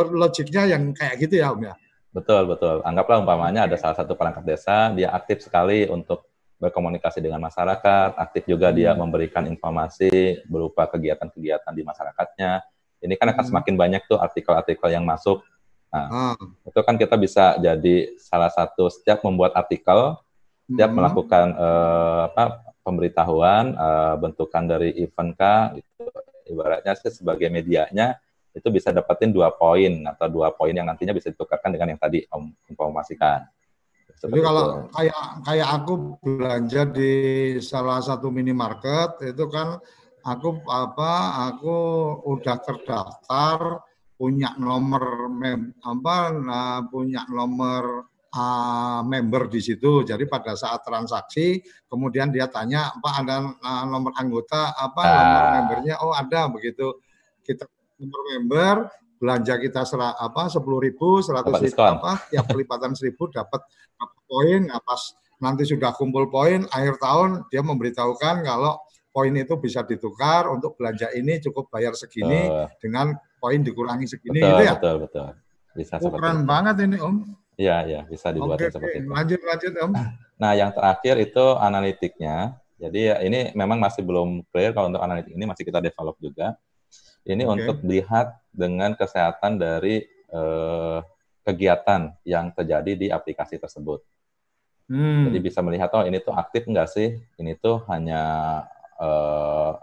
uh, 0.00 0.08
logiknya 0.08 0.62
yang 0.72 0.82
kayak 0.96 1.20
gitu 1.20 1.36
ya 1.36 1.52
om 1.52 1.60
ya 1.60 1.76
Betul, 2.10 2.50
betul. 2.50 2.82
Anggaplah 2.82 3.22
umpamanya 3.22 3.70
ada 3.70 3.78
salah 3.78 3.94
satu 3.94 4.18
perangkat 4.18 4.42
desa, 4.42 4.90
dia 4.90 5.14
aktif 5.14 5.46
sekali 5.46 5.86
untuk 5.86 6.26
berkomunikasi 6.60 7.22
dengan 7.22 7.40
masyarakat, 7.40 8.18
aktif 8.20 8.44
juga 8.50 8.68
hmm. 8.68 8.76
dia 8.76 8.90
memberikan 8.92 9.46
informasi 9.46 10.44
berupa 10.50 10.84
kegiatan-kegiatan 10.90 11.72
di 11.72 11.82
masyarakatnya. 11.86 12.60
Ini 13.00 13.14
kan 13.16 13.32
akan 13.32 13.40
hmm. 13.40 13.50
semakin 13.54 13.74
banyak 13.78 14.02
tuh 14.10 14.18
artikel-artikel 14.20 14.90
yang 14.92 15.06
masuk. 15.06 15.40
Nah, 15.90 16.34
hmm. 16.36 16.68
itu 16.68 16.80
kan 16.84 16.94
kita 17.00 17.16
bisa 17.16 17.56
jadi 17.56 18.12
salah 18.20 18.52
satu 18.52 18.90
setiap 18.92 19.24
membuat 19.24 19.56
artikel, 19.56 20.18
setiap 20.68 20.90
hmm. 20.92 20.98
melakukan 20.98 21.46
uh, 21.56 22.20
apa 22.28 22.44
pemberitahuan, 22.84 23.72
uh, 23.78 24.14
bentukan 24.18 24.66
dari 24.66 24.92
event 25.00 25.32
K, 25.38 25.42
gitu. 25.78 26.04
ibaratnya 26.50 26.92
sih 26.98 27.14
sebagai 27.14 27.48
medianya 27.48 28.18
itu 28.50 28.68
bisa 28.68 28.90
dapetin 28.90 29.30
dua 29.30 29.54
poin 29.54 30.02
atau 30.06 30.26
dua 30.26 30.50
poin 30.50 30.74
yang 30.74 30.86
nantinya 30.90 31.14
bisa 31.14 31.30
ditukarkan 31.30 31.70
dengan 31.70 31.94
yang 31.94 32.00
tadi 32.02 32.26
Om 32.26 32.50
informasikan. 32.66 33.46
Seperti 34.10 34.36
Jadi 34.36 34.40
kalau 34.42 34.64
itu. 34.66 34.76
kayak 34.92 35.22
kayak 35.46 35.68
aku 35.80 35.92
belanja 36.20 36.82
di 36.90 37.12
salah 37.62 38.02
satu 38.02 38.28
minimarket 38.28 39.32
itu 39.32 39.44
kan 39.48 39.78
aku 40.26 40.60
apa 40.68 41.12
aku 41.48 41.76
udah 42.26 42.56
terdaftar 42.60 43.80
punya 44.20 44.52
nomor 44.60 45.32
mem, 45.32 45.72
apa 45.80 46.16
nah, 46.36 46.84
punya 46.84 47.24
nomor 47.32 48.12
uh, 48.36 49.00
member 49.06 49.48
di 49.48 49.64
situ. 49.64 50.04
Jadi 50.04 50.28
pada 50.28 50.52
saat 50.52 50.84
transaksi 50.84 51.62
kemudian 51.88 52.28
dia 52.28 52.50
tanya 52.52 52.92
apa 52.92 53.10
ada 53.24 53.36
uh, 53.56 53.84
nomor 53.88 54.12
anggota 54.20 54.76
apa 54.76 55.00
nah. 55.00 55.16
nomor 55.16 55.44
membernya 55.56 55.94
oh 56.04 56.12
ada 56.12 56.50
begitu 56.52 57.00
kita 57.40 57.64
nomor 58.00 58.22
member 58.34 58.74
belanja 59.20 59.54
kita 59.60 59.84
serah, 59.84 60.16
apa 60.16 60.48
sepuluh 60.48 60.80
ribu 60.80 61.20
seratus 61.20 61.60
ribu 61.60 61.76
apa 61.76 62.24
tiap 62.32 62.48
pelipatan 62.48 62.96
seribu 62.96 63.28
dapat 63.28 63.60
poin 64.24 64.64
nah 64.64 64.80
pas 64.80 65.12
nanti 65.44 65.68
sudah 65.68 65.92
kumpul 65.92 66.32
poin 66.32 66.64
akhir 66.72 66.96
tahun 66.96 67.44
dia 67.52 67.60
memberitahukan 67.60 68.40
kalau 68.40 68.80
poin 69.12 69.34
itu 69.36 69.54
bisa 69.60 69.84
ditukar 69.84 70.48
untuk 70.48 70.78
belanja 70.80 71.12
ini 71.12 71.36
cukup 71.42 71.68
bayar 71.68 71.92
segini 71.92 72.48
uh, 72.48 72.70
dengan 72.80 73.12
poin 73.42 73.60
dikurangi 73.60 74.06
segini 74.08 74.40
betul, 74.40 74.48
gitu 74.48 74.62
ya 74.64 74.72
betul 74.78 74.96
betul 75.04 75.28
bisa 75.76 75.94
itu. 76.00 76.08
banget 76.48 76.74
ini 76.88 76.98
om 76.98 77.16
Iya, 77.60 77.76
iya, 77.84 78.00
bisa 78.08 78.32
dibuat 78.32 78.56
Oke, 78.56 78.72
seperti 78.72 79.04
itu. 79.04 79.12
Lanjut, 79.12 79.40
lanjut, 79.44 79.72
Om. 79.84 79.92
Nah, 80.40 80.56
yang 80.56 80.72
terakhir 80.72 81.20
itu 81.20 81.44
analitiknya. 81.60 82.56
Jadi 82.80 83.12
ya, 83.12 83.20
ini 83.20 83.52
memang 83.52 83.76
masih 83.76 84.00
belum 84.00 84.48
clear 84.48 84.72
kalau 84.72 84.88
untuk 84.88 85.04
analitik 85.04 85.36
ini 85.36 85.44
masih 85.44 85.68
kita 85.68 85.84
develop 85.84 86.16
juga. 86.16 86.56
Ini 87.30 87.46
okay. 87.46 87.54
untuk 87.54 87.76
melihat 87.86 88.42
dengan 88.50 88.98
kesehatan 88.98 89.62
dari 89.62 90.02
uh, 90.34 90.98
kegiatan 91.46 92.10
yang 92.26 92.50
terjadi 92.50 92.92
di 92.98 93.06
aplikasi 93.08 93.56
tersebut. 93.56 94.02
Hmm. 94.90 95.30
Jadi 95.30 95.38
bisa 95.38 95.62
melihat 95.62 95.94
oh 95.94 96.02
ini 96.02 96.18
tuh 96.18 96.34
aktif 96.34 96.66
enggak 96.66 96.90
sih? 96.90 97.14
Ini 97.38 97.54
tuh 97.62 97.86
hanya 97.86 98.22
uh, 98.98 99.78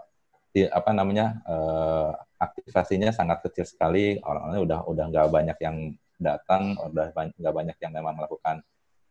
di, 0.52 0.68
apa 0.68 0.92
namanya 0.92 1.40
uh, 1.48 2.12
aktivasinya 2.36 3.08
sangat 3.08 3.40
kecil 3.48 3.64
sekali. 3.64 4.20
Orang-orangnya 4.20 4.62
udah 4.62 4.80
udah 4.84 5.04
nggak 5.08 5.26
banyak 5.32 5.58
yang 5.64 5.76
datang, 6.20 6.76
udah 6.76 7.16
nggak 7.16 7.54
banyak 7.56 7.76
yang 7.80 7.92
memang 7.96 8.20
melakukan 8.20 8.60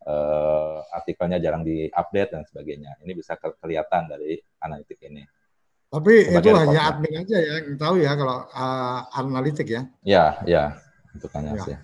uh, 0.05 0.85
artikelnya 0.93 1.41
jarang 1.41 1.65
diupdate 1.65 2.31
dan 2.37 2.43
sebagainya. 2.45 3.01
Ini 3.01 3.11
bisa 3.17 3.33
kelihatan 3.39 4.05
dari 4.05 4.37
analitik 4.61 5.01
ini. 5.01 5.25
Tapi 5.87 6.35
itu 6.35 6.49
hanya 6.51 6.81
admin 6.91 7.23
aja 7.23 7.37
ya 7.39 7.53
yang 7.63 7.79
tahu 7.79 7.95
ya 8.03 8.11
kalau 8.19 8.43
uh, 8.51 8.99
analitik 9.15 9.67
ya. 9.71 9.81
Ya, 10.03 10.25
ya, 10.43 10.63
itu 11.15 11.27
kan 11.31 11.47
ya, 11.47 11.63
ya. 11.63 11.79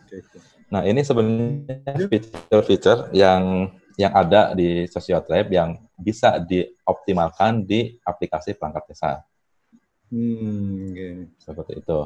Nah, 0.67 0.81
ini 0.83 1.05
sebenarnya 1.05 2.09
fitur-fitur 2.11 3.13
yang 3.15 3.71
yang 3.95 4.11
ada 4.11 4.57
di 4.57 4.89
Social 4.89 5.21
Tribe 5.23 5.53
yang 5.53 5.77
bisa 5.95 6.41
dioptimalkan 6.41 7.63
di 7.63 7.95
aplikasi 8.03 8.57
perangkat 8.57 8.91
desa. 8.91 9.21
Hmm, 10.09 10.91
okay. 10.91 11.13
Seperti 11.39 11.79
itu. 11.79 11.99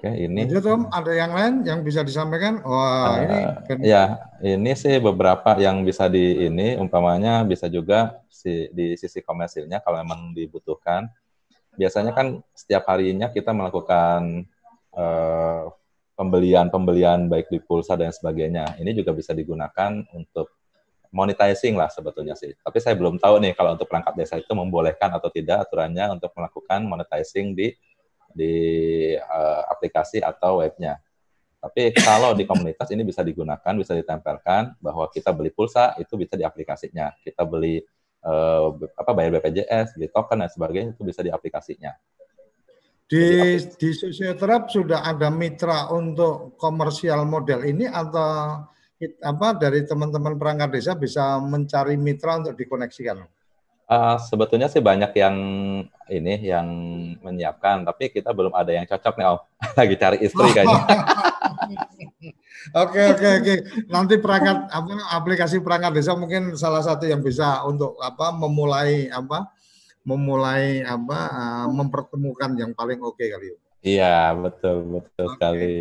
Oke, 0.00 0.16
ini. 0.16 0.48
Lanjut 0.48 0.64
Om, 0.64 0.82
ada 0.88 1.12
yang 1.12 1.32
lain 1.36 1.54
yang 1.60 1.84
bisa 1.84 2.00
disampaikan? 2.00 2.64
Wah, 2.64 2.80
uh, 2.80 3.16
ini 3.20 3.38
kan... 3.68 3.76
ya, 3.84 4.04
ini 4.40 4.72
sih 4.72 4.96
beberapa 4.96 5.60
yang 5.60 5.84
bisa 5.84 6.08
di 6.08 6.48
ini 6.48 6.80
umpamanya 6.80 7.44
bisa 7.44 7.68
juga 7.68 8.16
si 8.32 8.72
di 8.72 8.96
sisi 8.96 9.20
komersilnya 9.20 9.84
kalau 9.84 10.00
memang 10.00 10.32
dibutuhkan 10.32 11.04
biasanya 11.76 12.16
kan 12.16 12.40
setiap 12.56 12.88
harinya 12.88 13.28
kita 13.28 13.52
melakukan 13.52 14.48
uh, 14.96 15.68
pembelian-pembelian 16.16 17.28
baik 17.28 17.52
di 17.52 17.60
pulsa 17.60 17.92
dan 17.92 18.08
sebagainya. 18.08 18.80
Ini 18.80 18.96
juga 18.96 19.12
bisa 19.12 19.36
digunakan 19.36 20.00
untuk 20.16 20.48
monetizing 21.12 21.76
lah 21.76 21.92
sebetulnya 21.92 22.32
sih. 22.40 22.56
Tapi 22.56 22.78
saya 22.80 22.96
belum 22.96 23.20
tahu 23.20 23.36
nih 23.44 23.52
kalau 23.52 23.76
untuk 23.76 23.84
perangkat 23.84 24.16
desa 24.16 24.40
itu 24.40 24.52
membolehkan 24.56 25.12
atau 25.12 25.28
tidak 25.28 25.68
aturannya 25.68 26.08
untuk 26.16 26.32
melakukan 26.32 26.88
monetizing 26.88 27.52
di 27.52 27.76
di 28.34 28.54
uh, 29.16 29.62
aplikasi 29.70 30.22
atau 30.22 30.62
webnya. 30.62 30.98
Tapi 31.60 31.92
kalau 31.92 32.32
di 32.32 32.48
komunitas 32.48 32.88
ini 32.88 33.04
bisa 33.04 33.20
digunakan, 33.20 33.76
bisa 33.76 33.92
ditempelkan 33.92 34.80
bahwa 34.80 35.12
kita 35.12 35.28
beli 35.36 35.52
pulsa 35.52 35.92
itu 36.00 36.16
bisa 36.16 36.32
di 36.32 36.44
aplikasinya. 36.46 37.12
Kita 37.20 37.44
beli 37.44 37.76
uh, 38.24 38.72
apa 38.96 39.10
bayar 39.12 39.36
BPJS, 39.36 40.00
beli 40.00 40.08
token 40.08 40.40
dan 40.40 40.48
sebagainya 40.48 40.96
itu 40.96 41.04
bisa 41.04 41.20
di 41.20 41.28
aplikasinya. 41.28 41.92
Di 43.10 43.58
di 43.76 43.90
Sosioterap 43.90 44.70
sudah 44.70 45.02
ada 45.02 45.28
mitra 45.28 45.90
untuk 45.90 46.54
komersial 46.54 47.26
model 47.26 47.66
ini 47.66 47.84
atau 47.84 48.62
apa 49.02 49.48
dari 49.56 49.82
teman-teman 49.82 50.38
perangkat 50.38 50.70
desa 50.78 50.92
bisa 50.94 51.36
mencari 51.42 51.98
mitra 51.98 52.38
untuk 52.38 52.54
dikoneksikan? 52.54 53.20
Uh, 53.90 54.14
sebetulnya 54.22 54.70
sih 54.70 54.78
banyak 54.78 55.10
yang 55.18 55.36
ini 56.06 56.38
yang 56.46 56.66
menyiapkan, 57.26 57.82
tapi 57.82 58.06
kita 58.06 58.30
belum 58.30 58.54
ada 58.54 58.70
yang 58.70 58.86
cocok 58.86 59.18
nih, 59.18 59.26
Om. 59.26 59.40
Lagi 59.78 59.94
cari 59.98 60.16
istri 60.22 60.46
kayaknya. 60.54 60.80
Oke 62.76 63.16
oke 63.16 63.28
oke. 63.40 63.54
Nanti 63.88 64.20
perangkat 64.20 64.68
apa 64.68 64.92
aplikasi 65.16 65.64
perangkat 65.64 65.96
desa 65.96 66.12
mungkin 66.12 66.60
salah 66.60 66.84
satu 66.84 67.08
yang 67.08 67.24
bisa 67.24 67.64
untuk 67.64 67.96
apa 68.04 68.36
memulai 68.36 69.08
apa 69.08 69.48
memulai 70.04 70.84
apa 70.84 71.18
uh, 71.32 71.66
mempertemukan 71.72 72.52
yang 72.60 72.76
paling 72.76 73.00
oke 73.00 73.16
okay 73.16 73.32
kali. 73.32 73.56
Iya 73.80 74.36
betul 74.36 75.00
betul 75.00 75.24
okay. 75.24 75.32
sekali. 75.40 75.74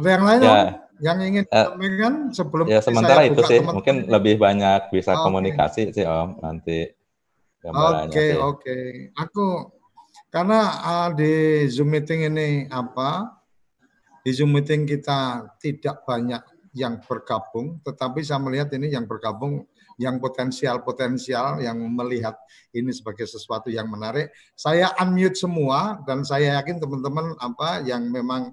Ada 0.00 0.08
yang 0.08 0.24
lain? 0.24 0.40
Ya. 0.40 0.48
Om? 0.48 0.84
yang 1.02 1.18
ingin 1.20 1.44
uh, 1.50 1.74
sampaikan 1.74 2.14
sebelum 2.30 2.64
ya 2.70 2.78
sementara 2.78 3.26
itu 3.26 3.42
sih 3.44 3.58
teman 3.58 3.66
-teman. 3.66 3.74
mungkin 3.74 3.96
lebih 4.06 4.34
banyak 4.38 4.80
bisa 4.94 5.12
okay. 5.18 5.22
komunikasi 5.26 5.82
sih 5.90 6.06
om 6.06 6.38
nanti 6.38 6.94
oke 7.72 8.26
oke 8.36 8.60
okay. 8.60 8.84
aku 9.16 9.72
karena 10.28 10.60
uh, 10.82 11.08
di 11.14 11.64
zoom 11.70 11.94
meeting 11.94 12.28
ini 12.28 12.68
apa 12.68 13.40
di 14.20 14.30
zoom 14.34 14.52
meeting 14.52 14.84
kita 14.84 15.48
tidak 15.62 16.04
banyak 16.04 16.42
yang 16.74 16.98
bergabung 17.00 17.78
tetapi 17.86 18.20
saya 18.20 18.42
melihat 18.42 18.68
ini 18.74 18.90
yang 18.90 19.06
bergabung 19.06 19.64
yang 19.94 20.18
potensial-potensial 20.18 21.62
yang 21.62 21.78
melihat 21.94 22.34
ini 22.74 22.90
sebagai 22.90 23.30
sesuatu 23.30 23.70
yang 23.70 23.86
menarik 23.86 24.34
saya 24.58 24.90
unmute 24.98 25.38
semua 25.38 26.02
dan 26.02 26.26
saya 26.26 26.58
yakin 26.58 26.82
teman-teman 26.82 27.38
apa 27.38 27.86
yang 27.86 28.10
memang 28.10 28.52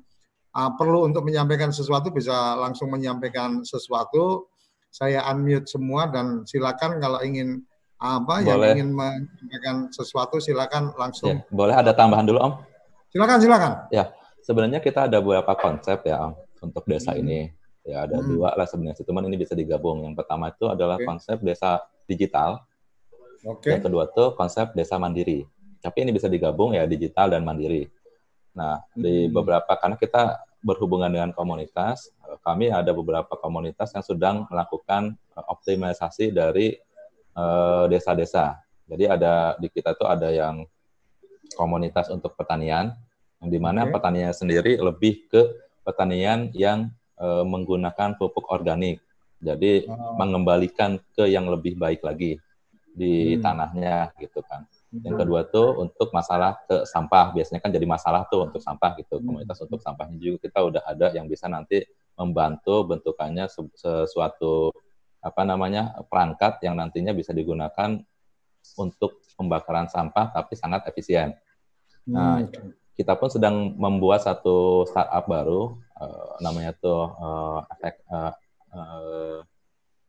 uh, 0.55 0.71
perlu 0.75 1.07
untuk 1.07 1.27
menyampaikan 1.27 1.71
sesuatu 1.71 2.11
bisa 2.11 2.55
langsung 2.59 2.91
menyampaikan 2.91 3.63
sesuatu. 3.63 4.51
Saya 4.91 5.23
unmute 5.31 5.71
semua 5.71 6.11
dan 6.11 6.43
silakan 6.43 6.99
kalau 6.99 7.23
ingin 7.23 7.63
apa 8.01 8.41
boleh. 8.41 8.73
yang 8.73 8.81
ingin 8.81 8.89
menyampaikan 8.97 9.75
sesuatu 9.93 10.41
silakan 10.41 10.89
langsung. 10.97 11.29
Ya, 11.29 11.45
boleh 11.53 11.77
ada 11.77 11.93
tambahan 11.93 12.25
dulu 12.25 12.41
Om? 12.41 12.53
Silakan 13.13 13.37
silakan. 13.37 13.71
Ya, 13.93 14.09
sebenarnya 14.41 14.81
kita 14.81 15.05
ada 15.05 15.21
beberapa 15.21 15.53
konsep 15.53 16.01
ya 16.09 16.17
Om 16.25 16.33
untuk 16.65 16.83
desa 16.89 17.13
hmm. 17.13 17.21
ini. 17.21 17.39
Ya 17.81 18.05
ada 18.05 18.21
hmm. 18.21 18.37
dua 18.37 18.49
lah 18.53 18.65
sebenarnya, 18.69 19.01
cuman 19.05 19.25
ini 19.29 19.37
bisa 19.41 19.53
digabung. 19.57 20.05
Yang 20.05 20.21
pertama 20.21 20.53
itu 20.53 20.65
adalah 20.69 20.97
okay. 21.01 21.05
konsep 21.05 21.37
desa 21.41 21.81
digital. 22.09 22.61
Okay. 23.41 23.77
Yang 23.77 23.89
kedua 23.89 24.03
tuh 24.09 24.33
konsep 24.37 24.73
desa 24.77 25.01
mandiri. 25.01 25.45
Tapi 25.81 26.05
ini 26.05 26.13
bisa 26.13 26.29
digabung 26.29 26.77
ya 26.77 26.85
digital 26.85 27.33
dan 27.33 27.41
mandiri. 27.41 27.89
Nah, 28.53 28.81
di 28.93 29.25
hmm. 29.25 29.33
beberapa 29.33 29.73
karena 29.77 29.97
kita 29.97 30.41
berhubungan 30.61 31.09
dengan 31.09 31.33
komunitas, 31.33 32.13
kami 32.45 32.69
ada 32.69 32.93
beberapa 32.93 33.33
komunitas 33.33 33.97
yang 33.97 34.05
sedang 34.05 34.35
melakukan 34.45 35.17
eh, 35.37 35.45
optimalisasi 35.49 36.29
dari 36.29 36.77
eh, 37.35 37.85
desa-desa. 37.91 38.59
Jadi 38.91 39.07
ada 39.07 39.55
di 39.55 39.71
kita 39.71 39.95
tuh 39.95 40.07
ada 40.07 40.27
yang 40.27 40.67
komunitas 41.55 42.11
untuk 42.11 42.35
pertanian, 42.35 42.91
yang 43.39 43.49
di 43.49 43.59
mana 43.59 43.87
okay. 43.87 43.91
pertanian 43.95 44.33
sendiri 44.35 44.75
lebih 44.79 45.27
ke 45.31 45.41
pertanian 45.81 46.51
yang 46.53 46.91
uh, 47.17 47.43
menggunakan 47.47 48.15
pupuk 48.19 48.51
organik. 48.51 49.01
Jadi 49.41 49.89
oh. 49.89 50.15
mengembalikan 50.19 51.01
ke 51.17 51.25
yang 51.25 51.49
lebih 51.49 51.75
baik 51.79 52.05
lagi 52.05 52.37
di 52.91 53.35
hmm. 53.35 53.41
tanahnya 53.41 54.11
gitu 54.19 54.43
kan. 54.45 54.67
Yang 54.91 55.23
kedua 55.23 55.41
tuh 55.47 55.79
untuk 55.79 56.11
masalah 56.11 56.59
ke 56.67 56.83
sampah. 56.83 57.31
Biasanya 57.31 57.63
kan 57.63 57.71
jadi 57.71 57.87
masalah 57.87 58.27
tuh 58.27 58.51
untuk 58.51 58.59
sampah 58.61 58.93
gitu. 58.99 59.17
Hmm. 59.17 59.25
Komunitas 59.33 59.57
untuk 59.63 59.79
sampahnya 59.79 60.19
juga 60.19 60.37
kita 60.45 60.59
udah 60.61 60.83
ada 60.83 61.07
yang 61.15 61.25
bisa 61.25 61.47
nanti 61.47 61.81
membantu 62.19 62.85
bentukannya 62.85 63.47
sesuatu 63.73 64.75
apa 65.21 65.41
namanya 65.45 65.93
perangkat 66.09 66.59
yang 66.65 66.73
nantinya 66.73 67.13
bisa 67.13 67.29
digunakan 67.31 68.01
untuk 68.77 69.21
pembakaran 69.37 69.85
sampah 69.89 70.33
tapi 70.33 70.53
sangat 70.57 70.85
efisien. 70.89 71.37
Nah, 72.09 72.41
hmm. 72.41 72.73
kita 72.97 73.13
pun 73.17 73.29
sedang 73.29 73.77
membuat 73.77 74.25
satu 74.25 74.89
startup 74.89 75.25
baru 75.29 75.77
uh, 76.01 76.41
namanya 76.41 76.73
tuh 76.77 77.13
uh, 77.13 77.59
efek 77.77 78.01
uh, 78.09 78.33
uh, 78.73 79.39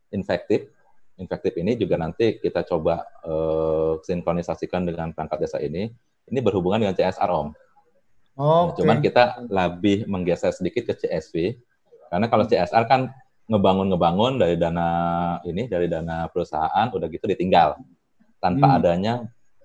infektif 0.09 0.69
infektif 1.17 1.53
ini 1.61 1.77
juga 1.77 2.01
nanti 2.01 2.41
kita 2.41 2.65
coba 2.65 3.05
uh, 3.25 4.01
sinkronisasikan 4.01 4.81
dengan 4.85 5.13
perangkat 5.13 5.45
desa 5.45 5.61
ini. 5.61 5.93
Ini 6.23 6.39
berhubungan 6.39 6.81
dengan 6.81 6.95
CSR 6.97 7.29
Om. 7.29 7.49
Oh, 8.33 8.73
nah, 8.73 8.73
cuman 8.73 8.97
kita 9.03 9.45
lebih 9.45 10.09
menggeser 10.09 10.49
sedikit 10.55 10.89
ke 10.89 11.05
CSV 11.05 11.53
karena 12.09 12.25
kalau 12.29 12.45
CSR 12.49 12.85
kan 12.89 13.13
ngebangun-ngebangun 13.47 14.39
dari 14.39 14.55
dana 14.55 14.87
ini 15.43 15.67
dari 15.67 15.91
dana 15.91 16.31
perusahaan 16.31 16.87
udah 16.89 17.07
gitu 17.11 17.27
ditinggal 17.27 17.75
tanpa 18.39 18.67
hmm. 18.71 18.77
adanya 18.79 19.13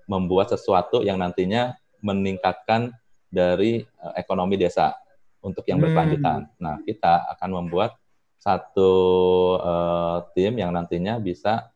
membuat 0.09 0.51
sesuatu 0.51 1.03
yang 1.05 1.19
nantinya 1.21 1.77
meningkatkan 2.03 2.95
dari 3.29 3.85
uh, 4.01 4.15
ekonomi 4.17 4.57
desa 4.57 4.95
untuk 5.39 5.63
yang 5.67 5.79
berkelanjutan. 5.79 6.49
Hmm. 6.49 6.59
Nah, 6.59 6.75
kita 6.83 7.29
akan 7.37 7.49
membuat 7.63 7.95
satu 8.39 8.91
uh, 9.59 10.17
tim 10.33 10.55
yang 10.57 10.71
nantinya 10.71 11.19
bisa 11.19 11.69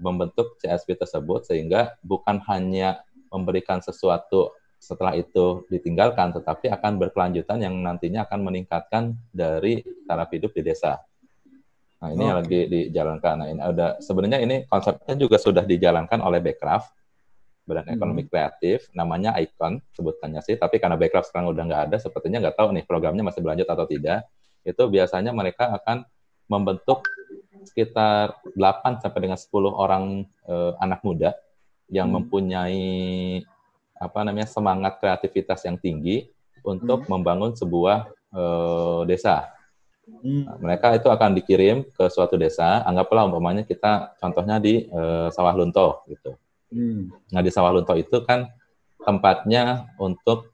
membentuk 0.00 0.56
CSP 0.58 0.96
tersebut 0.96 1.44
sehingga 1.44 2.00
bukan 2.00 2.40
hanya 2.48 3.04
memberikan 3.28 3.84
sesuatu 3.84 4.56
setelah 4.78 5.12
itu 5.18 5.66
ditinggalkan, 5.68 6.30
tetapi 6.32 6.70
akan 6.70 7.02
berkelanjutan 7.02 7.58
yang 7.60 7.74
nantinya 7.82 8.24
akan 8.24 8.40
meningkatkan 8.46 9.18
dari 9.34 9.82
taraf 10.06 10.30
hidup 10.30 10.54
di 10.54 10.62
desa. 10.62 11.02
Nah 11.98 12.08
ini 12.14 12.22
okay. 12.22 12.28
yang 12.30 12.38
lagi 12.38 12.60
dijalankan. 12.70 13.34
Nah 13.34 13.46
ini 13.50 13.60
ada 13.60 13.86
sebenarnya 13.98 14.38
ini 14.42 14.56
konsepnya 14.70 15.14
juga 15.18 15.36
sudah 15.36 15.64
dijalankan 15.66 16.22
oleh 16.22 16.38
Backcraft, 16.38 16.94
Badan 17.66 17.90
hmm. 17.90 17.94
Ekonomi 17.98 18.22
Kreatif, 18.30 18.88
namanya 18.94 19.34
Icon 19.36 19.82
sebutannya 19.92 20.40
sih. 20.40 20.54
Tapi 20.54 20.78
karena 20.78 20.94
Backcraft 20.94 21.34
sekarang 21.34 21.50
udah 21.50 21.64
nggak 21.66 21.82
ada, 21.90 21.96
sepertinya 21.98 22.38
nggak 22.38 22.56
tahu 22.56 22.68
nih 22.74 22.84
programnya 22.86 23.26
masih 23.26 23.42
berlanjut 23.42 23.68
atau 23.68 23.86
tidak 23.86 24.30
itu 24.68 24.82
biasanya 24.84 25.32
mereka 25.32 25.72
akan 25.72 26.04
membentuk 26.48 27.04
sekitar 27.64 28.36
8 28.56 29.00
sampai 29.00 29.20
dengan 29.20 29.38
10 29.40 29.48
orang 29.68 30.04
eh, 30.48 30.72
anak 30.80 31.00
muda 31.04 31.36
yang 31.88 32.12
hmm. 32.12 32.16
mempunyai 32.20 32.86
apa 33.98 34.18
namanya 34.22 34.46
semangat 34.46 35.02
kreativitas 35.02 35.64
yang 35.66 35.80
tinggi 35.80 36.30
untuk 36.62 37.04
hmm. 37.04 37.10
membangun 37.10 37.52
sebuah 37.56 38.08
eh, 38.32 39.00
desa. 39.08 39.48
Hmm. 40.18 40.44
Nah, 40.48 40.56
mereka 40.58 40.96
itu 40.96 41.08
akan 41.08 41.30
dikirim 41.36 41.86
ke 41.94 42.04
suatu 42.10 42.34
desa, 42.34 42.82
anggaplah 42.82 43.28
umpamanya 43.28 43.62
kita 43.62 44.18
contohnya 44.18 44.58
di 44.58 44.88
eh, 44.88 45.28
Sawah 45.30 45.54
Lunto 45.54 46.02
gitu. 46.10 46.34
Hmm. 46.72 47.12
Nah 47.32 47.40
di 47.40 47.50
Sawah 47.52 47.72
Lunto 47.72 47.94
itu 47.94 48.24
kan 48.26 48.48
tempatnya 49.04 49.88
untuk 50.00 50.52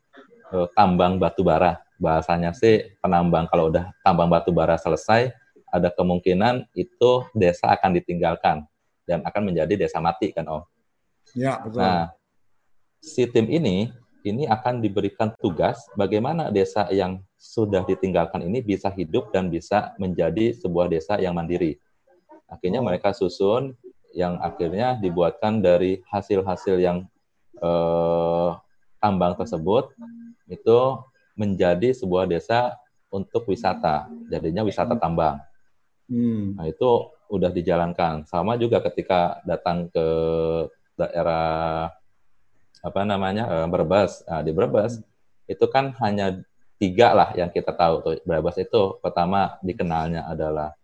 eh, 0.53 0.69
tambang 0.77 1.17
batu 1.17 1.43
bara 1.43 1.81
bahasanya 1.97 2.53
sih 2.53 2.99
penambang 3.01 3.47
kalau 3.49 3.71
udah 3.71 3.95
tambang 4.03 4.29
batu 4.29 4.51
bara 4.51 4.75
selesai 4.75 5.31
ada 5.71 5.89
kemungkinan 5.91 6.71
itu 6.75 7.27
desa 7.35 7.73
akan 7.75 7.99
ditinggalkan 7.99 8.67
dan 9.09 9.25
akan 9.27 9.43
menjadi 9.51 9.75
desa 9.75 9.99
mati 9.99 10.31
kan 10.31 10.47
Om. 10.47 10.63
Ya, 11.35 11.59
betul. 11.59 11.83
Nah, 11.83 12.15
si 13.03 13.27
tim 13.27 13.51
ini 13.51 13.91
ini 14.25 14.49
akan 14.49 14.81
diberikan 14.81 15.37
tugas 15.37 15.85
bagaimana 15.95 16.49
desa 16.49 16.89
yang 16.89 17.21
sudah 17.37 17.85
ditinggalkan 17.85 18.41
ini 18.41 18.65
bisa 18.65 18.89
hidup 18.89 19.29
dan 19.31 19.53
bisa 19.53 19.93
menjadi 20.01 20.57
sebuah 20.57 20.89
desa 20.89 21.21
yang 21.21 21.37
mandiri. 21.37 21.77
Akhirnya 22.49 22.81
oh. 22.81 22.87
mereka 22.89 23.13
susun 23.13 23.77
yang 24.17 24.41
akhirnya 24.41 24.97
dibuatkan 24.97 25.61
dari 25.61 26.01
hasil-hasil 26.09 26.81
yang 26.81 27.05
eh, 27.61 28.51
tambang 28.97 29.37
tersebut 29.37 29.93
itu 30.49 30.81
menjadi 31.37 31.93
sebuah 31.93 32.25
desa 32.25 32.81
untuk 33.13 33.45
wisata, 33.47 34.09
jadinya 34.33 34.65
wisata 34.65 34.97
tambang. 34.97 35.37
Hmm. 36.09 36.57
Nah 36.57 36.65
itu 36.65 37.13
udah 37.29 37.51
dijalankan. 37.53 38.25
Sama 38.25 38.57
juga 38.57 38.81
ketika 38.81 39.45
datang 39.45 39.93
ke 39.93 40.07
daerah 40.97 41.91
apa 42.85 43.01
namanya 43.09 43.49
uh, 43.49 43.67
Brebes. 43.67 44.21
Nah, 44.29 44.45
di 44.45 44.53
Brebes 44.53 45.01
hmm. 45.01 45.53
itu 45.57 45.65
kan 45.73 45.97
hanya 46.05 46.45
tiga 46.77 47.17
lah 47.17 47.33
yang 47.33 47.49
kita 47.49 47.73
tahu 47.73 48.05
tuh 48.05 48.15
Brebes 48.29 48.61
itu 48.61 49.01
pertama 49.01 49.57
dikenalnya 49.65 50.29
adalah 50.29 50.77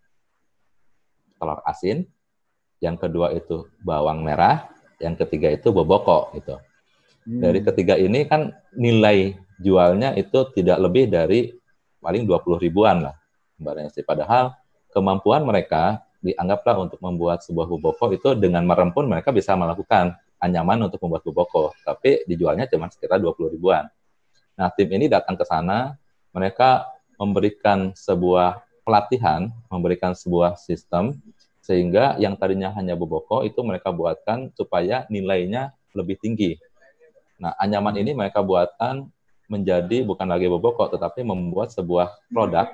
telur 1.37 1.61
asin, 1.69 2.09
yang 2.81 2.97
kedua 2.97 3.29
itu 3.37 3.69
bawang 3.85 4.25
merah, 4.25 4.73
yang 4.97 5.13
ketiga 5.13 5.53
itu 5.53 5.69
boboko 5.69 6.33
gitu. 6.33 6.57
Hmm. 7.29 7.41
Dari 7.45 7.61
ketiga 7.61 7.93
ini 8.01 8.25
kan 8.25 8.49
nilai 8.73 9.37
jualnya 9.61 10.17
itu 10.17 10.49
tidak 10.57 10.81
lebih 10.81 11.05
dari 11.05 11.53
paling 12.01 12.25
20 12.25 12.65
ribuan 12.65 13.05
lah 13.05 13.15
barangnya 13.61 13.93
sih. 13.93 14.01
Padahal 14.01 14.57
kemampuan 14.89 15.45
mereka 15.45 16.01
dianggaplah 16.21 16.89
untuk 16.89 16.97
membuat 17.01 17.45
sebuah 17.45 17.69
buboko 17.69 18.09
itu 18.13 18.33
dengan 18.37 18.65
merempun 18.65 19.09
mereka 19.09 19.29
bisa 19.33 19.53
melakukan 19.53 20.17
anyaman 20.41 20.89
untuk 20.89 20.97
membuat 21.05 21.21
buboko, 21.21 21.71
tapi 21.85 22.25
dijualnya 22.25 22.65
cuma 22.65 22.89
sekitar 22.89 23.21
20 23.21 23.53
ribuan. 23.53 23.85
Nah, 24.57 24.67
tim 24.73 24.89
ini 24.89 25.05
datang 25.05 25.37
ke 25.37 25.45
sana, 25.45 25.95
mereka 26.33 26.89
memberikan 27.21 27.93
sebuah 27.93 28.65
pelatihan, 28.81 29.53
memberikan 29.69 30.17
sebuah 30.17 30.57
sistem 30.57 31.21
sehingga 31.61 32.17
yang 32.17 32.33
tadinya 32.33 32.73
hanya 32.73 32.97
buboko 32.97 33.45
itu 33.45 33.61
mereka 33.61 33.93
buatkan 33.93 34.49
supaya 34.57 35.05
nilainya 35.13 35.77
lebih 35.93 36.17
tinggi. 36.17 36.57
Nah, 37.37 37.53
anyaman 37.61 37.93
ini 38.01 38.17
mereka 38.17 38.41
buatkan 38.41 39.05
menjadi 39.45 40.01
bukan 40.07 40.25
lagi 40.25 40.49
boboko 40.49 40.89
tetapi 40.89 41.21
membuat 41.21 41.69
sebuah 41.75 42.17
produk. 42.33 42.71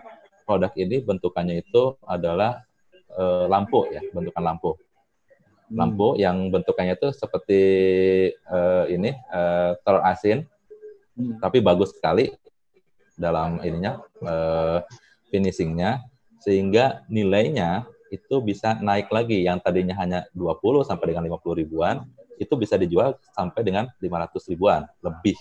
Produk 0.47 0.71
ini 0.79 1.03
bentukannya 1.03 1.59
itu 1.59 1.99
adalah 2.07 2.63
e, 3.11 3.23
lampu 3.51 3.91
ya, 3.91 3.99
bentukan 4.15 4.43
lampu. 4.43 4.79
Hmm. 5.67 5.75
Lampu 5.75 6.15
hmm. 6.15 6.19
yang 6.23 6.37
bentukannya 6.47 6.95
itu 6.95 7.11
seperti 7.11 7.61
e, 8.33 8.59
ini 8.91 9.11
e, 9.11 9.41
telur 9.83 10.03
asin, 10.07 10.47
hmm. 11.19 11.43
tapi 11.43 11.59
bagus 11.59 11.91
sekali 11.91 12.31
dalam 13.19 13.59
ininya 13.59 13.99
e, 14.23 14.35
finishingnya 15.27 16.07
sehingga 16.39 17.03
nilainya 17.11 17.83
itu 18.07 18.39
bisa 18.39 18.79
naik 18.79 19.11
lagi 19.11 19.43
yang 19.43 19.59
tadinya 19.59 19.91
hanya 19.99 20.23
20 20.31 20.87
sampai 20.87 21.11
dengan 21.11 21.27
50 21.27 21.59
ribuan 21.59 22.07
itu 22.39 22.53
bisa 22.55 22.79
dijual 22.79 23.19
sampai 23.35 23.61
dengan 23.67 23.91
500 23.99 24.51
ribuan 24.53 24.87
lebih 25.03 25.35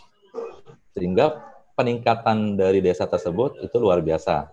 sehingga 0.97 1.39
peningkatan 1.79 2.57
dari 2.59 2.83
desa 2.83 3.07
tersebut 3.07 3.63
itu 3.63 3.77
luar 3.79 4.03
biasa 4.03 4.51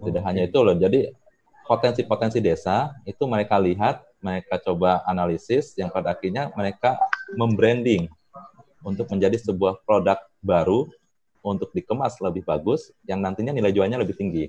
tidak 0.00 0.22
hanya 0.24 0.48
itu 0.48 0.58
loh 0.62 0.72
jadi 0.78 1.12
potensi-potensi 1.66 2.38
desa 2.40 2.94
itu 3.04 3.20
mereka 3.28 3.58
lihat 3.60 4.06
mereka 4.20 4.60
coba 4.60 5.04
analisis 5.08 5.72
yang 5.76 5.88
pada 5.88 6.12
akhirnya 6.12 6.52
mereka 6.52 7.00
membranding 7.34 8.08
untuk 8.84 9.08
menjadi 9.12 9.36
sebuah 9.40 9.84
produk 9.84 10.20
baru 10.40 10.88
untuk 11.40 11.72
dikemas 11.72 12.20
lebih 12.20 12.44
bagus 12.44 12.92
yang 13.08 13.20
nantinya 13.20 13.52
nilai 13.52 13.72
jualnya 13.72 14.00
lebih 14.00 14.16
tinggi. 14.16 14.48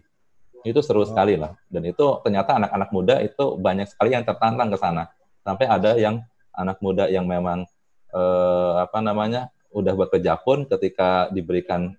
Itu 0.61 0.83
seru 0.83 1.07
sekali 1.07 1.39
lah. 1.39 1.55
Dan 1.71 1.87
itu 1.87 2.05
ternyata 2.21 2.59
anak-anak 2.59 2.89
muda 2.93 3.15
itu 3.23 3.57
banyak 3.57 3.89
sekali 3.89 4.13
yang 4.13 4.23
tertantang 4.27 4.69
ke 4.69 4.77
sana. 4.77 5.09
Sampai 5.41 5.65
ada 5.65 5.97
yang 5.97 6.21
anak 6.53 6.77
muda 6.83 7.07
yang 7.07 7.25
memang 7.25 7.65
eh, 8.11 8.73
apa 8.77 8.99
namanya 8.99 9.49
udah 9.71 9.95
bekerja 9.95 10.35
pun 10.43 10.67
ketika 10.67 11.31
diberikan 11.31 11.95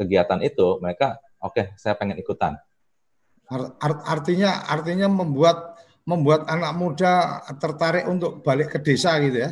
kegiatan 0.00 0.40
itu 0.40 0.80
mereka 0.80 1.20
oke 1.40 1.56
okay, 1.56 1.64
saya 1.76 1.94
pengen 1.94 2.16
ikutan. 2.16 2.56
Art, 3.46 4.02
artinya 4.02 4.66
artinya 4.66 5.06
membuat 5.06 5.78
membuat 6.06 6.46
anak 6.46 6.72
muda 6.78 7.42
tertarik 7.58 8.06
untuk 8.06 8.40
balik 8.46 8.72
ke 8.72 8.78
desa 8.78 9.18
gitu 9.18 9.42
ya 9.42 9.50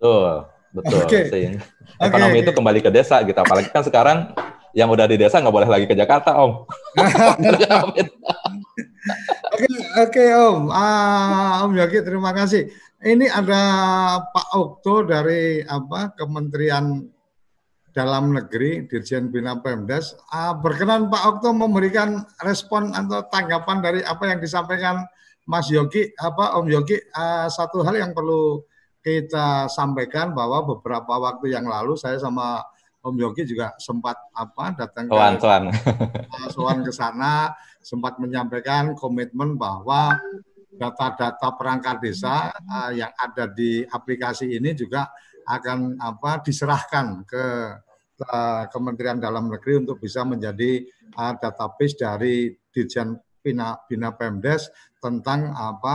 betul 0.00 0.48
betul 0.72 1.00
okay. 1.04 1.60
ekonomi 2.00 2.40
okay, 2.40 2.44
itu 2.48 2.52
kembali 2.56 2.80
ke 2.80 2.90
desa 2.90 3.20
gitu 3.22 3.36
apalagi 3.36 3.68
kan 3.68 3.84
sekarang 3.84 4.32
yang 4.76 4.92
udah 4.92 5.08
di 5.08 5.16
desa 5.16 5.40
nggak 5.40 5.56
boleh 5.56 5.70
lagi 5.72 5.88
ke 5.88 5.96
Jakarta, 5.96 6.36
Om. 6.36 6.68
Oke, 9.56 9.66
oke 9.96 10.24
Om. 10.36 10.68
Ah, 10.68 11.64
Om 11.64 11.72
Yogi, 11.80 12.04
terima 12.04 12.36
kasih. 12.36 12.68
Ini 13.00 13.24
ada 13.32 13.62
Pak 14.20 14.52
Okto 14.52 15.08
dari 15.08 15.64
apa 15.64 16.12
Kementerian 16.12 17.06
Dalam 17.96 18.36
Negeri 18.36 18.84
Dirjen 18.84 19.32
Bina 19.32 19.56
Pemdes. 19.64 20.12
Ah, 20.28 20.52
berkenan 20.52 21.08
Pak 21.08 21.22
Okto 21.24 21.56
memberikan 21.56 22.28
respon 22.44 22.92
atau 22.92 23.24
tanggapan 23.32 23.80
dari 23.80 24.00
apa 24.04 24.28
yang 24.28 24.44
disampaikan 24.44 25.08
Mas 25.46 25.70
Yogi, 25.70 26.10
apa 26.18 26.58
Om 26.58 26.66
Yogi. 26.66 26.98
Ah, 27.14 27.46
satu 27.46 27.86
hal 27.86 27.94
yang 27.94 28.10
perlu 28.10 28.66
kita 28.98 29.70
sampaikan 29.70 30.34
bahwa 30.34 30.66
beberapa 30.66 31.14
waktu 31.22 31.54
yang 31.54 31.70
lalu 31.70 31.94
saya 31.94 32.18
sama 32.18 32.66
Om 33.06 33.14
Yogi 33.22 33.46
juga 33.46 33.70
sempat 33.78 34.18
apa 34.34 34.74
datang 34.74 35.06
soan, 35.06 35.34
ke 35.38 36.50
soan. 36.50 36.78
ke 36.82 36.90
sana 36.90 37.54
sempat 37.78 38.18
menyampaikan 38.18 38.98
komitmen 38.98 39.54
bahwa 39.54 40.18
data-data 40.74 41.54
perangkat 41.54 42.02
desa 42.02 42.50
uh, 42.50 42.90
yang 42.90 43.14
ada 43.14 43.46
di 43.46 43.86
aplikasi 43.86 44.50
ini 44.58 44.74
juga 44.74 45.06
akan 45.46 46.02
apa 46.02 46.42
diserahkan 46.42 47.22
ke 47.22 47.44
uh, 48.26 48.66
Kementerian 48.74 49.22
Dalam 49.22 49.46
Negeri 49.46 49.86
untuk 49.86 50.02
bisa 50.02 50.26
menjadi 50.26 50.82
uh, 51.14 51.38
database 51.38 51.94
dari 51.94 52.50
Dirjen 52.74 53.14
Bina, 53.46 53.78
Bina 53.86 54.10
Pemdes 54.10 54.66
tentang 54.98 55.54
apa 55.54 55.94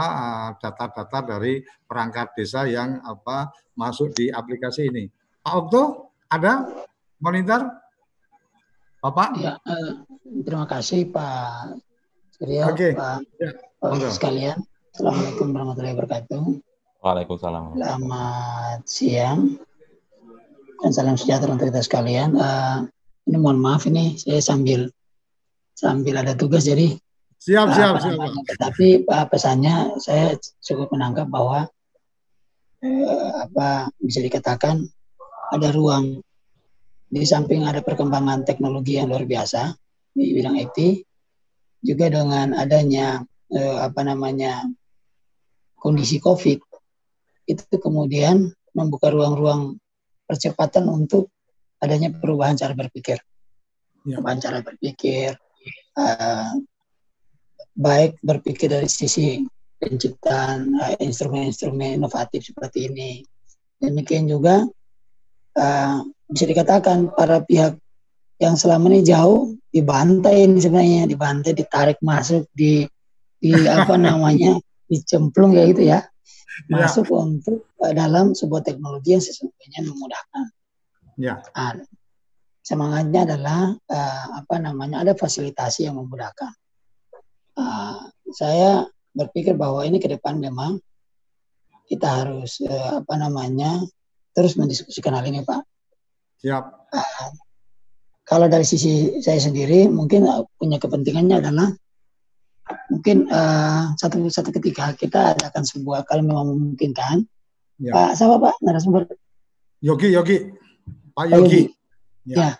data-data 0.55 1.19
uh, 1.19 1.23
dari 1.35 1.59
perangkat 1.83 2.31
desa 2.39 2.63
yang 2.63 3.03
apa 3.03 3.51
masuk 3.75 4.15
di 4.15 4.31
aplikasi 4.31 4.87
ini. 4.87 5.11
Pak 5.43 5.51
Okto, 5.51 6.15
ada? 6.31 6.63
monitor? 7.21 7.61
Bapak? 9.01 9.29
Ya, 9.37 9.57
eh, 9.65 9.91
terima 10.41 10.65
kasih 10.65 11.09
Pak 11.09 11.77
Suryo, 12.37 12.73
okay. 12.73 12.97
Pak 12.97 13.21
ya, 13.37 13.49
uh, 13.85 14.09
sekalian. 14.09 14.57
Assalamualaikum 14.91 15.53
warahmatullahi 15.53 15.95
wabarakatuh. 15.95 16.43
Waalaikumsalam. 17.01 17.77
Selamat 17.77 18.79
siang 18.85 19.39
dan 20.81 20.91
salam 20.93 21.17
sejahtera 21.17 21.53
untuk 21.53 21.69
kita 21.73 21.81
sekalian. 21.81 22.37
Uh, 22.37 22.85
ini 23.29 23.37
mohon 23.37 23.61
maaf 23.61 23.85
ini 23.85 24.17
saya 24.17 24.41
sambil 24.41 24.89
sambil 25.77 26.21
ada 26.21 26.37
tugas 26.37 26.65
jadi 26.65 26.97
siap 27.41 27.73
siap 27.73 27.97
siap. 27.97 28.17
Tapi 28.61 29.01
pesannya 29.09 29.97
saya 29.97 30.37
cukup 30.61 30.93
menangkap 30.93 31.25
bahwa 31.25 31.65
uh, 32.85 33.31
apa 33.41 33.89
bisa 33.97 34.21
dikatakan 34.21 34.85
ada 35.49 35.73
ruang 35.73 36.21
di 37.11 37.27
samping 37.27 37.67
ada 37.67 37.83
perkembangan 37.83 38.47
teknologi 38.47 38.95
yang 38.95 39.11
luar 39.11 39.27
biasa 39.27 39.75
di 40.15 40.31
bidang 40.31 40.55
IT, 40.55 41.03
juga 41.83 42.07
dengan 42.07 42.55
adanya 42.55 43.19
eh, 43.51 43.77
apa 43.83 43.99
namanya 44.07 44.63
kondisi 45.75 46.23
COVID, 46.23 46.59
itu 47.51 47.75
kemudian 47.83 48.47
membuka 48.71 49.11
ruang-ruang 49.11 49.75
percepatan 50.23 50.87
untuk 50.87 51.27
adanya 51.83 52.15
perubahan 52.15 52.55
cara 52.55 52.71
berpikir, 52.71 53.19
ya. 54.07 54.15
perubahan 54.15 54.39
cara 54.39 54.63
berpikir, 54.63 55.35
uh, 55.99 56.53
baik 57.75 58.19
berpikir 58.21 58.71
dari 58.71 58.87
sisi 58.87 59.41
penciptaan 59.81 60.77
uh, 60.77 60.93
instrumen-instrumen 61.01 61.97
inovatif 61.97 62.45
seperti 62.45 62.91
ini. 62.91 63.25
Demikian 63.81 64.29
juga 64.29 64.61
uh, 65.57 65.97
bisa 66.29 66.45
dikatakan 66.45 67.11
para 67.17 67.41
pihak 67.41 67.81
yang 68.37 68.57
selama 68.57 68.89
ini 68.93 69.01
jauh 69.05 69.53
dibantai 69.69 70.45
ini 70.49 70.57
sebenarnya 70.61 71.05
dibantai 71.09 71.53
ditarik 71.53 71.97
masuk 72.01 72.45
di 72.53 72.85
di 73.41 73.51
apa 73.77 73.97
namanya 73.97 74.61
dicemplung 74.85 75.55
ya 75.55 75.63
gitu 75.71 75.83
ya, 75.87 75.99
ya. 76.67 76.77
masuk 76.77 77.09
ya. 77.09 77.17
untuk 77.17 77.59
uh, 77.81 77.93
dalam 77.95 78.37
sebuah 78.37 78.61
teknologi 78.61 79.17
yang 79.17 79.23
sesungguhnya 79.23 79.81
memudahkan. 79.87 80.45
Ya. 81.17 81.41
Nah, 81.57 81.79
semangatnya 82.61 83.25
adalah 83.25 83.73
uh, 83.73 84.25
apa 84.37 84.55
namanya 84.61 85.01
ada 85.01 85.13
fasilitasi 85.17 85.89
yang 85.89 85.97
memudahkan. 85.97 86.60
Uh, 87.57 88.07
saya 88.31 88.87
berpikir 89.11 89.59
bahwa 89.59 89.83
ini 89.83 89.99
ke 89.99 90.07
depan 90.07 90.39
memang 90.39 90.79
kita 91.91 92.07
harus 92.23 92.63
uh, 92.63 93.03
apa 93.03 93.13
namanya 93.19 93.83
terus 94.31 94.55
mendiskusikan 94.55 95.11
hal 95.11 95.27
ini 95.27 95.43
Pak. 95.43 95.61
Siap. 96.39 96.63
Uh, 96.95 97.29
kalau 98.23 98.47
dari 98.47 98.63
sisi 98.63 99.19
saya 99.19 99.43
sendiri 99.43 99.91
mungkin 99.91 100.23
uh, 100.23 100.47
punya 100.55 100.79
kepentingannya 100.79 101.43
adalah 101.43 101.67
mungkin 102.87 103.27
uh, 103.27 103.91
satu 103.99 104.23
satu 104.31 104.55
ketika 104.55 104.95
kita 104.95 105.35
adakan 105.35 105.67
sebuah 105.67 106.07
kalau 106.07 106.23
memang 106.23 106.47
memungkinkan 106.55 107.27
ya. 107.83 107.91
Pak 107.91 108.15
siapa 108.15 108.39
Pak 108.39 108.55
narasumber 108.63 109.11
Yogi 109.83 110.15
Yogi 110.15 110.37
Pak 111.11 111.25
Yogi, 111.27 111.67
Yogi. 111.67 112.31
ya, 112.31 112.35
ya. 112.39 112.51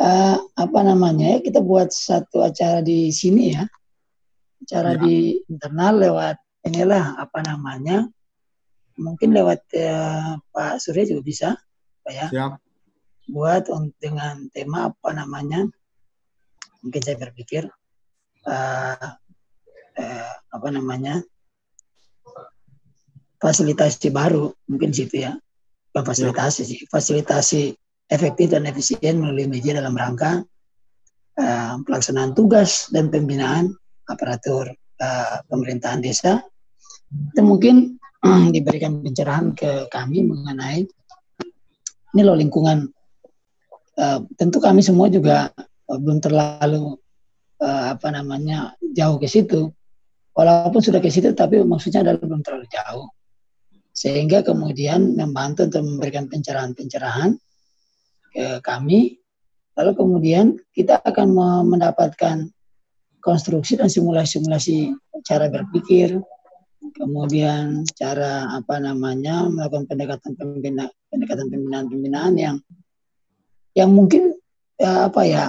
Uh, 0.00 0.36
apa 0.56 0.80
namanya 0.80 1.36
ya 1.36 1.38
kita 1.44 1.60
buat 1.60 1.92
satu 1.92 2.40
acara 2.40 2.80
di 2.80 3.12
sini 3.12 3.52
ya 3.52 3.68
acara 4.62 4.94
ya. 4.96 5.00
di 5.02 5.42
internal 5.50 5.94
lewat 5.98 6.36
inilah 6.62 7.18
apa 7.18 7.42
namanya 7.42 8.06
mungkin 9.00 9.32
lewat 9.32 9.60
uh, 9.78 10.36
Pak 10.52 10.82
Surya 10.82 11.08
juga 11.08 11.22
bisa, 11.24 11.48
Pak 12.04 12.12
ya. 12.12 12.26
Siap. 12.28 12.52
Buat 13.32 13.70
dengan 14.02 14.50
tema 14.52 14.92
apa 14.92 15.10
namanya? 15.14 15.64
Mungkin 16.82 17.00
saya 17.00 17.16
berpikir 17.16 17.70
uh, 18.46 19.08
uh, 19.96 20.34
apa 20.52 20.68
namanya? 20.70 21.22
fasilitasi 23.42 24.14
baru 24.14 24.54
mungkin 24.70 24.94
situ 24.94 25.26
ya. 25.26 25.34
Bukan 25.90 26.14
fasilitasi 26.14 26.62
sih, 26.62 26.80
fasilitasi 26.86 27.74
efektif 28.06 28.54
dan 28.54 28.70
efisien 28.70 29.18
melalui 29.18 29.50
media 29.50 29.82
dalam 29.82 29.98
rangka 29.98 30.46
uh, 31.42 31.74
pelaksanaan 31.82 32.38
tugas 32.38 32.86
dan 32.94 33.10
pembinaan 33.10 33.74
aparatur 34.12 34.70
uh, 35.00 35.36
pemerintahan 35.48 36.04
desa. 36.04 36.44
Itu 37.12 37.42
mungkin 37.44 37.98
diberikan 38.54 39.02
pencerahan 39.02 39.50
ke 39.50 39.90
kami 39.90 40.22
mengenai 40.22 40.86
ini 42.12 42.22
loh 42.22 42.36
lingkungan. 42.36 42.86
Uh, 43.92 44.24
tentu 44.40 44.56
kami 44.56 44.80
semua 44.80 45.12
juga 45.12 45.52
belum 45.88 46.20
terlalu 46.20 46.96
uh, 47.60 47.96
apa 47.96 48.08
namanya 48.12 48.76
jauh 48.92 49.16
ke 49.20 49.28
situ. 49.28 49.72
Walaupun 50.32 50.80
sudah 50.80 51.00
ke 51.04 51.12
situ, 51.12 51.28
tapi 51.36 51.60
maksudnya 51.60 52.00
adalah 52.00 52.24
belum 52.24 52.40
terlalu 52.40 52.64
jauh. 52.72 53.12
Sehingga 53.92 54.40
kemudian 54.40 55.12
membantu 55.12 55.68
untuk 55.68 55.84
memberikan 55.84 56.24
pencerahan-pencerahan 56.24 57.36
ke 58.32 58.64
kami. 58.64 59.20
Lalu 59.76 59.92
kemudian 59.92 60.56
kita 60.72 61.04
akan 61.04 61.36
mendapatkan 61.68 62.48
konstruksi 63.22 63.78
dan 63.78 63.86
simulasi-simulasi 63.86 64.92
cara 65.22 65.46
berpikir, 65.46 66.18
kemudian 66.98 67.86
cara 67.94 68.50
apa 68.58 68.82
namanya 68.82 69.46
melakukan 69.46 69.86
pendekatan 69.86 70.34
pembina 70.34 70.90
pendekatan 71.08 71.46
pembinaan 71.46 71.86
pembinaan 71.86 72.34
yang 72.34 72.56
yang 73.78 73.94
mungkin 73.94 74.34
ya, 74.76 75.06
apa 75.08 75.22
ya 75.24 75.44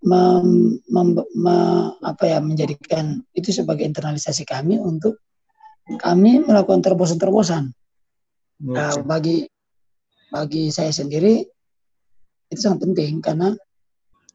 mem, 0.00 0.80
mem, 0.88 1.08
me, 1.36 1.56
apa 2.00 2.24
ya 2.24 2.38
menjadikan 2.40 3.20
itu 3.36 3.52
sebagai 3.52 3.84
internalisasi 3.84 4.48
kami 4.48 4.80
untuk 4.80 5.20
kami 6.00 6.40
melakukan 6.40 6.80
terobosan-terobosan. 6.80 7.74
Nah, 8.60 8.92
bagi 9.04 9.44
bagi 10.30 10.70
saya 10.70 10.94
sendiri 10.94 11.42
itu 12.50 12.60
sangat 12.60 12.86
penting 12.86 13.18
karena 13.22 13.54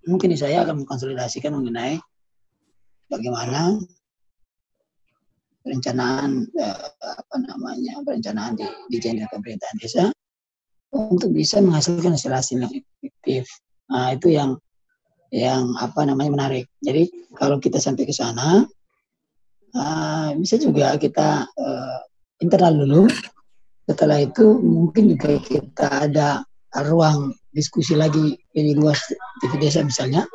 mungkin 0.05 0.35
saya 0.37 0.63
akan 0.63 0.83
mengkonsolidasikan 0.83 1.55
mengenai 1.55 1.97
bagaimana 3.11 3.79
perencanaan 5.65 6.45
eh, 6.53 6.87
apa 7.01 7.35
namanya 7.41 8.01
perencanaan 8.05 8.53
di 8.53 8.65
di 8.93 8.97
jenderal 9.01 9.29
pemerintahan 9.33 9.77
desa 9.81 10.05
untuk 10.93 11.33
bisa 11.33 11.59
menghasilkan 11.59 12.15
hasil-hasil 12.15 12.61
yang 12.61 12.71
efektif. 12.71 13.49
Nah 13.91 14.15
itu 14.15 14.31
yang 14.31 14.55
yang 15.33 15.75
apa 15.81 16.05
namanya 16.07 16.31
menarik. 16.31 16.65
Jadi 16.79 17.11
kalau 17.35 17.59
kita 17.59 17.81
sampai 17.81 18.07
ke 18.07 18.15
sana 18.15 18.63
uh, 19.75 20.29
bisa 20.39 20.55
juga 20.55 20.95
kita 20.95 21.43
uh, 21.49 21.97
internal 22.39 22.73
dulu. 22.85 23.11
Setelah 23.85 24.23
itu 24.23 24.57
mungkin 24.63 25.13
juga 25.13 25.37
kita 25.43 26.09
ada 26.09 26.41
ruang 26.89 27.35
diskusi 27.53 27.93
lagi 27.93 28.33
lebih 28.57 28.81
luas 28.81 28.97
di 29.43 29.57
desa 29.61 29.85
misalnya 29.85 30.25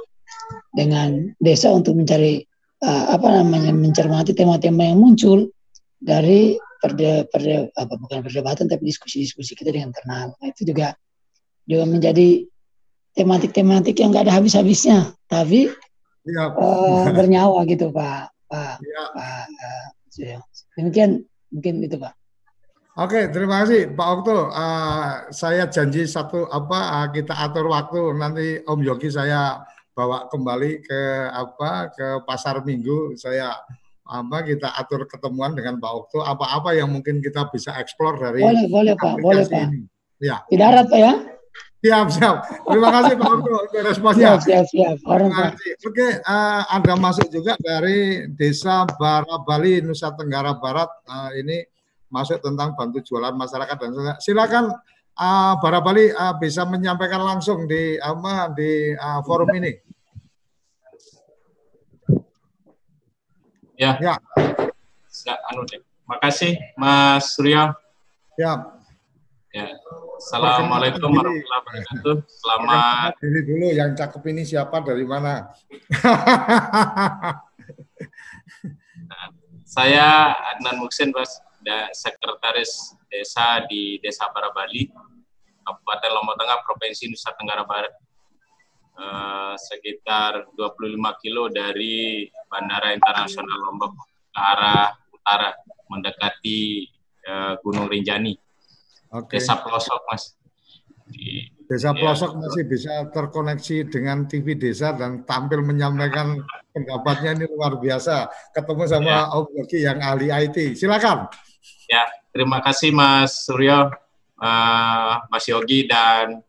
dengan 0.71 1.35
desa 1.43 1.75
untuk 1.75 1.99
mencari 1.99 2.47
uh, 2.85 3.05
apa 3.15 3.29
namanya 3.41 3.73
mencermati 3.73 4.33
tema-tema 4.33 4.89
yang 4.89 5.01
muncul 5.01 5.49
dari 6.01 6.57
perde, 6.81 7.29
perde 7.29 7.69
apa 7.77 7.95
bukan 8.01 8.25
perdebatan 8.25 8.67
tapi 8.67 8.89
diskusi-diskusi 8.89 9.53
kita 9.53 9.71
dengan 9.71 9.93
internal. 9.93 10.33
Nah, 10.41 10.49
itu 10.49 10.65
juga 10.65 10.97
juga 11.69 11.85
menjadi 11.87 12.49
tematik-tematik 13.15 13.95
yang 14.01 14.11
nggak 14.11 14.27
ada 14.27 14.35
habis-habisnya, 14.41 15.13
tapi 15.29 15.69
ya. 16.25 16.51
uh, 16.57 17.07
bernyawa 17.19 17.69
gitu 17.69 17.93
Pak. 17.93 18.33
Pak, 18.51 18.75
ya. 18.83 19.03
Pak 19.15 19.47
uh, 20.35 20.41
demikian 20.81 21.23
mungkin 21.53 21.85
itu 21.85 21.97
Pak. 22.01 22.15
Oke, 22.99 23.31
terima 23.31 23.63
kasih 23.63 23.95
Pak 23.95 24.09
Okto. 24.19 24.51
Uh, 24.51 25.31
saya 25.31 25.71
janji 25.71 26.11
satu 26.11 26.51
apa 26.51 26.79
uh, 27.01 27.07
kita 27.15 27.33
atur 27.39 27.71
waktu 27.71 28.19
nanti 28.19 28.47
Om 28.67 28.81
Yogi 28.83 29.09
saya 29.15 29.63
bawa 29.95 30.31
kembali 30.31 30.81
ke 30.87 31.03
apa 31.35 31.91
ke 31.93 32.07
pasar 32.25 32.63
minggu 32.63 33.19
saya 33.19 33.53
apa 34.11 34.43
kita 34.43 34.75
atur 34.75 35.07
ketemuan 35.07 35.55
dengan 35.55 35.79
Pak 35.79 35.93
Okto 35.95 36.19
apa-apa 36.27 36.75
yang 36.75 36.91
mungkin 36.91 37.23
kita 37.23 37.47
bisa 37.51 37.79
eksplor 37.79 38.19
dari 38.19 38.43
boleh 38.43 38.67
boleh 38.67 38.95
Pak 38.99 39.15
boleh 39.23 39.45
Pak. 39.47 39.71
ini. 39.71 39.87
ya. 40.19 40.43
Di 40.51 40.57
darat 40.59 40.91
Pak 40.91 40.99
ya? 40.99 41.15
Siap 41.81 42.07
siap. 42.13 42.37
Terima 42.67 42.91
kasih 42.91 43.15
Pak 43.17 43.31
Okto 43.31 43.51
untuk 43.55 43.83
responnya. 43.87 44.35
Siap 44.37 44.41
siap 44.43 44.65
siap. 44.67 44.97
Orang, 45.07 45.31
Pak. 45.31 45.55
oke 45.87 46.07
uh, 46.27 46.63
ada 46.75 46.95
masuk 46.99 47.31
juga 47.31 47.55
dari 47.63 48.27
desa 48.35 48.83
Barabali 48.99 49.79
Nusa 49.79 50.11
Tenggara 50.19 50.59
Barat. 50.59 50.91
Uh, 51.07 51.31
ini 51.39 51.63
masuk 52.11 52.43
tentang 52.43 52.75
bantu 52.75 52.99
jualan 53.07 53.33
masyarakat 53.39 53.77
dan 53.79 53.91
silakan 54.19 54.75
uh, 55.21 55.53
barangkali 55.61 56.17
uh, 56.17 56.35
bisa 56.41 56.65
menyampaikan 56.65 57.21
langsung 57.21 57.69
di 57.69 58.01
apa 58.01 58.49
di 58.57 58.97
uh, 58.97 59.21
forum 59.21 59.53
ini. 59.61 59.77
Ya. 63.77 63.97
Ya. 64.01 64.17
Anu 65.53 65.65
deh. 65.69 65.81
Makasih 66.09 66.57
Mas 66.75 67.37
Surya. 67.37 67.77
Ya. 68.35 68.73
Ya. 69.53 69.67
Assalamualaikum 70.21 71.09
warahmatullahi 71.09 71.49
wabarakatuh. 71.49 72.17
Selamat. 72.29 73.17
Ini 73.25 73.41
dulu 73.41 73.67
yang 73.73 73.97
cakep 73.97 74.23
ini 74.37 74.43
siapa 74.45 74.85
dari 74.85 75.09
mana? 75.09 75.49
nah, 79.09 79.27
saya 79.65 80.37
Adnan 80.55 80.77
Muksin, 80.85 81.09
Mas, 81.17 81.41
sekretaris 81.93 82.97
desa 83.11 83.65
di 83.69 83.99
Desa 84.01 84.31
Barabali, 84.33 84.89
Kabupaten 85.65 86.11
Lombok 86.11 86.37
Tengah, 86.41 86.59
Provinsi 86.65 87.05
Nusa 87.11 87.31
Tenggara 87.37 87.65
Barat. 87.67 87.95
Uh, 89.01 89.57
sekitar 89.57 90.45
25 90.53 91.01
kilo 91.25 91.49
dari 91.49 92.29
Bandara 92.53 92.93
Internasional 92.93 93.57
Lombok 93.57 93.97
ke 94.29 94.37
arah 94.37 94.93
utara, 95.09 95.57
mendekati 95.89 96.85
uh, 97.25 97.57
Gunung 97.65 97.89
Rinjani. 97.89 98.37
Okay. 99.09 99.41
Desa 99.41 99.57
pelosok, 99.57 100.01
Mas. 100.05 100.37
Di, 101.11 101.49
desa 101.67 101.91
ya. 101.91 101.99
pelosok 101.99 102.31
masih 102.39 102.65
bisa 102.67 102.93
terkoneksi 103.11 103.77
dengan 103.91 104.27
TV 104.27 104.55
desa 104.55 104.95
dan 104.95 105.23
tampil 105.27 105.63
menyampaikan 105.63 106.39
pendapatnya 106.75 107.41
ini 107.41 107.47
luar 107.51 107.79
biasa. 107.79 108.31
Ketemu 108.53 108.85
sama 108.85 109.11
ya. 109.11 109.33
Om 109.33 109.47
Yogi 109.55 109.79
yang 109.81 109.99
ahli 110.03 110.29
IT. 110.29 110.77
Silakan. 110.79 111.31
Ya, 111.91 112.07
terima 112.31 112.63
kasih 112.63 112.95
Mas 112.95 113.45
Suryo 113.45 113.91
uh, 114.41 115.15
Mas 115.29 115.45
Yogi 115.47 115.85
dan 115.87 116.41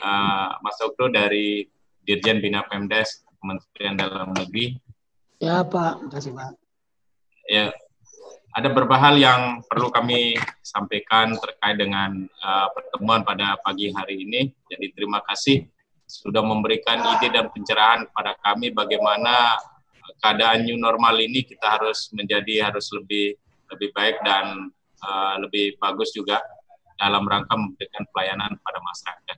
uh, 0.00 0.50
Mas 0.64 0.78
Okto 0.80 1.12
dari 1.12 1.68
Dirjen 2.02 2.40
Bina 2.40 2.64
Pemdes 2.64 3.22
Kementerian 3.38 3.94
Dalam 3.94 4.32
Negeri. 4.32 4.74
Ya 5.38 5.62
Pak, 5.62 6.02
terima 6.02 6.12
kasih 6.18 6.32
Pak. 6.34 6.50
Ya, 7.48 7.72
ada 8.52 8.66
beberapa 8.74 8.96
hal 8.98 9.14
yang 9.20 9.62
perlu 9.64 9.88
kami 9.92 10.34
sampaikan 10.64 11.36
terkait 11.38 11.78
dengan 11.78 12.26
uh, 12.42 12.68
pertemuan 12.74 13.22
pada 13.22 13.54
pagi 13.62 13.92
hari 13.94 14.26
ini. 14.26 14.50
Jadi 14.66 14.96
terima 14.96 15.22
kasih 15.22 15.62
sudah 16.08 16.40
memberikan 16.40 16.98
ide 17.16 17.28
dan 17.28 17.52
pencerahan 17.52 18.08
kepada 18.08 18.32
kami 18.40 18.72
bagaimana 18.72 19.60
keadaan 20.24 20.64
new 20.64 20.80
normal 20.80 21.20
ini 21.20 21.44
kita 21.44 21.78
harus 21.78 22.08
menjadi 22.16 22.72
harus 22.72 22.88
lebih 22.96 23.36
lebih 23.72 23.92
baik 23.92 24.20
dan 24.24 24.72
uh, 25.04 25.34
lebih 25.40 25.76
bagus 25.78 26.10
juga 26.14 26.40
dalam 26.98 27.22
rangka 27.24 27.54
memberikan 27.54 28.04
pelayanan 28.10 28.58
pada 28.58 28.78
masyarakat. 28.82 29.36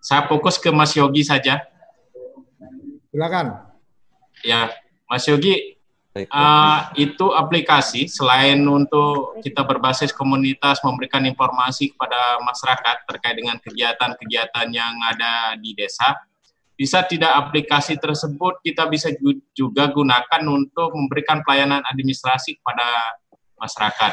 Saya 0.00 0.24
fokus 0.24 0.56
ke 0.56 0.72
Mas 0.72 0.96
Yogi 0.96 1.26
saja. 1.26 1.60
Silakan. 3.12 3.68
Ya, 4.46 4.72
Mas 5.10 5.26
Yogi, 5.28 5.78
uh, 6.26 6.78
itu 6.96 7.26
aplikasi 7.34 8.08
selain 8.08 8.62
untuk 8.64 9.38
kita 9.44 9.62
berbasis 9.62 10.10
komunitas 10.14 10.80
memberikan 10.82 11.22
informasi 11.26 11.92
kepada 11.92 12.40
masyarakat 12.42 12.96
terkait 13.04 13.36
dengan 13.36 13.56
kegiatan-kegiatan 13.60 14.66
yang 14.72 14.94
ada 15.04 15.58
di 15.60 15.76
desa, 15.76 16.16
bisa 16.78 17.02
tidak 17.02 17.34
aplikasi 17.34 17.98
tersebut 17.98 18.62
kita 18.62 18.86
bisa 18.86 19.10
juga 19.50 19.90
gunakan 19.90 20.42
untuk 20.46 20.94
memberikan 20.94 21.42
pelayanan 21.42 21.82
administrasi 21.90 22.62
kepada 22.62 22.86
masyarakat 23.58 24.12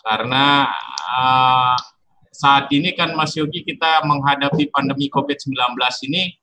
karena 0.00 0.70
uh, 1.12 1.76
saat 2.32 2.72
ini 2.72 2.96
kan 2.96 3.12
Mas 3.12 3.36
Yogi 3.36 3.66
kita 3.66 4.04
menghadapi 4.08 4.72
pandemi 4.72 5.12
COVID-19 5.12 5.56
ini 6.08 6.40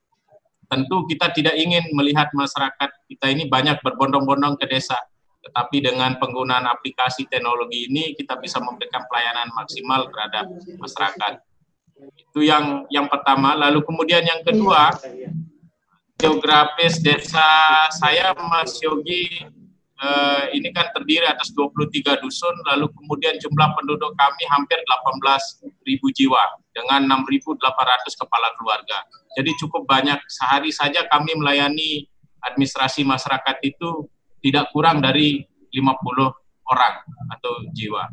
tentu 0.67 1.07
kita 1.09 1.31
tidak 1.33 1.55
ingin 1.57 1.89
melihat 1.95 2.29
masyarakat 2.35 2.89
kita 3.07 3.25
ini 3.33 3.49
banyak 3.49 3.81
berbondong-bondong 3.81 4.59
ke 4.61 4.69
desa 4.69 4.99
tetapi 5.47 5.79
dengan 5.79 6.19
penggunaan 6.19 6.67
aplikasi 6.67 7.23
teknologi 7.31 7.87
ini 7.87 8.11
kita 8.19 8.35
bisa 8.35 8.59
memberikan 8.59 9.07
pelayanan 9.07 9.47
maksimal 9.55 10.11
terhadap 10.11 10.45
masyarakat. 10.75 11.33
Itu 12.19 12.43
yang 12.43 12.83
yang 12.91 13.07
pertama. 13.07 13.55
Lalu 13.55 13.79
kemudian 13.87 14.27
yang 14.27 14.43
kedua, 14.43 14.91
geografis 16.19 16.99
desa 16.99 17.47
saya 17.95 18.35
Mas 18.35 18.75
Yogi 18.83 19.47
eh, 19.97 20.43
ini 20.57 20.69
kan 20.73 20.89
terdiri 20.93 21.25
atas 21.27 21.53
23 21.53 22.21
dusun, 22.21 22.55
lalu 22.69 22.89
kemudian 22.93 23.35
jumlah 23.41 23.69
penduduk 23.77 24.13
kami 24.17 24.43
hampir 24.53 24.79
18.000 24.85 26.17
jiwa 26.17 26.43
dengan 26.73 27.21
6.800 27.25 27.57
kepala 28.13 28.47
keluarga. 28.57 28.97
Jadi 29.37 29.51
cukup 29.61 29.85
banyak. 29.85 30.17
Sehari 30.29 30.73
saja 30.73 31.05
kami 31.09 31.33
melayani 31.37 32.05
administrasi 32.45 33.03
masyarakat 33.03 33.57
itu 33.65 34.05
tidak 34.41 34.69
kurang 34.71 35.01
dari 35.01 35.45
50 35.73 35.83
orang 36.67 36.95
atau 37.33 37.53
jiwa. 37.73 38.07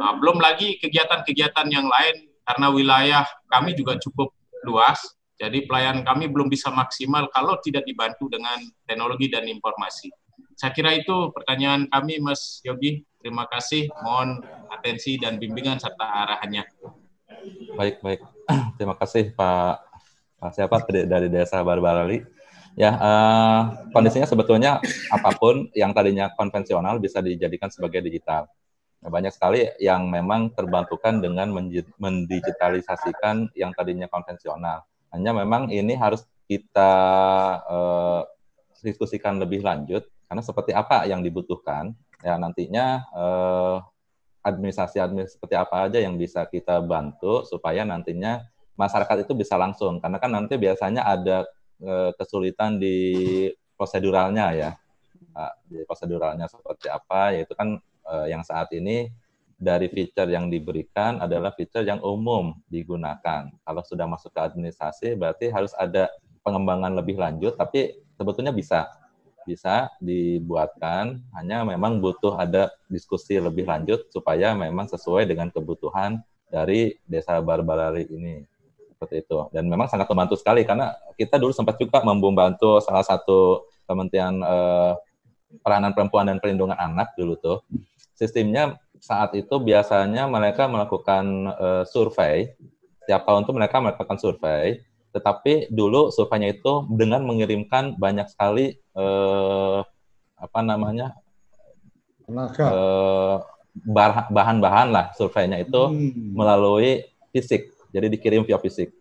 Nah, 0.00 0.14
belum 0.16 0.38
lagi 0.38 0.78
kegiatan-kegiatan 0.78 1.66
yang 1.68 1.86
lain 1.86 2.30
karena 2.46 2.66
wilayah 2.70 3.24
kami 3.50 3.74
juga 3.74 3.98
cukup 3.98 4.30
luas, 4.66 5.00
jadi 5.40 5.64
pelayanan 5.64 6.04
kami 6.04 6.28
belum 6.28 6.52
bisa 6.52 6.68
maksimal 6.68 7.24
kalau 7.32 7.56
tidak 7.64 7.88
dibantu 7.88 8.28
dengan 8.28 8.60
teknologi 8.84 9.32
dan 9.32 9.48
informasi. 9.48 10.12
Saya 10.56 10.72
kira 10.76 10.92
itu 10.96 11.32
pertanyaan 11.32 11.88
kami, 11.88 12.20
Mas 12.20 12.60
Yogi. 12.64 13.04
Terima 13.20 13.44
kasih. 13.48 13.92
Mohon 14.00 14.44
atensi 14.72 15.20
dan 15.20 15.36
bimbingan 15.36 15.76
serta 15.76 16.24
arahannya. 16.24 16.64
Baik, 17.76 18.00
baik. 18.00 18.20
Terima 18.76 18.96
kasih 18.96 19.32
Pak, 19.36 19.74
Pak 20.40 20.50
siapa 20.56 20.84
dari 20.88 21.28
Desa 21.28 21.60
Barbarali. 21.64 22.20
Ya, 22.78 22.94
uh, 22.94 23.90
kondisinya 23.90 24.30
sebetulnya 24.30 24.78
apa 25.10 25.30
pun 25.34 25.66
yang 25.74 25.90
tadinya 25.90 26.30
konvensional 26.38 27.02
bisa 27.02 27.18
dijadikan 27.18 27.68
sebagai 27.68 27.98
digital. 27.98 28.46
Nah, 29.00 29.10
banyak 29.10 29.32
sekali 29.32 29.64
yang 29.80 30.06
memang 30.06 30.52
terbantukan 30.52 31.18
dengan 31.18 31.50
mendigitalisasikan 31.98 33.50
yang 33.56 33.72
tadinya 33.74 34.06
konvensional. 34.06 34.86
Hanya 35.10 35.34
memang 35.34 35.72
ini 35.72 35.96
harus 35.98 36.22
kita 36.46 36.92
uh, 37.64 38.22
diskusikan 38.84 39.40
lebih 39.40 39.66
lanjut 39.66 40.06
karena 40.30 40.46
seperti 40.46 40.70
apa 40.70 41.10
yang 41.10 41.26
dibutuhkan, 41.26 41.90
ya 42.22 42.38
nantinya 42.38 43.02
eh, 43.10 43.76
administrasi-administrasi 44.46 45.34
seperti 45.42 45.58
apa 45.58 45.90
aja 45.90 45.98
yang 45.98 46.14
bisa 46.14 46.46
kita 46.46 46.78
bantu 46.78 47.42
supaya 47.42 47.82
nantinya 47.82 48.46
masyarakat 48.78 49.26
itu 49.26 49.34
bisa 49.34 49.58
langsung. 49.58 49.98
Karena 49.98 50.22
kan 50.22 50.30
nanti 50.30 50.54
biasanya 50.54 51.02
ada 51.02 51.50
eh, 51.82 52.14
kesulitan 52.14 52.78
di 52.78 52.96
proseduralnya 53.74 54.46
ya. 54.54 54.70
Di 55.66 55.82
proseduralnya 55.82 56.46
seperti 56.46 56.86
apa, 56.86 57.34
yaitu 57.34 57.58
kan 57.58 57.82
eh, 58.06 58.26
yang 58.30 58.46
saat 58.46 58.70
ini 58.70 59.10
dari 59.58 59.90
feature 59.90 60.30
yang 60.30 60.46
diberikan 60.46 61.18
adalah 61.18 61.50
feature 61.58 61.82
yang 61.82 61.98
umum 62.06 62.54
digunakan. 62.70 63.50
Kalau 63.50 63.82
sudah 63.82 64.06
masuk 64.06 64.30
ke 64.30 64.46
administrasi 64.46 65.18
berarti 65.18 65.50
harus 65.50 65.74
ada 65.74 66.06
pengembangan 66.46 66.94
lebih 66.94 67.18
lanjut, 67.18 67.58
tapi 67.58 67.98
sebetulnya 68.14 68.54
bisa 68.54 68.99
bisa 69.48 69.90
dibuatkan, 69.98 71.20
hanya 71.36 71.64
memang 71.64 71.98
butuh 71.98 72.36
ada 72.36 72.70
diskusi 72.86 73.40
lebih 73.40 73.66
lanjut 73.66 74.08
supaya 74.12 74.52
memang 74.52 74.86
sesuai 74.90 75.26
dengan 75.28 75.48
kebutuhan 75.48 76.20
dari 76.50 76.98
desa 77.06 77.38
Barbarari 77.40 78.04
ini. 78.10 78.44
Seperti 78.94 79.24
itu. 79.24 79.38
Dan 79.54 79.70
memang 79.70 79.88
sangat 79.88 80.10
membantu 80.12 80.36
sekali 80.36 80.66
karena 80.66 80.92
kita 81.16 81.40
dulu 81.40 81.56
sempat 81.56 81.80
juga 81.80 82.04
membantu 82.04 82.84
salah 82.84 83.00
satu 83.06 83.64
kementerian 83.88 84.36
eh, 84.44 84.92
peranan 85.64 85.96
perempuan 85.96 86.28
dan 86.28 86.36
perlindungan 86.36 86.76
anak 86.76 87.16
dulu 87.16 87.34
tuh. 87.40 87.58
Sistemnya 88.12 88.76
saat 89.00 89.32
itu 89.32 89.56
biasanya 89.56 90.28
mereka 90.28 90.68
melakukan 90.68 91.24
eh, 91.48 91.84
survei. 91.88 92.52
Setiap 93.00 93.24
tahun 93.24 93.48
tuh 93.48 93.56
mereka 93.56 93.80
melakukan 93.80 94.20
survei 94.20 94.84
tetapi 95.10 95.70
dulu 95.74 96.14
surveinya 96.14 96.54
itu 96.54 96.86
dengan 96.94 97.26
mengirimkan 97.26 97.98
banyak 97.98 98.30
sekali 98.30 98.78
eh, 98.78 99.80
apa 100.40 100.60
namanya 100.62 101.18
eh, 102.30 103.36
bahan-bahan 104.30 104.88
lah 104.90 105.06
surveinya 105.14 105.58
itu 105.62 105.82
hmm. 105.90 106.34
melalui 106.34 107.06
fisik. 107.34 107.70
Jadi 107.90 108.06
dikirim 108.06 108.46
via 108.46 108.58
fisik, 108.62 108.94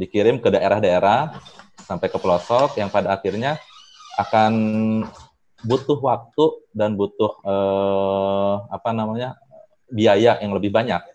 dikirim 0.00 0.40
ke 0.40 0.48
daerah-daerah 0.48 1.36
sampai 1.84 2.08
ke 2.08 2.16
pelosok 2.16 2.80
yang 2.80 2.88
pada 2.88 3.12
akhirnya 3.12 3.60
akan 4.16 4.52
butuh 5.64 6.00
waktu 6.00 6.44
dan 6.72 6.96
butuh 6.96 7.36
eh, 7.44 8.54
apa 8.72 8.90
namanya 8.96 9.36
biaya 9.92 10.40
yang 10.40 10.56
lebih 10.56 10.72
banyak 10.72 11.13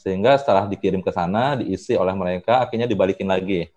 sehingga 0.00 0.40
setelah 0.40 0.64
dikirim 0.64 1.04
ke 1.04 1.12
sana, 1.12 1.60
diisi 1.60 1.92
oleh 1.92 2.16
mereka, 2.16 2.64
akhirnya 2.64 2.88
dibalikin 2.88 3.28
lagi. 3.28 3.68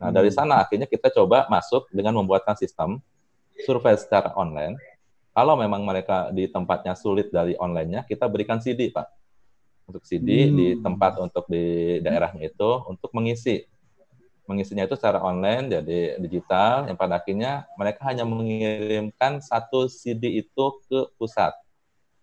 Nah, 0.00 0.08
dari 0.08 0.32
hmm. 0.32 0.38
sana 0.40 0.64
akhirnya 0.64 0.88
kita 0.88 1.12
coba 1.12 1.44
masuk 1.52 1.84
dengan 1.92 2.16
membuatkan 2.16 2.56
sistem 2.56 2.96
survei 3.68 3.92
secara 4.00 4.32
online. 4.40 4.80
Kalau 5.36 5.54
memang 5.60 5.84
mereka 5.84 6.32
di 6.32 6.48
tempatnya 6.48 6.96
sulit 6.96 7.28
dari 7.28 7.52
online-nya, 7.60 8.08
kita 8.08 8.24
berikan 8.24 8.56
CD, 8.56 8.88
Pak. 8.88 9.06
Untuk 9.84 10.02
CD 10.08 10.48
hmm. 10.48 10.54
di 10.56 10.66
tempat 10.80 11.20
untuk 11.20 11.44
di 11.44 11.98
daerahnya 12.00 12.48
itu 12.48 12.70
untuk 12.88 13.12
mengisi. 13.12 13.68
Mengisinya 14.48 14.88
itu 14.88 14.96
secara 14.96 15.20
online, 15.20 15.68
jadi 15.68 16.16
digital, 16.24 16.88
yang 16.88 16.96
pada 16.96 17.20
akhirnya 17.20 17.68
mereka 17.76 18.00
hanya 18.08 18.24
mengirimkan 18.24 19.44
satu 19.44 19.92
CD 19.92 20.40
itu 20.40 20.64
ke 20.88 21.12
pusat. 21.20 21.52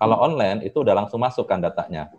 Kalau 0.01 0.18
hmm. 0.18 0.26
online, 0.26 0.60
itu 0.66 0.82
udah 0.82 1.06
langsung 1.06 1.22
masuk 1.22 1.45
kan 1.45 1.62
datanya. 1.62 2.10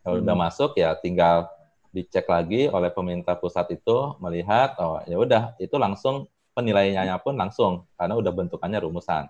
Kalau 0.00 0.16
hmm. 0.20 0.24
udah 0.24 0.36
masuk 0.36 0.70
ya 0.80 0.96
tinggal 0.96 1.48
dicek 1.90 2.24
lagi 2.30 2.70
oleh 2.70 2.88
pemerintah 2.94 3.34
pusat 3.34 3.66
itu 3.74 4.14
melihat 4.22 4.78
oh 4.78 5.02
ya 5.04 5.18
udah 5.18 5.42
itu 5.58 5.74
langsung 5.74 6.30
penilaiannya 6.54 7.18
pun 7.22 7.34
langsung 7.34 7.84
karena 7.98 8.14
udah 8.16 8.32
bentukannya 8.32 8.78
rumusan. 8.80 9.26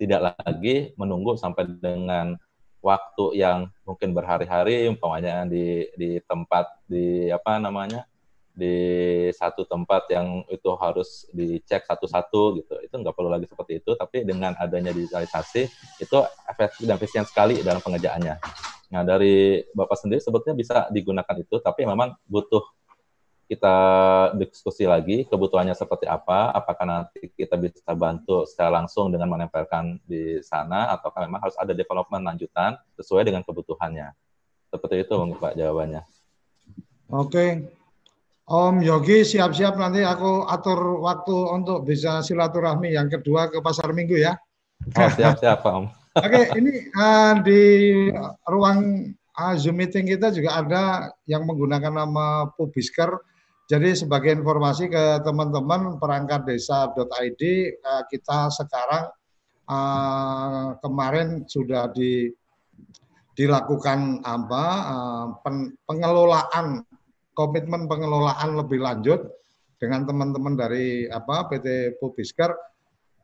Tidak 0.00 0.20
lagi 0.20 0.96
menunggu 0.96 1.36
sampai 1.36 1.68
dengan 1.68 2.38
waktu 2.80 3.36
yang 3.36 3.68
mungkin 3.84 4.16
berhari-hari 4.16 4.88
umpamanya 4.88 5.44
di 5.44 5.84
di 5.94 6.16
tempat 6.24 6.80
di 6.88 7.28
apa 7.28 7.60
namanya 7.60 8.08
di 8.50 8.76
satu 9.30 9.68
tempat 9.68 10.10
yang 10.10 10.42
itu 10.50 10.70
harus 10.80 11.28
dicek 11.30 11.86
satu-satu 11.86 12.60
gitu 12.60 12.74
itu 12.82 12.94
nggak 12.96 13.14
perlu 13.14 13.30
lagi 13.30 13.46
seperti 13.46 13.78
itu 13.78 13.94
tapi 13.94 14.26
dengan 14.26 14.56
adanya 14.58 14.90
digitalisasi 14.90 15.62
itu 16.02 16.18
efektif 16.50 16.82
dan 16.84 16.98
efisien 16.98 17.24
sekali 17.24 17.62
dalam 17.62 17.78
pengerjaannya 17.80 18.36
Nah, 18.90 19.06
dari 19.06 19.62
Bapak 19.70 19.96
sendiri 20.02 20.18
sebetulnya 20.18 20.58
bisa 20.58 20.76
digunakan 20.90 21.36
itu, 21.38 21.62
tapi 21.62 21.86
memang 21.86 22.18
butuh 22.26 22.62
kita 23.50 23.76
diskusi 24.38 24.86
lagi 24.86 25.26
kebutuhannya 25.26 25.74
seperti 25.74 26.06
apa, 26.06 26.54
apakah 26.54 26.86
nanti 26.86 27.34
kita 27.34 27.58
bisa 27.58 27.90
bantu 27.98 28.46
secara 28.46 28.78
langsung 28.78 29.10
dengan 29.10 29.26
menempelkan 29.26 29.98
di 30.06 30.38
sana, 30.42 30.94
ataukah 30.94 31.26
memang 31.26 31.42
harus 31.42 31.58
ada 31.58 31.74
development 31.74 32.22
lanjutan 32.22 32.78
sesuai 32.94 33.26
dengan 33.26 33.42
kebutuhannya. 33.42 34.14
Seperti 34.70 35.02
itu 35.02 35.12
mungkin 35.18 35.38
Pak 35.42 35.58
jawabannya. 35.58 36.02
Oke. 37.10 37.46
Om 38.50 38.82
Yogi 38.82 39.22
siap-siap 39.22 39.78
nanti 39.78 40.02
aku 40.02 40.46
atur 40.46 41.02
waktu 41.02 41.34
untuk 41.54 41.86
bisa 41.86 42.22
silaturahmi 42.22 42.94
yang 42.94 43.10
kedua 43.10 43.50
ke 43.50 43.62
pasar 43.62 43.90
minggu 43.90 44.18
ya. 44.18 44.38
Oh, 44.94 45.10
siap-siap 45.10 45.62
Pak 45.62 45.74
Om. 45.74 45.99
Oke, 46.20 46.42
ini 46.60 46.84
uh, 46.92 47.34
di 47.40 47.62
ruang 48.44 49.08
uh, 49.40 49.54
Zoom 49.56 49.80
meeting 49.80 50.04
kita 50.04 50.28
juga 50.28 50.60
ada 50.60 50.84
yang 51.24 51.48
menggunakan 51.48 51.96
nama 51.96 52.52
Pubisker. 52.52 53.16
Jadi 53.70 53.94
sebagai 53.94 54.34
informasi 54.34 54.92
ke 54.92 55.24
teman-teman 55.24 55.96
perangkat 55.96 56.44
desa.id, 56.44 57.42
uh, 57.80 58.02
kita 58.12 58.52
sekarang 58.52 59.08
uh, 59.64 60.76
kemarin 60.84 61.48
sudah 61.48 61.88
di, 61.88 62.28
dilakukan 63.32 64.20
apa 64.20 64.64
uh, 64.92 65.26
pen, 65.40 65.72
pengelolaan 65.88 66.84
komitmen 67.32 67.88
pengelolaan 67.88 68.60
lebih 68.60 68.82
lanjut 68.82 69.24
dengan 69.80 70.04
teman-teman 70.04 70.58
dari 70.60 71.08
apa 71.08 71.48
PT 71.48 71.96
Pubisker 71.96 72.52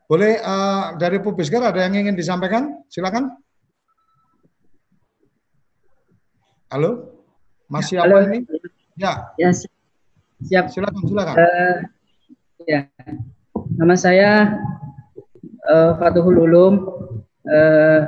boleh 0.07 0.39
uh, 0.39 0.95
dari 0.95 1.19
Pubisker 1.19 1.59
ada 1.59 1.83
yang 1.83 2.07
ingin 2.07 2.15
disampaikan? 2.15 2.83
Silakan. 2.87 3.35
Halo, 6.71 7.15
Mas 7.71 7.91
ya, 7.91 8.03
siapa 8.03 8.27
halo. 8.27 8.27
ini? 8.31 8.39
Ya. 8.99 9.31
Ya, 9.39 9.51
siap. 10.43 10.71
Silakan, 10.71 11.03
silakan. 11.07 11.35
Uh, 11.39 11.77
ya, 12.67 12.91
nama 13.79 13.95
saya 13.95 14.59
uh, 15.67 15.95
Fatuhul 15.99 16.43
Ulum, 16.43 16.75
uh, 17.47 18.01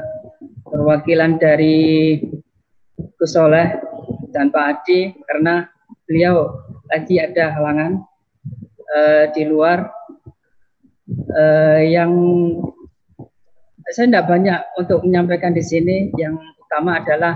perwakilan 0.66 1.38
dari 1.38 2.18
Kusoleh 3.18 3.78
dan 4.30 4.50
Pak 4.54 4.64
Adi 4.82 5.14
karena 5.26 5.66
beliau 6.06 6.66
lagi 6.90 7.18
ada 7.18 7.54
halangan 7.58 8.02
uh, 8.90 9.24
di 9.34 9.42
luar 9.46 9.97
uh, 11.10 11.80
yang 11.82 12.12
saya 13.88 14.06
tidak 14.08 14.28
banyak 14.28 14.60
untuk 14.76 15.04
menyampaikan 15.04 15.56
di 15.56 15.64
sini. 15.64 16.12
Yang 16.20 16.40
utama 16.60 17.00
adalah 17.00 17.34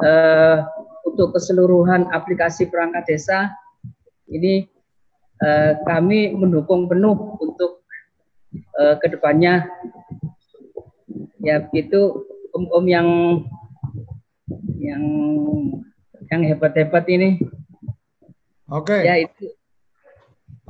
uh, 0.00 0.64
untuk 1.08 1.36
keseluruhan 1.36 2.08
aplikasi 2.12 2.68
perangkat 2.68 3.04
desa 3.08 3.52
ini 4.32 4.68
uh, 5.44 5.76
kami 5.84 6.32
mendukung 6.32 6.88
penuh 6.88 7.36
untuk 7.40 7.84
uh, 8.80 8.96
ke 8.96 9.12
depannya 9.12 9.68
ya 11.42 11.66
itu 11.74 12.24
om-om 12.54 12.86
yang 12.86 13.08
yang 14.78 15.04
yang 16.32 16.42
hebat-hebat 16.48 17.04
ini. 17.12 17.40
Oke. 18.72 18.88
Okay. 18.88 19.00
Ya 19.04 19.14
itu. 19.20 19.52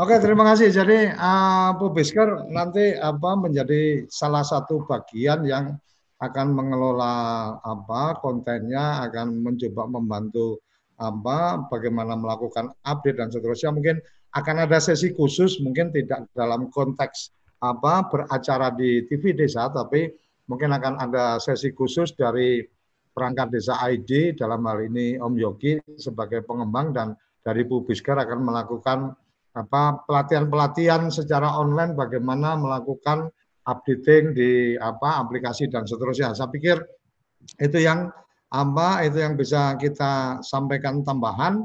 Oke, 0.03 0.19
terima 0.19 0.43
kasih. 0.43 0.75
Jadi 0.75 1.15
uh, 1.15 1.79
Pubisker 1.79 2.51
nanti 2.51 2.91
apa 2.99 3.39
menjadi 3.39 4.03
salah 4.11 4.43
satu 4.43 4.83
bagian 4.83 5.47
yang 5.47 5.79
akan 6.19 6.59
mengelola 6.59 7.15
apa 7.63 8.19
kontennya, 8.19 9.07
akan 9.07 9.39
mencoba 9.47 9.87
membantu 9.87 10.59
apa 10.99 11.71
bagaimana 11.71 12.19
melakukan 12.19 12.75
update 12.83 13.15
dan 13.23 13.31
seterusnya. 13.31 13.71
Mungkin 13.71 14.03
akan 14.35 14.67
ada 14.67 14.83
sesi 14.83 15.15
khusus, 15.15 15.63
mungkin 15.63 15.95
tidak 15.95 16.27
dalam 16.35 16.67
konteks 16.75 17.31
apa 17.63 18.03
beracara 18.11 18.75
di 18.75 19.07
TV 19.07 19.39
desa, 19.39 19.71
tapi 19.71 20.11
mungkin 20.51 20.75
akan 20.75 20.99
ada 20.99 21.39
sesi 21.39 21.71
khusus 21.71 22.11
dari 22.19 22.59
perangkat 23.15 23.55
desa 23.55 23.79
ID 23.87 24.35
dalam 24.35 24.67
hal 24.67 24.83
ini 24.83 25.15
Om 25.15 25.39
Yogi 25.39 25.79
sebagai 25.95 26.43
pengembang 26.43 26.91
dan 26.91 27.15
dari 27.47 27.63
Pubisker 27.63 28.19
akan 28.19 28.51
melakukan 28.51 29.15
apa 29.53 30.01
pelatihan-pelatihan 30.09 31.13
secara 31.13 31.61
online 31.61 31.93
bagaimana 31.93 32.57
melakukan 32.57 33.29
updating 33.69 34.33
di 34.33 34.75
apa 34.81 35.23
aplikasi 35.23 35.69
dan 35.69 35.85
seterusnya. 35.85 36.33
Saya 36.33 36.49
pikir 36.49 36.81
itu 37.61 37.79
yang 37.79 38.09
apa 38.53 39.05
itu 39.05 39.21
yang 39.21 39.37
bisa 39.37 39.77
kita 39.77 40.41
sampaikan 40.45 41.05
tambahan. 41.05 41.65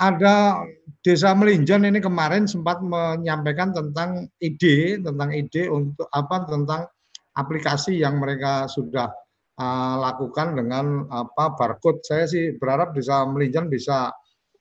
Ada 0.00 0.64
Desa 1.04 1.36
Melinjon 1.36 1.84
ini 1.84 2.00
kemarin 2.00 2.48
sempat 2.48 2.80
menyampaikan 2.80 3.76
tentang 3.76 4.32
ide 4.40 4.96
tentang 4.96 5.28
ide 5.28 5.68
untuk 5.68 6.08
apa 6.08 6.48
tentang 6.48 6.88
aplikasi 7.36 8.00
yang 8.00 8.16
mereka 8.16 8.64
sudah 8.64 9.12
uh, 9.60 9.96
lakukan 10.00 10.56
dengan 10.56 11.04
apa 11.12 11.52
barcode. 11.52 12.00
Saya 12.00 12.24
sih 12.24 12.56
berharap 12.56 12.96
Desa 12.96 13.28
Melinjon 13.28 13.68
bisa 13.68 14.08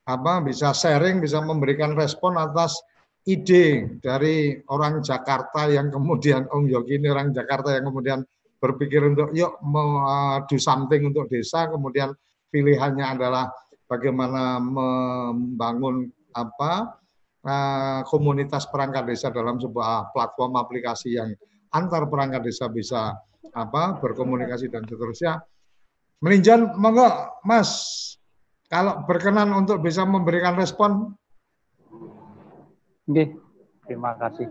apa 0.10 0.42
bisa 0.42 0.74
sharing, 0.74 1.22
bisa 1.22 1.38
memberikan 1.38 1.94
respon 1.94 2.34
atas 2.42 2.74
ide 3.30 4.00
dari 4.02 4.58
orang 4.74 5.06
Jakarta 5.06 5.70
yang 5.70 5.94
kemudian 5.94 6.50
Om 6.50 6.66
Yogi 6.66 6.98
ini 6.98 7.14
orang 7.14 7.30
Jakarta 7.30 7.78
yang 7.78 7.94
kemudian 7.94 8.26
berpikir 8.58 9.06
untuk 9.06 9.30
yuk 9.38 9.62
mau 9.62 10.02
do 10.50 10.58
something 10.58 11.06
untuk 11.06 11.30
desa, 11.30 11.70
kemudian 11.70 12.12
pilihannya 12.50 13.06
adalah 13.06 13.54
bagaimana 13.86 14.58
membangun 14.58 16.10
apa 16.34 17.00
uh, 17.46 18.02
komunitas 18.10 18.66
perangkat 18.68 19.06
desa 19.14 19.30
dalam 19.30 19.62
sebuah 19.62 20.12
platform 20.12 20.58
aplikasi 20.58 21.16
yang 21.16 21.30
antar 21.72 22.10
perangkat 22.10 22.50
desa 22.50 22.66
bisa 22.68 23.14
apa 23.54 23.98
berkomunikasi 24.02 24.74
dan 24.74 24.84
seterusnya. 24.90 25.38
Meninjau, 26.20 26.76
monggo 26.76 27.40
Mas 27.48 27.72
kalau 28.70 29.02
berkenan 29.10 29.50
untuk 29.52 29.82
bisa 29.82 30.06
memberikan 30.06 30.54
respon. 30.54 31.18
Oke, 33.10 33.34
terima 33.90 34.14
kasih. 34.22 34.46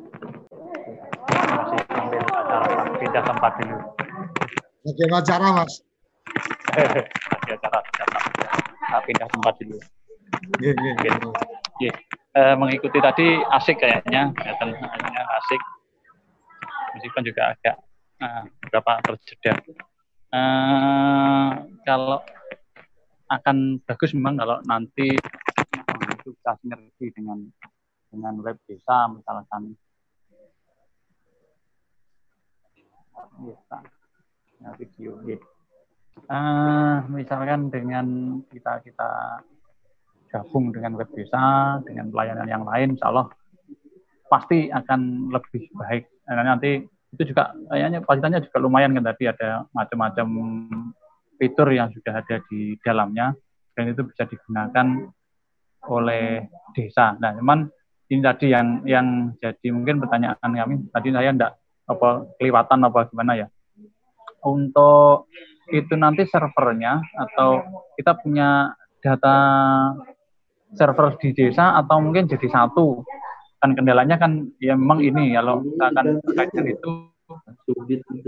Terima 1.30 1.54
kasih 1.62 1.78
sambil 1.86 2.22
acara 2.26 2.90
pindah 2.98 3.22
tempat 3.22 3.52
dulu. 3.62 3.78
Bagaimana 4.82 5.22
cara 5.22 5.46
Mas? 5.54 5.72
Lagi 6.74 7.50
acara 7.54 7.78
pindah, 7.86 9.00
pindah 9.06 9.28
tempat 9.30 9.54
dulu. 9.62 9.78
Oke, 10.58 10.70
oke. 10.74 11.08
Oke. 11.78 11.88
Eh, 12.38 12.54
mengikuti 12.58 12.98
tadi 12.98 13.38
asik 13.54 13.78
kayaknya, 13.78 14.34
kelihatan 14.34 14.74
asik. 15.38 15.62
Meskipun 16.98 17.22
juga 17.22 17.54
agak 17.54 17.76
uh, 18.18 18.42
beberapa 18.66 18.98
terjeda. 19.06 19.54
Uh, 20.34 21.62
kalau 21.86 22.18
akan 23.28 23.84
bagus 23.84 24.16
memang 24.16 24.40
kalau 24.40 24.56
nanti 24.64 25.12
itu 25.12 26.28
bisa 26.32 26.56
sinergi 26.60 27.06
dengan 27.12 27.38
dengan 28.08 28.34
web 28.40 28.56
desa 28.64 29.08
misalkan. 29.12 29.76
Ya, 34.58 34.74
video 34.74 35.22
ya. 35.22 35.38
Uh, 36.26 37.06
misalkan 37.14 37.70
dengan 37.70 38.06
kita 38.50 38.82
kita 38.82 39.10
gabung 40.28 40.74
dengan 40.74 40.98
web 40.98 41.06
desa 41.14 41.78
dengan 41.86 42.10
pelayanan 42.10 42.48
yang 42.50 42.66
lain 42.66 42.98
insya 42.98 43.14
Allah 43.14 43.30
pasti 44.26 44.68
akan 44.68 45.30
lebih 45.30 45.70
baik. 45.78 46.04
Nah, 46.28 46.44
nanti 46.44 46.84
itu 47.14 47.22
juga 47.32 47.56
kayaknya 47.72 48.04
fasilitasnya 48.04 48.44
juga 48.44 48.58
lumayan 48.60 48.92
kan 48.92 49.04
tadi 49.08 49.24
ada 49.30 49.64
macam-macam 49.72 50.28
fitur 51.38 51.70
yang 51.70 51.88
sudah 51.94 52.20
ada 52.20 52.36
di 52.50 52.74
dalamnya 52.82 53.32
dan 53.78 53.94
itu 53.94 54.02
bisa 54.02 54.26
digunakan 54.26 54.86
oleh 55.86 56.44
desa. 56.74 57.14
Nah, 57.22 57.32
cuman 57.38 57.70
ini 58.10 58.20
tadi 58.20 58.50
yang 58.50 58.82
yang 58.82 59.06
jadi 59.38 59.68
mungkin 59.70 60.02
pertanyaan 60.02 60.36
kami 60.42 60.74
tadi 60.90 61.08
saya 61.14 61.30
enggak 61.30 61.52
apa 61.88 62.26
kelewatan 62.36 62.84
apa 62.84 63.00
gimana 63.08 63.32
ya. 63.38 63.46
Untuk 64.42 65.30
itu 65.68 65.94
nanti 65.94 66.24
servernya 66.24 66.98
atau 67.14 67.60
kita 67.94 68.16
punya 68.18 68.72
data 69.04 69.36
server 70.72 71.16
di 71.20 71.32
desa 71.36 71.76
atau 71.76 72.00
mungkin 72.00 72.28
jadi 72.28 72.48
satu 72.48 73.04
kan 73.58 73.74
kendalanya 73.74 74.16
kan 74.16 74.48
ya 74.62 74.78
memang 74.78 75.02
ini 75.02 75.34
kalau 75.34 75.60
misalkan 75.60 76.22
terkait 76.22 76.78
itu 76.78 76.90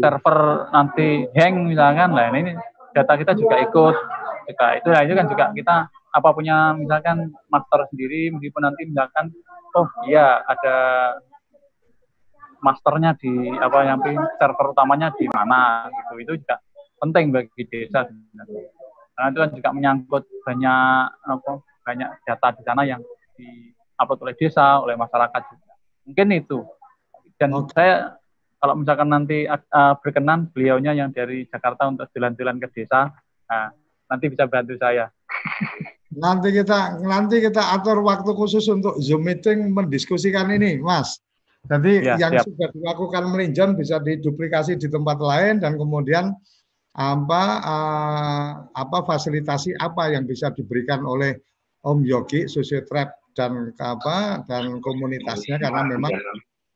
server 0.03 0.39
nanti 0.75 1.31
hang 1.33 1.71
misalkan 1.71 2.13
lah 2.13 2.29
ini 2.35 2.53
data 2.95 3.13
kita 3.19 3.33
juga 3.37 3.57
ikut. 3.63 3.97
Juga 4.51 4.67
itu 4.79 4.89
ya 4.91 5.01
itu 5.07 5.15
kan 5.15 5.27
juga 5.31 5.45
kita 5.55 5.77
apa 6.11 6.29
punya 6.35 6.75
misalkan 6.75 7.31
master 7.47 7.87
sendiri 7.95 8.35
meskipun 8.35 8.67
nanti 8.67 8.83
misalkan 8.91 9.31
oh 9.79 9.87
iya 10.11 10.43
ada 10.43 10.77
masternya 12.61 13.17
di 13.17 13.55
apa 13.57 13.79
yang 13.87 14.01
server 14.37 14.67
utamanya 14.75 15.15
di 15.17 15.27
mana 15.31 15.89
gitu. 15.89 16.15
Itu 16.21 16.33
juga 16.43 16.61
penting 17.01 17.33
bagi 17.33 17.63
desa 17.71 18.05
sebenarnya. 18.05 18.69
Karena 19.17 19.27
itu 19.33 19.39
kan 19.41 19.51
juga 19.57 19.69
menyangkut 19.73 20.25
banyak 20.45 21.05
apa 21.25 21.53
banyak 21.85 22.09
data 22.29 22.49
di 22.55 22.63
sana 22.65 22.83
yang 22.85 23.01
di 23.37 23.73
upload 23.97 24.21
oleh 24.25 24.37
desa 24.37 24.81
oleh 24.81 24.97
masyarakat 24.97 25.43
juga. 25.49 25.73
Mungkin 26.09 26.29
itu. 26.37 26.59
Dan 27.41 27.57
okay. 27.57 27.73
saya 27.73 27.95
kalau 28.61 28.77
misalkan 28.77 29.09
nanti 29.09 29.49
uh, 29.49 29.97
berkenan 30.05 30.53
beliaunya 30.53 30.93
yang 30.93 31.09
dari 31.11 31.49
Jakarta 31.49 31.89
untuk 31.89 32.13
jalan-jalan 32.13 32.61
ke 32.61 32.69
desa, 32.77 33.09
nah, 33.49 33.73
nanti 34.13 34.29
bisa 34.29 34.45
bantu 34.45 34.77
saya. 34.77 35.09
Nanti 36.13 36.53
kita 36.53 37.01
nanti 37.01 37.41
kita 37.41 37.73
atur 37.73 38.05
waktu 38.05 38.37
khusus 38.37 38.69
untuk 38.69 39.01
Zoom 39.01 39.25
meeting 39.25 39.73
mendiskusikan 39.73 40.53
ini, 40.53 40.77
Mas. 40.77 41.17
Jadi 41.65 42.05
ya, 42.05 42.21
yang 42.21 42.37
siap. 42.37 42.45
sudah 42.49 42.69
dilakukan 42.73 43.25
meninjau 43.33 43.73
bisa 43.77 44.01
diduplikasi 44.01 44.81
di 44.81 44.89
tempat 44.89 45.21
lain 45.21 45.61
dan 45.61 45.77
kemudian 45.77 46.33
apa 46.97 47.43
uh, 47.63 48.49
apa 48.77 48.99
fasilitasi 49.07 49.77
apa 49.79 50.13
yang 50.13 50.27
bisa 50.27 50.51
diberikan 50.53 51.05
oleh 51.05 51.37
Om 51.81 52.05
Yogi, 52.05 52.45
Trap 52.49 53.09
dan 53.39 53.73
apa 53.79 54.43
dan 54.51 54.83
komunitasnya 54.83 55.63
karena 55.63 55.87
memang 55.87 56.13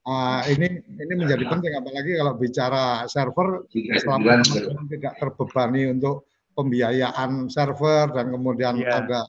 uh, 0.09 0.41
ini 0.49 0.81
ini 0.85 1.15
menjadi 1.17 1.45
penting 1.49 1.73
apalagi 1.77 2.13
kalau 2.21 2.33
bicara 2.37 2.85
server 3.09 3.69
selama 4.01 4.45
tidak 4.89 5.15
terbebani 5.21 5.91
untuk 5.91 6.29
pembiayaan 6.55 7.51
server 7.51 8.13
dan 8.15 8.31
kemudian 8.31 8.79
yeah. 8.79 9.03
ada 9.03 9.21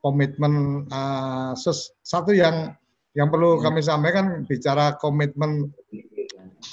komitmen 0.00 0.86
uh, 0.88 1.52
ses, 1.52 1.92
satu 2.00 2.32
yang 2.32 2.72
yang 3.12 3.28
perlu 3.28 3.58
hmm. 3.58 3.62
kami 3.66 3.80
sampaikan 3.84 4.26
bicara 4.48 4.96
komitmen 4.96 5.74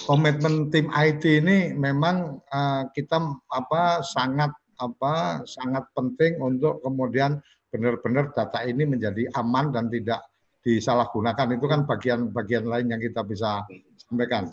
komitmen 0.08 0.70
tim 0.72 0.88
IT 0.94 1.24
ini 1.26 1.74
memang 1.76 2.40
uh, 2.54 2.88
kita 2.96 3.20
apa 3.52 4.06
sangat 4.06 4.54
apa 4.78 5.42
sangat 5.44 5.90
penting 5.98 6.38
untuk 6.38 6.80
kemudian 6.86 7.42
benar-benar 7.74 8.32
data 8.32 8.64
ini 8.64 8.86
menjadi 8.86 9.28
aman 9.36 9.74
dan 9.74 9.90
tidak 9.92 10.24
disalahgunakan 10.68 11.56
itu 11.56 11.64
kan 11.64 11.88
bagian-bagian 11.88 12.68
lain 12.68 12.92
yang 12.92 13.00
kita 13.00 13.24
bisa 13.24 13.64
sampaikan. 13.96 14.52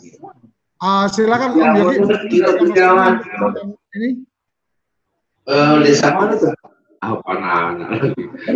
Uh, 0.79 1.11
silakan 1.11 1.51
ya, 1.59 1.75
Om 1.75 1.75
Yogi. 1.75 2.39
Ini. 3.95 4.09
Uh, 5.43 5.83
desa 5.83 6.15
mana 6.15 6.39
tuh? 6.39 6.55
Apa 7.03 7.31
nana? 7.35 7.85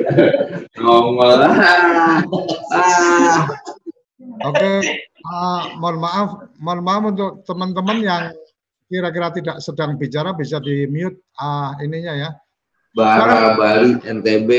Ngomong 0.80 1.16
Oke, 4.39 4.72
uh, 5.28 5.62
mohon 5.84 5.97
maaf, 5.99 6.30
mohon 6.64 6.80
maaf 6.80 7.03
untuk 7.12 7.43
teman-teman 7.43 7.97
yang 7.99 8.24
kira-kira 8.88 9.36
tidak 9.36 9.60
sedang 9.60 9.99
bicara 9.99 10.32
bisa 10.32 10.64
di 10.64 10.88
mute 10.88 11.28
uh, 11.43 11.76
ininya 11.84 12.16
ya. 12.16 12.30
Bara 12.95 13.53
Bali 13.60 13.99
NTB. 14.01 14.49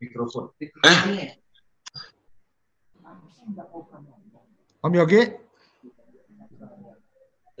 Mikrofon. 0.00 0.54
Eh? 0.60 1.34
Om 4.80 4.92
Yogi? 4.96 5.22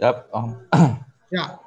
Yap, 0.00 0.32
Om. 0.32 0.56
ya, 1.36 1.60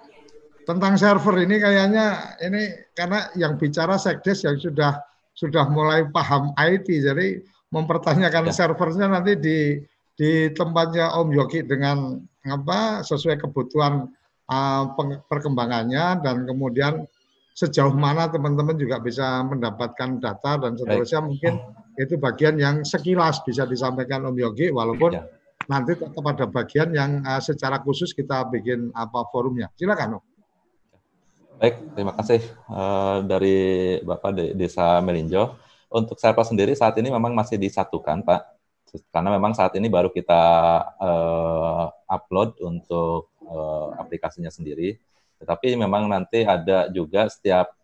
tentang 0.65 0.97
server 0.97 1.45
ini 1.45 1.61
kayaknya 1.61 2.36
ini 2.41 2.74
karena 2.97 3.30
yang 3.38 3.61
bicara 3.61 3.99
sekdes 4.01 4.41
yang 4.41 4.57
sudah 4.57 4.97
sudah 5.34 5.69
mulai 5.69 6.05
paham 6.09 6.53
IT, 6.57 6.89
jadi 6.89 7.41
mempertanyakan 7.69 8.49
ya. 8.49 8.53
servernya 8.53 9.07
nanti 9.09 9.38
di 9.38 9.57
di 10.13 10.49
tempatnya 10.53 11.13
Om 11.17 11.30
Yogi 11.34 11.65
dengan 11.65 12.21
apa 12.45 13.01
sesuai 13.01 13.41
kebutuhan 13.41 14.09
uh, 14.49 14.84
perkembangannya 15.30 16.21
dan 16.21 16.45
kemudian 16.45 17.05
sejauh 17.54 17.93
mana 17.93 18.28
teman-teman 18.30 18.74
juga 18.76 18.97
bisa 18.97 19.45
mendapatkan 19.45 20.18
data 20.18 20.58
dan 20.58 20.74
seterusnya 20.74 21.22
Baik. 21.22 21.30
mungkin 21.30 21.54
itu 22.01 22.18
bagian 22.18 22.58
yang 22.58 22.76
sekilas 22.82 23.45
bisa 23.45 23.70
disampaikan 23.70 24.26
Om 24.26 24.38
Yogi 24.38 24.74
walaupun 24.74 25.14
ya 25.14 25.24
nanti 25.68 25.95
tetap 25.95 26.24
ada 26.24 26.45
bagian 26.47 26.91
yang 26.91 27.24
uh, 27.24 27.39
secara 27.39 27.80
khusus 27.80 28.12
kita 28.12 28.47
bikin 28.51 28.91
apa 28.95 29.28
forumnya. 29.32 29.72
Silakan, 29.76 30.20
Om. 30.20 30.24
Baik, 31.62 31.76
terima 31.95 32.14
kasih 32.18 32.41
uh, 32.68 33.24
dari 33.24 33.58
Bapak 34.04 34.32
de 34.36 34.45
Desa 34.58 34.99
Melinjo. 34.99 35.56
Untuk 35.93 36.18
saya 36.18 36.34
sendiri 36.41 36.74
saat 36.74 36.97
ini 36.97 37.14
memang 37.14 37.38
masih 37.38 37.62
disatukan, 37.62 38.26
Pak. 38.26 38.41
Karena 39.14 39.34
memang 39.38 39.58
saat 39.58 39.74
ini 39.78 39.89
baru 39.89 40.10
kita 40.10 40.41
uh, 40.97 41.86
upload 42.10 42.58
untuk 42.62 43.34
uh, 43.45 43.93
aplikasinya 44.01 44.49
sendiri. 44.49 44.97
Tetapi 45.44 45.76
memang 45.76 46.08
nanti 46.08 46.48
ada 46.48 46.88
juga 46.88 47.28
setiap 47.28 47.76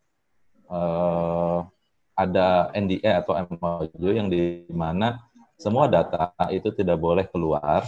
uh, 0.72 1.68
ada 2.16 2.72
NDA 2.72 3.20
atau 3.20 3.36
MOU 3.36 4.10
yang 4.16 4.32
di 4.32 4.64
mana 4.72 5.20
semua 5.60 5.92
data 5.92 6.32
itu 6.56 6.72
tidak 6.72 6.96
boleh 6.96 7.28
keluar 7.28 7.84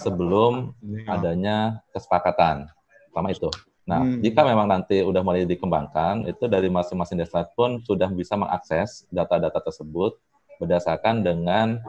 sebelum 0.00 0.72
ya. 0.80 1.20
adanya 1.20 1.56
kesepakatan. 1.92 2.72
Pertama 3.12 3.28
itu. 3.32 3.52
Nah, 3.84 4.00
hmm. 4.00 4.24
jika 4.24 4.40
memang 4.44 4.68
nanti 4.68 5.04
udah 5.04 5.20
mulai 5.20 5.44
dikembangkan, 5.44 6.24
itu 6.24 6.48
dari 6.48 6.72
masing-masing 6.72 7.20
desa 7.20 7.44
pun 7.52 7.80
sudah 7.84 8.08
bisa 8.08 8.36
mengakses 8.36 9.04
data-data 9.12 9.60
tersebut 9.60 10.16
berdasarkan 10.60 11.24
dengan 11.24 11.80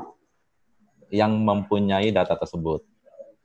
yang 1.12 1.36
mempunyai 1.36 2.12
data 2.12 2.36
tersebut. 2.40 2.84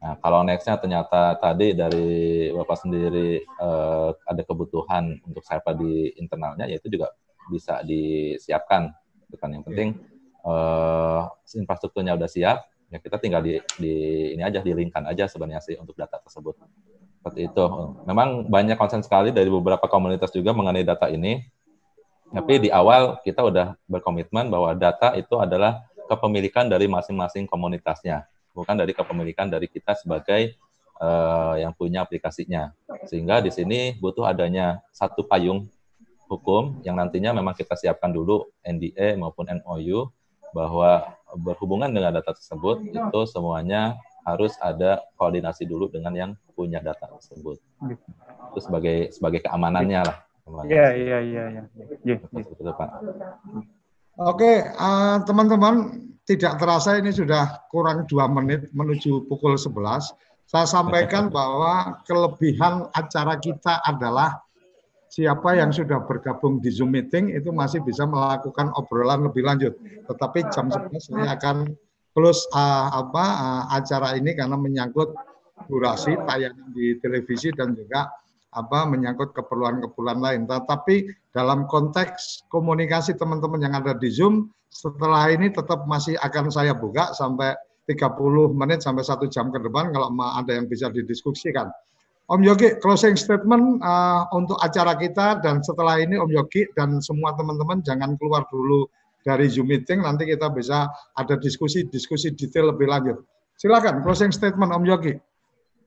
Nah, 0.07 0.15
kalau 0.23 0.47
nextnya 0.47 0.79
ternyata 0.79 1.35
tadi 1.35 1.75
dari 1.75 2.47
Bapak 2.55 2.79
sendiri 2.79 3.43
eh, 3.43 4.11
ada 4.15 4.43
kebutuhan 4.47 5.19
untuk 5.27 5.43
siapa 5.43 5.75
di 5.75 6.15
internalnya, 6.15 6.71
yaitu 6.71 6.87
juga 6.87 7.11
bisa 7.51 7.83
disiapkan. 7.83 8.95
Bukan 9.27 9.51
yang 9.51 9.67
penting 9.67 9.99
uh, 10.47 11.27
infrastrukturnya 11.51 12.15
udah 12.15 12.31
siap, 12.31 12.63
ya 12.87 12.99
kita 13.03 13.19
tinggal 13.19 13.43
di, 13.43 13.59
di 13.75 13.95
ini 14.39 14.43
aja 14.47 14.63
dilingkan 14.63 15.03
aja 15.11 15.27
sebenarnya 15.27 15.59
sih 15.59 15.75
untuk 15.75 15.99
data 15.99 16.23
tersebut. 16.23 16.55
Seperti 17.19 17.51
itu. 17.51 17.65
Memang 18.07 18.47
banyak 18.47 18.79
konsen 18.79 19.03
sekali 19.03 19.35
dari 19.35 19.51
beberapa 19.51 19.83
komunitas 19.91 20.31
juga 20.31 20.55
mengenai 20.55 20.87
data 20.87 21.11
ini. 21.11 21.43
Tapi 22.31 22.67
di 22.67 22.71
awal 22.71 23.19
kita 23.27 23.43
udah 23.43 23.75
berkomitmen 23.91 24.47
bahwa 24.47 24.75
data 24.79 25.15
itu 25.19 25.35
adalah 25.39 25.83
kepemilikan 26.07 26.71
dari 26.71 26.87
masing-masing 26.87 27.51
komunitasnya, 27.51 28.31
bukan 28.57 28.73
dari 28.73 28.97
kepemilikan 28.97 29.53
dari 29.53 29.69
kita 29.69 29.93
sebagai 29.93 30.57
uh, 30.97 31.61
yang 31.61 31.77
punya 31.77 32.01
aplikasinya. 32.01 32.73
Sehingga 33.05 33.45
di 33.45 33.53
sini 33.53 34.01
butuh 34.01 34.25
adanya 34.25 34.81
satu 34.97 35.29
payung 35.29 35.69
hukum 36.27 36.81
yang 36.83 36.97
nantinya 36.97 37.37
memang 37.37 37.53
kita 37.53 37.77
siapkan 37.77 38.11
dulu 38.11 38.49
NDA 38.65 39.15
maupun 39.21 39.47
MOU 39.63 40.09
bahwa 40.57 41.13
berhubungan 41.37 41.93
dengan 41.93 42.17
data 42.17 42.33
tersebut 42.33 42.81
itu 42.89 43.21
semuanya 43.29 44.01
harus 44.27 44.57
ada 44.59 45.05
koordinasi 45.21 45.69
dulu 45.69 45.87
dengan 45.93 46.11
yang 46.17 46.31
punya 46.57 46.81
data 46.81 47.07
tersebut. 47.13 47.61
Itu 48.51 48.59
sebagai 48.65 49.13
sebagai 49.13 49.45
keamanannya 49.45 50.01
lah. 50.03 50.17
Iya 50.67 50.89
iya 50.95 51.19
iya 51.23 51.45
iya. 51.51 51.63
iya, 52.07 52.17
iya. 52.23 52.73
Pak. 52.73 52.91
Oke, 54.17 54.65
uh, 54.65 55.21
teman-teman, 55.29 56.01
tidak 56.25 56.57
terasa 56.57 56.97
ini 56.97 57.13
sudah 57.13 57.69
kurang 57.69 58.09
dua 58.09 58.25
menit 58.25 58.73
menuju 58.73 59.29
pukul 59.29 59.61
11. 59.61 59.77
Saya 60.49 60.65
sampaikan 60.65 61.29
bahwa 61.37 62.01
kelebihan 62.09 62.89
acara 62.97 63.37
kita 63.37 63.85
adalah 63.85 64.41
siapa 65.13 65.61
yang 65.61 65.69
sudah 65.69 66.01
bergabung 66.09 66.65
di 66.65 66.73
Zoom 66.73 66.97
meeting 66.97 67.37
itu 67.37 67.53
masih 67.53 67.85
bisa 67.85 68.09
melakukan 68.09 68.73
obrolan 68.81 69.29
lebih 69.29 69.45
lanjut. 69.45 69.77
Tetapi 70.09 70.49
jam 70.49 70.73
11 70.73 70.97
saya 70.97 71.37
akan 71.37 71.77
close 72.17 72.49
uh, 72.57 72.89
apa 72.97 73.25
uh, 73.37 73.63
acara 73.77 74.17
ini 74.17 74.33
karena 74.33 74.57
menyangkut 74.57 75.13
durasi 75.69 76.17
tayangan 76.25 76.73
di 76.73 76.97
televisi 77.05 77.53
dan 77.53 77.77
juga 77.77 78.09
apa 78.57 78.89
menyangkut 78.89 79.37
keperluan-keperluan 79.37 80.19
lain. 80.25 80.41
Tetapi 80.49 81.29
dalam 81.37 81.69
konteks 81.69 82.49
komunikasi 82.49 83.15
teman-teman 83.21 83.61
yang 83.61 83.77
ada 83.77 83.93
di 83.93 84.09
Zoom 84.09 84.49
setelah 84.73 85.29
ini 85.29 85.53
tetap 85.53 85.85
masih 85.85 86.17
akan 86.25 86.49
saya 86.49 86.73
buka 86.73 87.13
sampai 87.13 87.53
30 87.87 88.17
menit 88.57 88.83
sampai 88.83 89.05
satu 89.07 89.31
jam 89.31 89.53
ke 89.55 89.63
depan 89.63 89.95
kalau 89.95 90.11
ada 90.19 90.51
yang 90.57 90.67
bisa 90.67 90.91
didiskusikan. 90.91 91.71
Om 92.27 92.43
Yogi, 92.43 92.83
closing 92.83 93.15
statement 93.15 93.79
uh, 93.87 94.27
untuk 94.35 94.59
acara 94.59 94.99
kita 94.99 95.39
dan 95.39 95.63
setelah 95.63 96.03
ini 96.03 96.19
Om 96.19 96.27
Yogi 96.35 96.67
dan 96.75 96.99
semua 96.99 97.39
teman-teman 97.39 97.87
jangan 97.87 98.19
keluar 98.19 98.43
dulu 98.51 98.91
dari 99.23 99.47
Zoom 99.47 99.71
meeting, 99.71 100.03
nanti 100.03 100.27
kita 100.27 100.51
bisa 100.51 100.91
ada 101.15 101.35
diskusi-diskusi 101.39 102.35
detail 102.35 102.75
lebih 102.75 102.91
lanjut. 102.91 103.23
Silakan 103.55 104.03
closing 104.03 104.35
statement 104.35 104.75
Om 104.75 104.87
Yogi. 104.87 105.15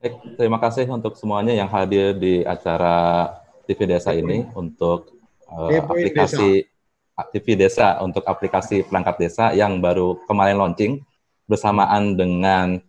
Baik, 0.00 0.16
terima 0.40 0.56
kasih 0.56 0.88
untuk 0.88 1.12
semuanya 1.12 1.52
yang 1.52 1.68
hadir 1.68 2.16
di 2.16 2.40
acara 2.40 3.28
TV 3.68 3.84
Desa 3.84 4.16
ini 4.16 4.48
untuk 4.56 5.12
uh, 5.44 5.68
aplikasi 5.68 6.64
Desa. 6.64 7.28
TV 7.36 7.46
Desa 7.52 7.88
untuk 8.00 8.24
aplikasi 8.24 8.80
perangkat 8.88 9.20
desa 9.20 9.52
yang 9.52 9.76
baru 9.76 10.16
kemarin 10.24 10.56
launching 10.56 11.04
bersamaan 11.44 12.16
dengan 12.16 12.80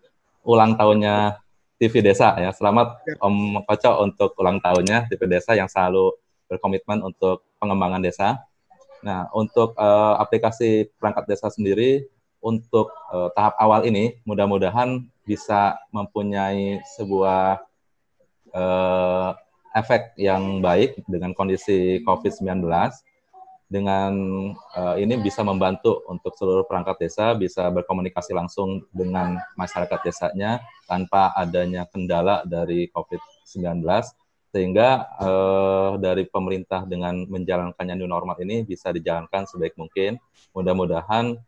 ulang 0.48 0.80
tahunnya 0.80 1.36
TV 1.76 2.00
Desa 2.00 2.32
ya. 2.40 2.56
Selamat 2.56 3.04
ya. 3.04 3.20
Om 3.20 3.60
Koco 3.68 4.08
untuk 4.08 4.32
ulang 4.40 4.64
tahunnya 4.64 5.12
TV 5.12 5.28
Desa 5.28 5.52
yang 5.52 5.68
selalu 5.68 6.16
berkomitmen 6.48 7.04
untuk 7.04 7.44
pengembangan 7.60 8.00
desa. 8.08 8.40
Nah, 9.04 9.28
untuk 9.36 9.76
uh, 9.76 10.16
aplikasi 10.16 10.88
perangkat 10.96 11.28
desa 11.28 11.52
sendiri 11.52 12.08
untuk 12.42 12.90
uh, 13.14 13.30
tahap 13.38 13.56
awal 13.62 13.86
ini 13.86 14.18
mudah-mudahan 14.26 15.06
bisa 15.24 15.78
mempunyai 15.94 16.82
sebuah 16.98 17.62
uh, 18.52 19.30
efek 19.72 20.18
yang 20.20 20.60
baik 20.60 21.00
dengan 21.08 21.32
kondisi 21.32 22.04
COVID-19 22.04 22.68
dengan 23.72 24.12
uh, 24.76 25.00
ini 25.00 25.16
bisa 25.24 25.48
membantu 25.48 26.04
untuk 26.12 26.36
seluruh 26.36 26.68
perangkat 26.68 27.08
desa 27.08 27.32
bisa 27.32 27.72
berkomunikasi 27.72 28.36
langsung 28.36 28.84
dengan 28.92 29.40
masyarakat 29.56 30.00
desanya 30.04 30.60
tanpa 30.84 31.32
adanya 31.40 31.88
kendala 31.88 32.44
dari 32.44 32.92
COVID-19 32.92 33.80
sehingga 34.52 35.08
uh, 35.16 35.96
dari 35.96 36.28
pemerintah 36.28 36.84
dengan 36.84 37.24
menjalankannya 37.24 37.96
new 37.96 38.12
normal 38.12 38.36
ini 38.44 38.68
bisa 38.68 38.92
dijalankan 38.92 39.48
sebaik 39.48 39.80
mungkin. 39.80 40.20
Mudah-mudahan 40.52 41.40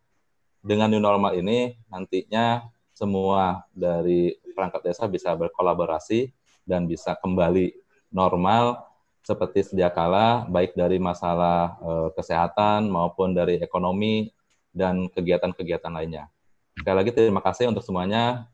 dengan 0.64 0.88
new 0.88 1.04
normal 1.04 1.36
ini 1.36 1.76
nantinya 1.92 2.64
semua 2.96 3.68
dari 3.76 4.32
perangkat 4.56 4.82
desa 4.88 5.12
bisa 5.12 5.36
berkolaborasi 5.36 6.32
dan 6.64 6.88
bisa 6.88 7.20
kembali 7.20 7.76
normal 8.16 8.80
seperti 9.24 9.64
sedia 9.64 9.92
kala, 9.92 10.48
baik 10.48 10.76
dari 10.76 11.00
masalah 11.00 11.80
uh, 11.80 12.10
kesehatan 12.12 12.92
maupun 12.92 13.32
dari 13.32 13.60
ekonomi 13.60 14.32
dan 14.72 15.08
kegiatan-kegiatan 15.08 15.92
lainnya. 15.92 16.28
Sekali 16.76 16.96
lagi 16.96 17.12
terima 17.16 17.40
kasih 17.40 17.72
untuk 17.72 17.84
semuanya. 17.84 18.52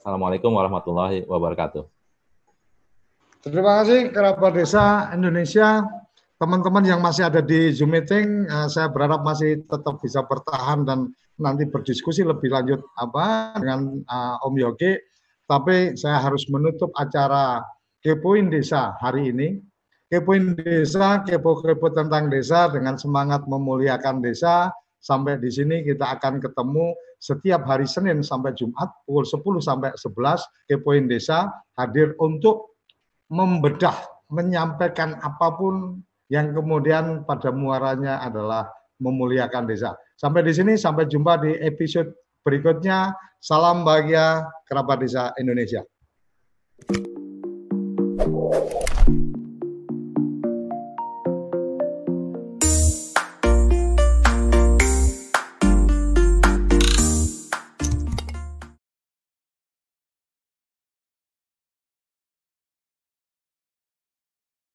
Assalamualaikum 0.00 0.48
warahmatullahi 0.52 1.28
wabarakatuh. 1.28 1.84
Terima 3.44 3.82
kasih 3.82 4.10
kerabat 4.10 4.52
desa 4.56 5.12
Indonesia. 5.12 5.84
Teman-teman 6.36 6.84
yang 6.84 7.00
masih 7.00 7.32
ada 7.32 7.40
di 7.40 7.72
Zoom 7.72 7.96
meeting, 7.96 8.44
uh, 8.44 8.68
saya 8.68 8.92
berharap 8.92 9.24
masih 9.24 9.64
tetap 9.64 9.96
bisa 10.04 10.20
bertahan 10.20 10.84
dan 10.84 11.08
nanti 11.40 11.64
berdiskusi 11.64 12.28
lebih 12.28 12.52
lanjut 12.52 12.84
apa 12.92 13.56
dengan 13.56 14.04
uh, 14.04 14.44
Om 14.44 14.54
Yogi. 14.60 15.00
Tapi 15.48 15.96
saya 15.96 16.20
harus 16.20 16.44
menutup 16.52 16.92
acara 16.92 17.64
Kepoin 18.04 18.52
Desa 18.52 19.00
hari 19.00 19.32
ini. 19.32 19.56
Kepoin 20.12 20.52
Desa, 20.60 21.24
kepo-kepo 21.24 21.88
tentang 21.88 22.28
desa 22.28 22.68
dengan 22.68 23.00
semangat 23.00 23.48
memuliakan 23.48 24.20
desa. 24.20 24.68
Sampai 25.00 25.40
di 25.40 25.48
sini 25.48 25.88
kita 25.88 26.20
akan 26.20 26.36
ketemu 26.36 26.92
setiap 27.16 27.64
hari 27.64 27.88
Senin 27.88 28.20
sampai 28.20 28.52
Jumat 28.52 28.92
pukul 29.08 29.24
10 29.24 29.64
sampai 29.64 29.90
11 29.96 30.68
Kepoin 30.68 31.08
Desa 31.08 31.48
hadir 31.80 32.12
untuk 32.20 32.76
membedah, 33.32 33.96
menyampaikan 34.28 35.16
apa 35.24 35.48
pun 35.56 36.04
yang 36.26 36.50
kemudian 36.54 37.22
pada 37.22 37.54
muaranya 37.54 38.22
adalah 38.22 38.66
memuliakan 38.98 39.68
desa. 39.68 39.94
Sampai 40.16 40.42
di 40.42 40.52
sini, 40.56 40.74
sampai 40.74 41.06
jumpa 41.06 41.38
di 41.42 41.52
episode 41.60 42.10
berikutnya. 42.42 43.12
Salam 43.36 43.84
bahagia 43.86 44.42
kerabat 44.66 45.04
desa 45.04 45.30
Indonesia. 45.38 45.84